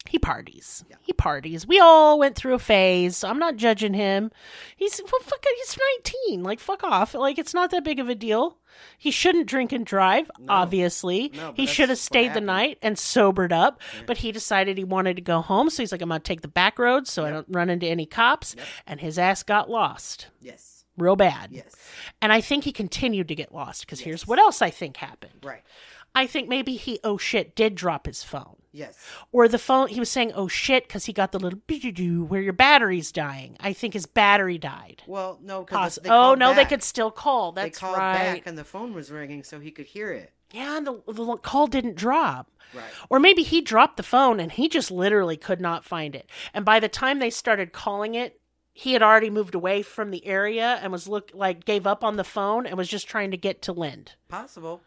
He 0.09 0.19
parties. 0.19 0.83
Yeah. 0.89 0.95
He 1.01 1.13
parties. 1.13 1.67
We 1.67 1.79
all 1.79 2.17
went 2.19 2.35
through 2.35 2.53
a 2.53 2.59
phase. 2.59 3.17
So 3.17 3.29
I'm 3.29 3.39
not 3.39 3.55
judging 3.57 3.93
him. 3.93 4.31
He's 4.75 4.99
well, 5.03 5.21
fuck. 5.21 5.43
He's 5.57 5.77
19. 6.25 6.43
Like 6.43 6.59
fuck 6.59 6.83
off. 6.83 7.13
Like 7.13 7.37
it's 7.37 7.53
not 7.53 7.71
that 7.71 7.83
big 7.83 7.99
of 7.99 8.09
a 8.09 8.15
deal. 8.15 8.57
He 8.97 9.09
shouldn't 9.11 9.47
drink 9.47 9.71
and 9.71 9.85
drive. 9.85 10.29
No. 10.39 10.45
Obviously, 10.53 11.31
No, 11.35 11.53
he 11.55 11.65
should 11.65 11.89
have 11.89 11.97
stayed 11.97 12.33
the 12.35 12.41
night 12.41 12.77
and 12.81 12.97
sobered 12.97 13.51
up. 13.51 13.81
Yeah. 13.95 14.01
But 14.05 14.17
he 14.17 14.31
decided 14.31 14.77
he 14.77 14.83
wanted 14.83 15.15
to 15.15 15.21
go 15.21 15.41
home. 15.41 15.69
So 15.69 15.81
he's 15.81 15.91
like, 15.91 16.01
I'm 16.01 16.09
gonna 16.09 16.19
take 16.19 16.41
the 16.41 16.47
back 16.47 16.77
roads 16.77 17.11
so 17.11 17.25
I 17.25 17.31
don't 17.31 17.47
run 17.49 17.69
into 17.69 17.87
any 17.87 18.05
cops. 18.05 18.55
Yep. 18.57 18.65
And 18.85 18.99
his 19.01 19.17
ass 19.17 19.43
got 19.43 19.69
lost 19.69 20.27
Yes. 20.41 20.85
real 20.95 21.15
bad. 21.15 21.49
Yes. 21.51 21.75
And 22.21 22.31
I 22.31 22.39
think 22.41 22.63
he 22.65 22.71
continued 22.71 23.27
to 23.29 23.35
get 23.35 23.53
lost 23.53 23.85
because 23.85 24.01
here's 24.01 24.27
what 24.27 24.39
else 24.39 24.61
I 24.61 24.69
think 24.69 24.97
happened. 24.97 25.43
Right. 25.43 25.63
I 26.15 26.25
think 26.27 26.47
maybe 26.47 26.75
he 26.75 26.99
oh 27.03 27.17
shit 27.17 27.55
did 27.55 27.75
drop 27.75 28.05
his 28.05 28.23
phone. 28.23 28.55
Yes. 28.77 28.95
Or 29.31 29.47
the 29.47 29.57
phone, 29.57 29.87
he 29.87 29.99
was 29.99 30.09
saying, 30.09 30.33
oh 30.35 30.47
shit, 30.47 30.87
because 30.87 31.05
he 31.05 31.13
got 31.13 31.31
the 31.31 31.39
little 31.39 31.59
doo 31.67 32.23
where 32.23 32.41
your 32.41 32.53
battery's 32.53 33.11
dying. 33.11 33.57
I 33.59 33.73
think 33.73 33.93
his 33.93 34.05
battery 34.05 34.59
died. 34.59 35.01
Well, 35.07 35.39
no, 35.41 35.63
because 35.63 35.97
oh, 36.05 36.35
no, 36.35 36.53
they 36.53 36.65
could 36.65 36.83
still 36.83 37.09
call. 37.09 37.53
That's 37.53 37.65
right. 37.65 37.73
they 37.73 37.79
called 37.79 37.97
right. 37.97 38.35
back 38.35 38.43
and 38.45 38.57
the 38.57 38.63
phone 38.63 38.93
was 38.93 39.11
ringing, 39.11 39.43
so 39.43 39.59
he 39.59 39.71
could 39.71 39.87
hear 39.87 40.11
it. 40.11 40.31
Yeah, 40.53 40.77
and 40.77 40.85
the, 40.87 41.01
the 41.11 41.37
call 41.37 41.67
didn't 41.67 41.95
drop. 41.95 42.51
Right. 42.73 42.83
Or 43.09 43.19
maybe 43.19 43.43
he 43.43 43.61
dropped 43.61 43.97
the 43.97 44.03
phone 44.03 44.39
and 44.39 44.51
he 44.51 44.69
just 44.69 44.91
literally 44.91 45.37
could 45.37 45.61
not 45.61 45.83
find 45.83 46.15
it. 46.15 46.29
And 46.53 46.63
by 46.63 46.79
the 46.79 46.89
time 46.89 47.19
they 47.19 47.29
started 47.29 47.73
calling 47.73 48.15
it, 48.15 48.39
he 48.73 48.93
had 48.93 49.01
already 49.01 49.31
moved 49.31 49.55
away 49.55 49.81
from 49.81 50.11
the 50.11 50.25
area 50.27 50.79
and 50.83 50.91
was 50.91 51.07
look 51.07 51.31
like 51.33 51.65
gave 51.65 51.87
up 51.87 52.03
on 52.03 52.15
the 52.15 52.23
phone 52.23 52.67
and 52.67 52.77
was 52.77 52.87
just 52.87 53.07
trying 53.07 53.31
to 53.31 53.37
get 53.37 53.61
to 53.63 53.73
Lynd. 53.73 54.13
Possible. 54.29 54.81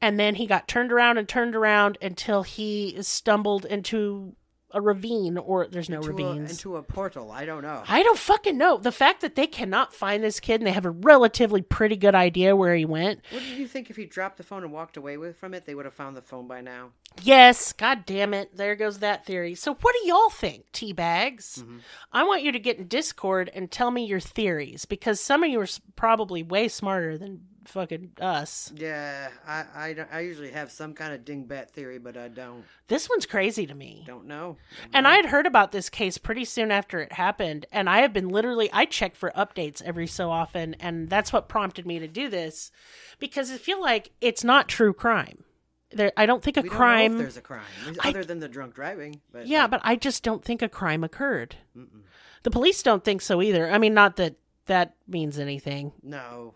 And 0.00 0.18
then 0.18 0.36
he 0.36 0.46
got 0.46 0.68
turned 0.68 0.92
around 0.92 1.18
and 1.18 1.28
turned 1.28 1.54
around 1.54 1.98
until 2.02 2.42
he 2.42 2.96
stumbled 3.02 3.64
into 3.64 4.34
a 4.72 4.82
ravine 4.82 5.38
or 5.38 5.66
there's 5.66 5.88
no 5.88 5.96
into 5.96 6.10
ravines. 6.10 6.50
A, 6.50 6.52
into 6.52 6.76
a 6.76 6.82
portal. 6.82 7.30
I 7.30 7.46
don't 7.46 7.62
know. 7.62 7.82
I 7.88 8.02
don't 8.02 8.18
fucking 8.18 8.58
know. 8.58 8.76
The 8.76 8.92
fact 8.92 9.22
that 9.22 9.34
they 9.34 9.46
cannot 9.46 9.94
find 9.94 10.22
this 10.22 10.40
kid 10.40 10.60
and 10.60 10.66
they 10.66 10.72
have 10.72 10.84
a 10.84 10.90
relatively 10.90 11.62
pretty 11.62 11.96
good 11.96 12.14
idea 12.14 12.54
where 12.54 12.74
he 12.76 12.84
went. 12.84 13.22
What 13.30 13.42
do 13.42 13.48
you 13.54 13.66
think 13.66 13.88
if 13.88 13.96
he 13.96 14.04
dropped 14.04 14.36
the 14.36 14.42
phone 14.42 14.64
and 14.64 14.70
walked 14.70 14.98
away 14.98 15.16
with 15.16 15.38
from 15.38 15.54
it? 15.54 15.64
They 15.64 15.74
would 15.74 15.86
have 15.86 15.94
found 15.94 16.16
the 16.16 16.20
phone 16.20 16.46
by 16.46 16.60
now. 16.60 16.90
Yes, 17.22 17.72
god 17.72 18.04
damn 18.04 18.34
it. 18.34 18.54
There 18.58 18.76
goes 18.76 18.98
that 18.98 19.24
theory. 19.24 19.54
So 19.54 19.72
what 19.72 19.94
do 20.02 20.06
y'all 20.06 20.28
think, 20.28 20.70
tea 20.72 20.92
bags? 20.92 21.64
Mhm. 21.66 21.80
I 22.12 22.24
want 22.24 22.42
you 22.42 22.52
to 22.52 22.58
get 22.58 22.76
in 22.76 22.88
Discord 22.88 23.50
and 23.54 23.70
tell 23.70 23.90
me 23.90 24.04
your 24.04 24.20
theories 24.20 24.84
because 24.84 25.18
some 25.18 25.42
of 25.42 25.48
you 25.48 25.60
are 25.62 25.68
probably 25.96 26.42
way 26.42 26.68
smarter 26.68 27.16
than 27.16 27.40
fucking 27.68 28.12
us. 28.20 28.72
Yeah, 28.76 29.28
I, 29.46 29.64
I, 29.74 29.92
don't- 29.92 30.12
I 30.12 30.20
usually 30.20 30.50
have 30.50 30.70
some 30.72 30.94
kind 30.94 31.12
of 31.14 31.20
dingbat 31.24 31.70
theory, 31.70 31.98
but 31.98 32.16
I 32.16 32.28
don't 32.28 32.64
This 32.88 33.08
one's 33.08 33.26
crazy 33.26 33.66
to 33.66 33.74
me. 33.74 34.04
don't 34.06 34.26
know. 34.26 34.56
Don't 34.82 34.94
And 34.94 35.04
know. 35.04 35.10
I 35.10 35.16
had 35.16 35.26
heard 35.26 35.46
about 35.46 35.72
this 35.72 35.88
case 35.88 36.18
pretty 36.18 36.44
soon 36.44 36.70
after 36.70 36.98
it 37.00 37.12
happened, 37.12 37.66
and 37.70 37.88
I 37.88 37.98
have 38.00 38.12
been 38.12 38.28
literally 38.28 38.68
I 38.72 38.84
check 38.86 39.14
for 39.14 39.30
updates 39.36 39.82
every 39.82 40.06
so 40.06 40.30
often, 40.30 40.74
and 40.80 41.08
that's 41.08 41.32
what 41.32 41.48
prompted 41.48 41.86
me 41.86 41.98
to 41.98 42.08
do 42.08 42.28
this 42.28 42.70
because 43.18 43.50
I 43.50 43.56
feel 43.58 43.80
like 43.80 44.10
it's 44.20 44.42
not 44.44 44.68
true 44.68 44.92
crime. 44.92 45.44
There, 45.90 46.12
I 46.18 46.26
don't 46.26 46.42
think 46.42 46.56
a 46.58 46.62
crime. 46.62 47.12
Don't 47.12 47.20
if 47.20 47.24
there's 47.24 47.36
a 47.38 47.40
crime 47.40 47.62
I- 48.02 48.10
other 48.10 48.24
than 48.24 48.40
the 48.40 48.48
drunk 48.48 48.74
driving. 48.74 49.20
But 49.32 49.46
yeah, 49.46 49.64
uh, 49.64 49.68
but 49.68 49.80
I 49.84 49.96
just 49.96 50.22
don't 50.22 50.44
think 50.44 50.60
a 50.60 50.68
crime 50.68 51.02
occurred. 51.02 51.56
Mm-mm. 51.76 52.02
The 52.42 52.50
police 52.50 52.82
don't 52.82 53.02
think 53.04 53.22
so 53.22 53.40
either. 53.40 53.70
I 53.70 53.78
mean, 53.78 53.94
not 53.94 54.16
that 54.16 54.36
that 54.68 54.94
means 55.06 55.38
anything, 55.38 55.92
no, 56.02 56.54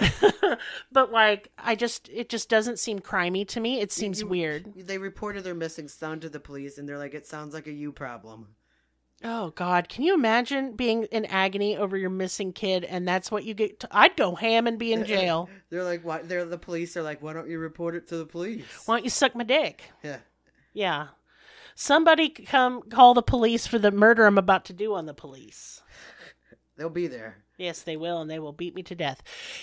but 0.93 1.11
like, 1.13 1.49
I 1.59 1.75
just 1.75 2.09
it 2.09 2.29
just 2.29 2.49
doesn't 2.49 2.79
seem 2.79 3.01
crimey 3.01 3.47
to 3.49 3.61
me. 3.61 3.81
It 3.81 3.93
seems 3.93 4.21
you- 4.21 4.27
weird. 4.29 4.73
they 4.77 4.99
reported 4.99 5.45
their 5.45 5.55
missing 5.55 5.89
son 5.89 6.21
to 6.21 6.29
the 6.29 6.41
police, 6.41 6.79
and 6.79 6.89
they're 6.89 6.99
like, 6.99 7.15
"It 7.15 7.27
sounds 7.27 7.53
like 7.55 7.67
a 7.67 7.73
you 7.73 7.93
problem." 7.93 8.55
Oh 9.25 9.51
God, 9.51 9.89
can 9.89 10.03
you 10.03 10.15
imagine 10.15 10.75
being 10.75 11.05
in 11.05 11.25
agony 11.27 11.77
over 11.77 11.97
your 11.97 12.11
missing 12.11 12.53
kid, 12.53 12.83
and 12.85 13.07
that's 13.07 13.31
what 13.31 13.45
you 13.45 13.55
get? 13.55 13.79
To, 13.81 13.89
I'd 13.93 14.17
go 14.17 14.35
ham 14.35 14.67
and 14.67 14.79
be 14.79 14.93
in 14.93 15.05
jail. 15.15 15.49
They're 15.71 15.85
like, 15.85 16.03
"Why?" 16.05 16.23
They're 16.23 16.45
the 16.45 16.59
police. 16.59 16.97
are 16.97 17.03
like, 17.03 17.23
"Why 17.23 17.33
don't 17.33 17.49
you 17.49 17.59
report 17.59 17.95
it 17.95 18.09
to 18.09 18.17
the 18.17 18.27
police?" 18.27 18.65
Why 18.87 18.97
don't 18.97 19.05
you 19.05 19.11
suck 19.11 19.35
my 19.35 19.45
dick? 19.45 19.83
Yeah, 20.03 20.19
Yeah. 20.73 21.07
Somebody 21.75 22.29
come 22.29 22.83
call 22.83 23.15
the 23.15 23.23
police 23.23 23.67
for 23.67 23.79
the 23.79 23.91
murder 23.91 24.27
I'm 24.27 24.37
about 24.37 24.67
to 24.67 24.75
do 24.75 24.93
on 24.95 25.07
the 25.07 25.15
police. 25.15 25.81
They'll 26.77 26.89
be 26.91 27.07
there. 27.07 27.39
Yes, 27.59 27.83
they 27.83 27.97
will, 27.97 28.21
and 28.21 28.29
they 28.31 28.41
will 28.41 28.53
beat 28.55 28.75
me 28.75 28.83
to 28.85 28.95
death. 28.95 29.23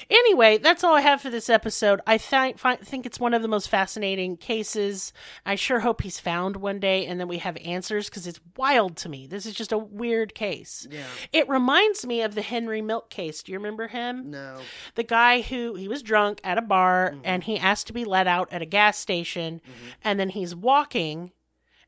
Anyway, 0.09 0.57
that's 0.57 0.83
all 0.85 0.95
I 0.95 1.01
have 1.01 1.21
for 1.21 1.29
this 1.29 1.49
episode. 1.49 1.99
I 2.07 2.17
th- 2.17 2.55
fi- 2.57 2.75
think 2.77 3.05
it's 3.05 3.19
one 3.19 3.33
of 3.33 3.41
the 3.41 3.47
most 3.49 3.67
fascinating 3.67 4.37
cases. 4.37 5.11
I 5.45 5.55
sure 5.55 5.79
hope 5.79 6.01
he's 6.01 6.19
found 6.19 6.55
one 6.57 6.79
day, 6.79 7.05
and 7.07 7.19
then 7.19 7.27
we 7.27 7.39
have 7.39 7.57
answers 7.57 8.07
because 8.07 8.25
it's 8.27 8.39
wild 8.55 8.95
to 8.97 9.09
me. 9.09 9.27
This 9.27 9.45
is 9.45 9.53
just 9.53 9.71
a 9.73 9.77
weird 9.77 10.33
case. 10.33 10.87
Yeah. 10.89 11.03
It 11.33 11.49
reminds 11.49 12.05
me 12.05 12.21
of 12.21 12.35
the 12.35 12.41
Henry 12.43 12.81
Milk 12.81 13.09
case. 13.09 13.43
Do 13.43 13.51
you 13.51 13.57
remember 13.57 13.87
him? 13.87 14.29
No. 14.31 14.59
The 14.95 15.03
guy 15.03 15.41
who 15.41 15.73
he 15.75 15.87
was 15.89 16.01
drunk 16.03 16.39
at 16.43 16.57
a 16.59 16.61
bar 16.61 17.11
Mhm. 17.15 17.21
and 17.25 17.43
he 17.43 17.57
asked 17.57 17.87
to 17.87 17.93
be 17.93 18.05
let 18.05 18.27
out 18.27 18.47
at 18.53 18.61
a 18.61 18.65
gas 18.67 18.97
station, 18.97 19.61
Mhm. 19.65 19.93
and 20.03 20.19
then 20.19 20.29
he's 20.29 20.55
walking, 20.55 21.33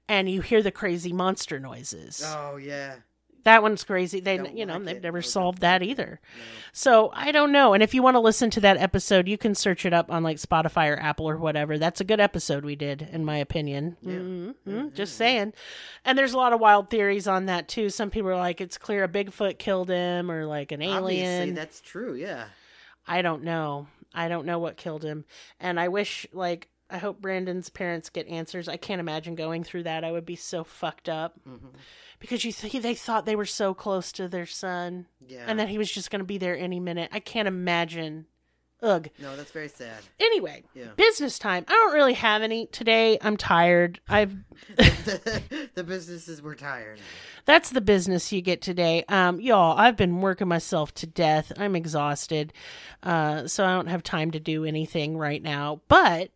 and 0.10 0.30
you 0.30 0.42
hear 0.42 0.62
the 0.64 0.72
crazy 0.72 1.14
monster 1.14 1.58
noises. 1.60 2.22
Oh 2.26 2.58
yeah. 2.58 2.96
That 3.44 3.64
one's 3.64 3.84
crazy. 3.84 4.20
They, 4.20 4.38
Don't 4.38 4.56
you 4.56 4.66
know, 4.66 4.76
like 4.76 4.86
they've 4.86 4.96
it. 4.98 5.04
never 5.04 5.18
No, 5.18 5.22
solved 5.22 5.62
that 5.62 5.82
either. 5.82 6.20
No. 6.22 6.44
So 6.74 7.12
I 7.14 7.32
don't 7.32 7.52
know. 7.52 7.74
And 7.74 7.82
if 7.82 7.94
you 7.94 8.04
want 8.04 8.16
to 8.16 8.20
listen 8.20 8.50
to 8.52 8.60
that 8.62 8.78
episode, 8.78 9.28
you 9.28 9.38
can 9.38 9.56
search 9.56 9.86
it 9.86 9.94
up 9.94 10.12
on 10.12 10.22
like 10.24 10.38
Spotify 10.38 10.90
or 10.96 11.00
Apple 11.00 11.28
or 11.28 11.38
whatever. 11.38 11.78
That's 11.78 12.00
a 12.02 12.04
good 12.04 12.20
episode 12.20 12.64
we 12.64 12.76
did, 12.76 13.02
in 13.12 13.26
my 13.26 13.38
opinion. 13.38 13.98
Yeah. 14.02 14.14
Mhm, 14.14 14.56
Mhm, 14.68 14.94
Just 14.94 15.14
mhm. 15.14 15.18
saying. 15.18 15.54
And 16.06 16.18
there's 16.18 16.34
a 16.34 16.38
lot 16.38 16.54
of 16.54 16.60
wild 16.60 16.90
theories 16.90 17.28
on 17.28 17.48
that 17.48 17.68
too. 17.68 17.90
Some 17.90 18.10
people 18.12 18.30
are 18.30 18.38
like, 18.38 18.62
it's 18.62 18.78
clear 18.78 19.04
a 19.04 19.10
Bigfoot 19.10 19.58
killed 19.58 19.90
him 19.90 20.30
or 20.32 20.46
like 20.46 20.72
an 20.72 20.82
Obviously, 20.84 21.20
alien. 21.22 21.56
that's 21.56 21.82
true. 21.82 22.14
Yeah. 22.14 22.46
I 23.08 23.22
don't 23.22 23.44
know. 23.44 23.88
I 24.14 24.28
don't 24.28 24.46
know 24.46 24.60
what 24.60 24.78
killed 24.78 25.04
him. 25.04 25.26
And 25.60 25.80
I 25.80 25.88
wish, 25.88 26.28
like, 26.34 26.68
I 26.92 26.98
hope 26.98 27.22
Brandon's 27.22 27.70
parents 27.70 28.10
get 28.10 28.28
answers. 28.28 28.68
I 28.68 28.78
can't 28.78 29.00
imagine 29.00 29.36
going 29.36 29.64
through 29.64 29.84
that. 29.84 30.04
I 30.04 30.12
would 30.12 30.26
be 30.26 30.36
so 30.36 30.64
fucked 30.64 31.10
up 31.10 31.36
hmm 31.46 31.56
because 32.20 32.46
you 32.46 32.52
th- 32.52 32.84
they 32.84 32.94
thought 32.94 33.26
they 33.26 33.36
were 33.36 33.46
so 33.48 33.74
close 33.74 34.12
to 34.12 34.28
their 34.28 34.46
son 34.46 35.08
Yeah. 35.28 35.44
and 35.48 35.58
that 35.60 35.70
he 35.70 35.80
was 35.80 35.92
just 35.92 36.12
going 36.12 36.20
to 36.20 36.26
be 36.26 36.38
there 36.38 36.56
any 36.56 36.80
minute. 36.80 37.10
I 37.12 37.20
can't 37.20 37.48
imagine. 37.48 38.28
Ugh. 38.84 39.10
no, 39.20 39.36
that's 39.36 39.52
very 39.52 39.68
sad. 39.68 39.98
Anyway, 40.20 40.64
Yeah. 40.76 40.90
business 40.96 41.40
time. 41.40 41.66
I 41.68 41.72
don't 41.72 41.94
really 41.94 42.14
have 42.14 42.44
any 42.44 42.68
today. 42.68 43.18
I'm 43.24 43.38
tired. 43.38 44.00
I've 44.08 44.36
the 44.76 45.84
businesses 45.86 46.42
were 46.42 46.56
tired. 46.56 47.00
that's 47.46 47.70
the 47.72 47.82
business 47.82 48.32
you 48.32 48.42
get 48.42 48.62
today. 48.62 49.04
Um, 49.08 49.40
y'all, 49.40 49.78
I've 49.78 49.98
been 49.98 50.22
working 50.22 50.48
myself 50.48 50.94
to 50.96 51.08
death. 51.08 51.52
I'm 51.58 51.76
exhausted. 51.76 52.54
Uh, 53.04 53.48
so 53.48 53.66
I 53.66 53.72
don't 53.74 53.88
have 53.88 54.04
time 54.04 54.32
to 54.32 54.40
do 54.40 54.66
anything 54.66 55.18
right 55.18 55.42
now. 55.42 55.82
But 55.88 56.30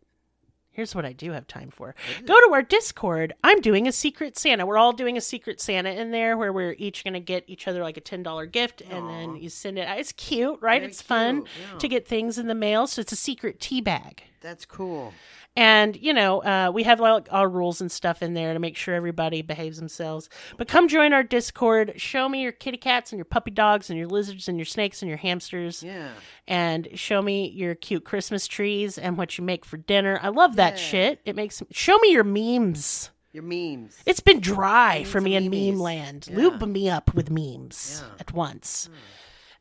here's 0.76 0.94
what 0.94 1.06
I 1.06 1.14
do 1.14 1.32
have 1.32 1.46
time 1.46 1.70
for. 1.70 1.94
Go 2.26 2.34
to 2.34 2.50
our 2.52 2.62
Discord. 2.62 3.32
I'm 3.42 3.62
doing 3.62 3.88
a 3.88 3.92
secret 3.92 4.36
Santa. 4.36 4.66
We're 4.66 4.76
all 4.76 4.92
doing 4.92 5.16
a 5.16 5.22
secret 5.22 5.58
Santa 5.58 5.88
in 5.90 6.10
there 6.10 6.36
where 6.36 6.52
we're 6.52 6.76
each 6.78 7.02
going 7.02 7.14
to 7.14 7.20
get 7.20 7.44
each 7.46 7.66
other 7.66 7.82
like 7.82 7.96
a 7.96 8.02
$10 8.02 8.52
gift 8.52 8.82
and 8.82 9.08
then 9.08 9.36
you 9.36 9.48
send 9.48 9.78
it. 9.78 9.88
It's 9.98 10.12
cute, 10.12 10.58
right? 10.60 10.82
Very 10.82 10.90
it's 10.90 11.00
fun 11.00 11.46
yeah. 11.72 11.78
to 11.78 11.88
get 11.88 12.06
things 12.06 12.36
in 12.36 12.46
the 12.46 12.54
mail. 12.54 12.86
So 12.86 13.00
it's 13.00 13.12
a 13.12 13.16
secret 13.16 13.58
tea 13.58 13.80
bag. 13.80 14.24
That's 14.42 14.66
cool. 14.66 15.14
And, 15.56 15.96
you 15.96 16.12
know, 16.12 16.42
uh, 16.42 16.70
we 16.72 16.82
have 16.82 17.00
like 17.00 17.28
our 17.30 17.48
rules 17.48 17.80
and 17.80 17.90
stuff 17.90 18.22
in 18.22 18.34
there 18.34 18.52
to 18.52 18.58
make 18.58 18.76
sure 18.76 18.94
everybody 18.94 19.40
behaves 19.40 19.78
themselves. 19.78 20.28
But 20.58 20.68
come 20.68 20.86
join 20.86 21.14
our 21.14 21.22
Discord. 21.22 21.94
Show 21.96 22.28
me 22.28 22.42
your 22.42 22.52
kitty 22.52 22.76
cats 22.76 23.10
and 23.10 23.18
your 23.18 23.24
puppy 23.24 23.50
dogs 23.52 23.88
and 23.88 23.98
your 23.98 24.08
lizards 24.08 24.48
and 24.48 24.58
your 24.58 24.66
snakes 24.66 25.00
and 25.00 25.08
your 25.08 25.16
hamsters. 25.16 25.82
Yeah. 25.82 26.10
And 26.46 26.88
show 26.94 27.22
me 27.22 27.48
your 27.48 27.74
cute 27.74 28.04
Christmas 28.04 28.46
trees 28.46 28.98
and 28.98 29.16
what 29.16 29.38
you 29.38 29.44
make 29.44 29.64
for 29.64 29.78
dinner. 29.78 30.20
I 30.22 30.28
love 30.28 30.56
that 30.56 30.74
Yeah. 30.74 30.82
shit. 30.82 31.20
It 31.24 31.36
makes 31.36 31.62
show 31.70 31.96
me 31.98 32.12
your 32.12 32.24
memes. 32.24 33.10
Your 33.32 33.42
memes. 33.42 33.96
It's 34.06 34.20
been 34.20 34.40
dry 34.40 34.98
need 34.98 35.08
for 35.08 35.20
me 35.20 35.36
in 35.36 35.44
memes. 35.50 35.72
meme 35.72 35.80
land. 35.80 36.28
Yeah. 36.30 36.36
Lube 36.36 36.68
me 36.68 36.88
up 36.90 37.14
with 37.14 37.30
memes 37.30 38.02
Yeah. 38.04 38.14
at 38.20 38.32
once. 38.32 38.86
Hmm. 38.90 38.94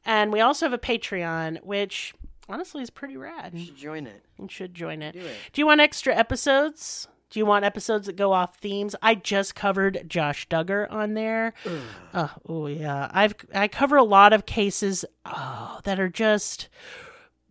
And 0.08 0.32
we 0.34 0.40
also 0.42 0.66
have 0.66 0.74
a 0.74 0.78
Patreon, 0.78 1.64
which 1.64 2.14
honestly 2.48 2.82
is 2.82 2.90
pretty 2.90 3.18
rad. 3.18 3.52
You 3.54 3.66
should 3.66 3.78
join 3.78 4.08
it. 4.08 4.24
You 4.40 4.48
should 4.50 4.74
join 4.74 5.02
it. 5.02 5.14
Do 5.14 5.20
it. 5.20 5.36
Do 5.54 5.62
you 5.62 5.66
want 5.66 5.82
extra 5.82 6.16
episodes? 6.16 7.08
Do 7.30 7.40
you 7.40 7.46
want 7.46 7.66
episodes 7.66 8.06
that 8.08 8.16
go 8.16 8.32
off 8.32 8.58
themes? 8.58 8.96
I 9.02 9.16
just 9.16 9.56
covered 9.56 10.06
Josh 10.08 10.48
Duggar 10.48 10.90
on 10.92 11.16
there. 11.16 11.54
Ugh. 11.66 11.82
Uh, 12.14 12.28
oh, 12.48 12.68
yeah. 12.68 13.10
I've 13.12 13.36
I 13.54 13.68
cover 13.68 13.98
a 13.98 14.04
lot 14.04 14.32
of 14.32 14.46
cases 14.46 15.04
oh, 15.26 15.80
that 15.84 16.00
are 16.00 16.10
just 16.10 16.70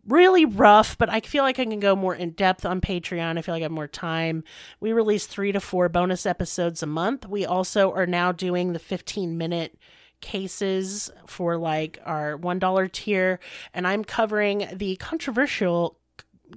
really 0.06 0.44
rough, 0.44 0.96
but 0.96 1.10
I 1.10 1.20
feel 1.20 1.44
like 1.44 1.58
I 1.58 1.64
can 1.64 1.80
go 1.80 1.96
more 1.96 2.14
in 2.14 2.30
depth 2.30 2.64
on 2.64 2.80
Patreon. 2.80 3.38
I 3.38 3.42
feel 3.42 3.54
like 3.54 3.62
I 3.62 3.64
have 3.64 3.72
more 3.72 3.88
time. 3.88 4.44
We 4.80 4.92
release 4.92 5.26
3 5.26 5.52
to 5.52 5.60
4 5.60 5.88
bonus 5.88 6.26
episodes 6.26 6.82
a 6.82 6.86
month. 6.86 7.26
We 7.26 7.44
also 7.44 7.92
are 7.92 8.06
now 8.06 8.32
doing 8.32 8.72
the 8.72 8.78
15 8.78 9.36
minute 9.36 9.76
cases 10.24 11.10
for 11.26 11.56
like 11.56 12.00
our 12.04 12.38
$1 12.38 12.92
tier 12.92 13.38
and 13.74 13.86
I'm 13.86 14.02
covering 14.02 14.66
the 14.72 14.96
controversial 14.96 15.98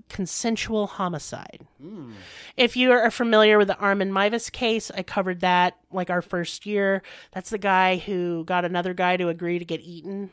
consensual 0.10 0.88
homicide. 0.88 1.66
Hmm. 1.82 2.14
If 2.56 2.78
you 2.78 2.92
are 2.92 3.12
familiar 3.12 3.58
with 3.58 3.68
the 3.68 3.78
Armin 3.78 4.12
Meiwes 4.12 4.52
case, 4.52 4.90
I 4.92 5.04
covered 5.04 5.42
that 5.42 5.78
like 5.92 6.10
our 6.10 6.22
first 6.22 6.66
year. 6.66 7.02
That's 7.32 7.50
the 7.50 7.58
guy 7.58 7.98
who 7.98 8.44
got 8.46 8.66
another 8.66 8.94
guy 8.94 9.18
to 9.18 9.30
agree 9.30 9.60
to 9.60 9.66
get 9.66 9.82
eaten. 9.82 10.32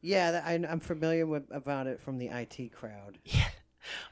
Yeah, 0.00 0.42
I, 0.44 0.54
I'm 0.54 0.80
familiar 0.80 1.26
with 1.26 1.44
about 1.50 1.86
it 1.86 2.00
from 2.00 2.18
the 2.18 2.28
IT 2.28 2.72
crowd. 2.72 3.18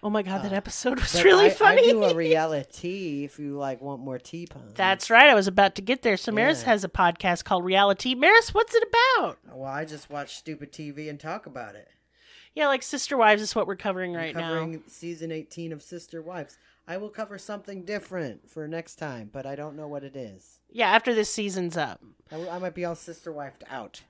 Oh 0.03 0.11
my 0.11 0.23
god, 0.23 0.43
that 0.43 0.53
uh, 0.53 0.57
episode 0.57 1.01
was 1.01 1.23
really 1.25 1.47
I, 1.47 1.51
funny. 1.51 1.83
I 1.83 1.91
do 1.93 2.05
a 2.05 2.15
reality 2.17 3.25
if 3.25 3.39
you 3.39 3.57
like 3.57 3.81
want 3.81 4.01
more 4.01 4.19
tea 4.19 4.47
puns. 4.47 4.73
That's 4.75 5.11
right. 5.11 5.29
I 5.31 5.35
was 5.35 5.47
about 5.47 5.75
to 5.77 5.83
get 5.83 6.03
there. 6.03 6.17
So 6.17 6.33
Merris 6.33 6.61
Yeah. 6.63 6.67
has 6.71 6.85
a 6.85 6.89
podcast 6.89 7.45
called 7.45 7.65
Reality. 7.65 8.15
Merris, 8.15 8.53
what's 8.53 8.75
it 8.75 8.85
about? 8.89 9.39
well, 9.53 9.65
I 9.73 9.85
just 9.85 10.11
watch 10.11 10.37
stupid 10.37 10.73
TV 10.73 11.09
and 11.09 11.19
talk 11.19 11.47
about 11.47 11.75
it. 11.75 11.89
Yeah, 12.55 12.69
like 12.69 12.83
Sister 12.85 13.17
Wives 13.17 13.43
is 13.43 13.55
what 13.57 13.67
we're 13.67 13.75
covering 13.77 14.13
right 14.13 14.33
covering 14.35 14.73
now. 14.73 14.79
season 14.87 15.33
18 15.33 15.73
of 15.73 15.83
Sister 15.83 16.23
Wives. 16.23 16.57
I 16.87 16.99
will 16.99 17.09
cover 17.09 17.39
something 17.39 17.85
different 17.85 18.49
for 18.49 18.69
next 18.69 18.97
time, 18.97 19.31
but 19.33 19.47
I 19.47 19.57
don't 19.57 19.75
know 19.75 19.89
what 19.89 20.05
it 20.05 20.15
is. 20.15 20.61
Yeah, 20.71 20.91
after 20.91 21.15
this 21.15 21.31
season's 21.31 21.77
up. 21.77 22.01
I, 22.31 22.49
I 22.49 22.59
might 22.59 22.75
be 22.75 22.85
all 22.85 22.95
sister 22.95 23.33
wifed 23.33 23.63
out. 23.71 24.03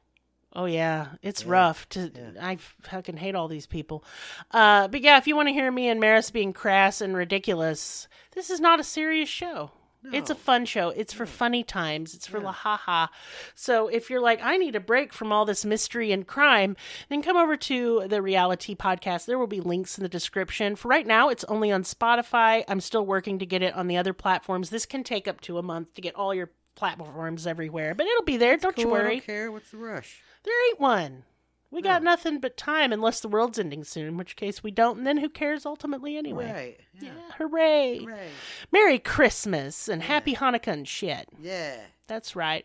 Oh 0.54 0.66
yeah, 0.66 1.08
it's 1.22 1.42
Yeah. 1.44 1.50
rough. 1.50 1.88
To 1.90 2.10
Yeah. 2.14 2.30
I 2.46 2.56
fucking 2.82 3.16
hate 3.16 3.34
all 3.34 3.48
these 3.48 3.66
people. 3.66 4.04
Uh, 4.50 4.88
but 4.88 5.00
yeah, 5.00 5.16
if 5.18 5.26
you 5.26 5.34
want 5.36 5.48
to 5.48 5.52
hear 5.52 5.70
me 5.70 5.88
and 5.88 6.00
Merris 6.00 6.32
being 6.32 6.52
crass 6.52 7.00
and 7.00 7.16
ridiculous, 7.16 8.06
this 8.32 8.50
is 8.50 8.60
not 8.60 8.78
a 8.80 8.84
serious 8.84 9.28
show. 9.28 9.72
It's 10.12 10.28
a 10.28 10.34
fun 10.34 10.66
show. 10.66 10.90
It's 10.90 11.14
for 11.14 11.24
funny 11.24 11.62
times. 11.64 12.12
It's 12.14 12.26
for 12.26 12.38
la 12.38 12.52
ha 12.52 12.76
ha. 12.76 13.08
So 13.54 13.88
if 13.88 14.10
you're 14.10 14.20
like, 14.20 14.38
I 14.42 14.58
need 14.58 14.76
a 14.76 14.80
break 14.80 15.14
from 15.14 15.32
all 15.32 15.46
this 15.46 15.64
mystery 15.64 16.12
and 16.12 16.26
crime, 16.26 16.76
then 17.08 17.22
come 17.22 17.38
over 17.38 17.56
to 17.56 18.04
the 18.06 18.20
reality 18.20 18.76
podcast. 18.76 19.24
There 19.24 19.38
will 19.38 19.46
be 19.46 19.62
links 19.62 19.96
in 19.96 20.02
the 20.02 20.08
description. 20.10 20.76
For 20.76 20.88
right 20.88 21.06
now, 21.06 21.30
it's 21.30 21.44
only 21.44 21.72
on 21.72 21.84
Spotify. 21.84 22.64
I'm 22.68 22.80
still 22.82 23.06
working 23.06 23.38
to 23.38 23.46
get 23.46 23.62
it 23.62 23.72
on 23.74 23.86
the 23.86 23.96
other 23.96 24.12
platforms. 24.12 24.68
This 24.68 24.84
can 24.84 25.04
take 25.04 25.26
up 25.26 25.40
to 25.40 25.56
a 25.56 25.62
month 25.62 25.94
to 25.94 26.02
get 26.02 26.14
all 26.16 26.34
your 26.34 26.50
platforms 26.74 27.46
everywhere, 27.46 27.94
but 27.94 28.06
it'll 28.06 28.24
be 28.24 28.36
there. 28.36 28.56
Don't 28.56 28.76
you 28.78 28.84
Cool, 28.84 28.94
I 28.94 28.98
worry. 28.98 29.10
don't 29.16 29.26
care. 29.26 29.52
What's 29.52 29.70
the 29.70 29.76
rush? 29.78 30.22
There 30.44 30.68
ain't 30.70 30.80
one. 30.80 31.24
We 31.70 31.82
got 31.82 32.04
nothing 32.04 32.38
but 32.38 32.56
time 32.56 32.92
unless 32.92 33.18
the 33.18 33.26
world's 33.26 33.58
ending 33.58 33.82
soon, 33.82 34.06
in 34.06 34.16
which 34.16 34.36
case 34.36 34.62
we 34.62 34.70
don't, 34.70 34.98
and 34.98 35.06
then 35.06 35.16
who 35.16 35.28
cares 35.28 35.66
ultimately 35.66 36.16
anyway? 36.16 36.52
Right. 36.52 36.80
Yeah, 37.00 37.08
Yeah. 37.14 37.32
hooray. 37.36 37.98
Hooray. 37.98 38.28
Merry 38.70 38.98
Christmas 39.00 39.88
and 39.88 40.00
happy 40.02 40.36
Hanukkah 40.36 40.68
and 40.72 40.86
shit. 40.86 41.28
Yeah. 41.40 41.80
That's 42.06 42.36
right. 42.36 42.64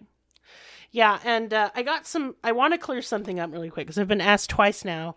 Yeah, 0.92 1.20
and 1.24 1.52
uh, 1.54 1.72
I 1.76 1.82
got 1.82 2.06
some. 2.06 2.36
I 2.44 2.52
want 2.52 2.74
to 2.74 2.78
clear 2.80 3.02
something 3.02 3.40
up 3.40 3.52
really 3.52 3.70
quick 3.70 3.88
because 3.88 3.98
I've 3.98 4.08
been 4.08 4.22
asked 4.22 4.50
twice 4.52 4.84
now, 4.86 5.16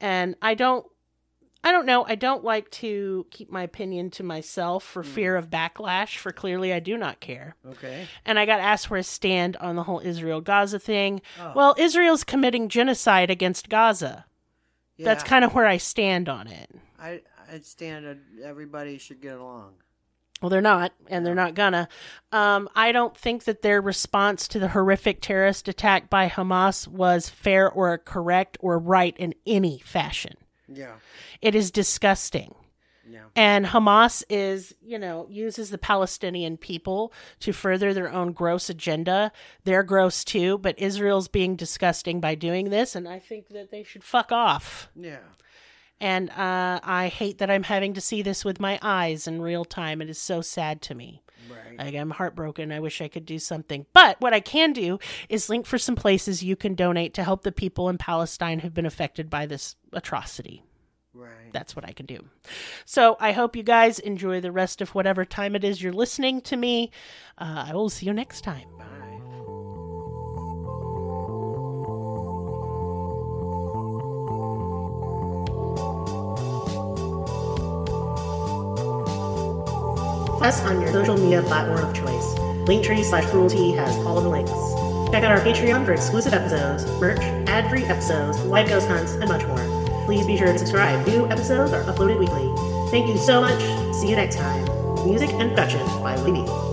and 0.00 0.36
I 0.40 0.54
don't. 0.54 0.86
I 1.64 1.72
don't 1.72 1.86
know. 1.86 2.04
I 2.06 2.14
don't 2.14 2.44
like 2.44 2.70
to 2.72 3.26
keep 3.30 3.50
my 3.50 3.62
opinion 3.62 4.10
to 4.12 4.22
myself 4.22 4.84
for 4.84 5.02
fear 5.02 5.34
of 5.34 5.48
backlash. 5.50 6.18
For 6.18 6.30
clearly, 6.30 6.72
I 6.72 6.78
do 6.78 6.96
not 6.98 7.20
care. 7.20 7.56
Okay. 7.66 8.06
And 8.24 8.38
I 8.38 8.44
got 8.46 8.60
asked 8.60 8.90
where 8.90 8.98
I 8.98 9.02
stand 9.02 9.56
on 9.56 9.74
the 9.74 9.82
whole 9.84 10.00
Israel 10.00 10.40
Gaza 10.42 10.78
thing. 10.78 11.22
Oh. 11.40 11.52
Well, 11.56 11.74
Israel's 11.78 12.22
committing 12.22 12.68
genocide 12.68 13.30
against 13.30 13.68
Gaza. 13.70 14.26
Yeah, 14.96 15.06
That's 15.06 15.24
kind 15.24 15.44
of 15.44 15.54
where 15.54 15.66
I 15.66 15.78
stand 15.78 16.28
on 16.28 16.46
it. 16.46 16.70
I 17.00 17.22
I 17.50 17.58
stand. 17.60 18.06
uh, 18.06 18.14
Everybody 18.46 18.98
should 18.98 19.20
get 19.20 19.38
along. 19.38 19.72
Well, 20.42 20.50
they're 20.50 20.60
not, 20.60 20.92
and 21.08 21.24
they're 21.24 21.34
not 21.34 21.54
gonna. 21.54 21.88
Um, 22.30 22.68
I 22.74 22.92
don't 22.92 23.16
think 23.16 23.44
that 23.44 23.62
their 23.62 23.80
response 23.80 24.46
to 24.48 24.58
the 24.58 24.68
horrific 24.68 25.22
terrorist 25.22 25.68
attack 25.68 26.10
by 26.10 26.28
Hamas 26.28 26.86
was 26.86 27.30
fair 27.30 27.70
or 27.70 27.96
correct 27.96 28.58
or 28.60 28.78
right 28.78 29.16
in 29.16 29.34
any 29.46 29.78
fashion. 29.78 30.34
Yeah. 30.68 30.94
It 31.40 31.54
is 31.54 31.70
disgusting. 31.70 32.54
Yeah. 33.08 33.24
And 33.36 33.66
Hamas 33.66 34.24
is, 34.30 34.74
you 34.80 34.98
know, 34.98 35.26
uses 35.28 35.70
the 35.70 35.78
Palestinian 35.78 36.56
people 36.56 37.12
to 37.40 37.52
further 37.52 37.92
their 37.92 38.10
own 38.10 38.32
gross 38.32 38.70
agenda. 38.70 39.30
They're 39.64 39.82
gross 39.82 40.24
too, 40.24 40.58
but 40.58 40.78
Israel's 40.78 41.28
being 41.28 41.56
disgusting 41.56 42.20
by 42.20 42.34
doing 42.34 42.70
this, 42.70 42.94
and 42.94 43.06
I 43.06 43.18
think 43.18 43.48
that 43.48 43.70
they 43.70 43.82
should 43.82 44.04
fuck 44.04 44.32
off. 44.32 44.88
Yeah. 44.94 45.18
And 46.00 46.30
uh, 46.30 46.80
I 46.82 47.08
hate 47.08 47.38
that 47.38 47.50
I'm 47.50 47.62
having 47.64 47.94
to 47.94 48.00
see 48.00 48.22
this 48.22 48.44
with 48.44 48.60
my 48.60 48.78
eyes 48.82 49.26
in 49.26 49.40
real 49.40 49.64
time. 49.64 50.00
It 50.00 50.10
is 50.10 50.18
so 50.18 50.40
sad 50.40 50.82
to 50.82 50.94
me. 50.94 51.22
Right. 51.50 51.78
Like, 51.78 51.94
I'm 51.94 52.10
heartbroken. 52.10 52.72
I 52.72 52.80
wish 52.80 53.00
I 53.00 53.08
could 53.08 53.26
do 53.26 53.38
something. 53.38 53.86
But 53.92 54.20
what 54.20 54.34
I 54.34 54.40
can 54.40 54.72
do 54.72 54.98
is 55.28 55.48
link 55.48 55.66
for 55.66 55.78
some 55.78 55.96
places 55.96 56.42
you 56.42 56.56
can 56.56 56.74
donate 56.74 57.14
to 57.14 57.24
help 57.24 57.42
the 57.42 57.52
people 57.52 57.88
in 57.88 57.98
Palestine 57.98 58.60
who've 58.60 58.74
been 58.74 58.86
affected 58.86 59.28
by 59.30 59.46
this 59.46 59.76
atrocity. 59.92 60.64
Right. 61.12 61.52
That's 61.52 61.76
what 61.76 61.84
I 61.84 61.92
can 61.92 62.06
do. 62.06 62.24
So 62.84 63.16
I 63.20 63.32
hope 63.32 63.54
you 63.54 63.62
guys 63.62 64.00
enjoy 64.00 64.40
the 64.40 64.50
rest 64.50 64.80
of 64.80 64.90
whatever 64.94 65.24
time 65.24 65.54
it 65.54 65.62
is 65.62 65.80
you're 65.80 65.92
listening 65.92 66.40
to 66.42 66.56
me. 66.56 66.90
Uh, 67.38 67.66
I 67.68 67.74
will 67.74 67.88
see 67.88 68.06
you 68.06 68.12
next 68.12 68.42
time. 68.42 68.66
Bye. 68.76 68.93
Us 80.44 80.60
on 80.60 80.78
your 80.80 80.92
social 80.92 81.16
media 81.16 81.42
platform 81.42 81.82
of 81.82 81.94
choice. 81.94 82.34
Linktree 82.68 83.02
slash 83.02 83.24
cruelty 83.30 83.72
has 83.72 83.96
all 84.04 84.20
the 84.20 84.28
links. 84.28 84.52
Check 85.10 85.24
out 85.24 85.32
our 85.32 85.40
Patreon 85.40 85.86
for 85.86 85.92
exclusive 85.92 86.34
episodes, 86.34 86.84
merch, 87.00 87.20
ad-free 87.48 87.84
episodes, 87.84 88.38
live 88.44 88.68
ghost 88.68 88.86
hunts, 88.86 89.12
and 89.12 89.28
much 89.28 89.46
more. 89.46 90.04
Please 90.04 90.26
be 90.26 90.36
sure 90.36 90.52
to 90.52 90.58
subscribe. 90.58 91.06
New 91.06 91.26
episodes 91.28 91.72
are 91.72 91.82
uploaded 91.84 92.18
weekly. 92.18 92.52
Thank 92.90 93.08
you 93.08 93.16
so 93.16 93.40
much. 93.40 93.60
See 93.94 94.10
you 94.10 94.16
next 94.16 94.36
time. 94.36 94.64
Music 95.06 95.30
and 95.30 95.48
production 95.50 95.84
by 96.02 96.14
Libby. 96.16 96.63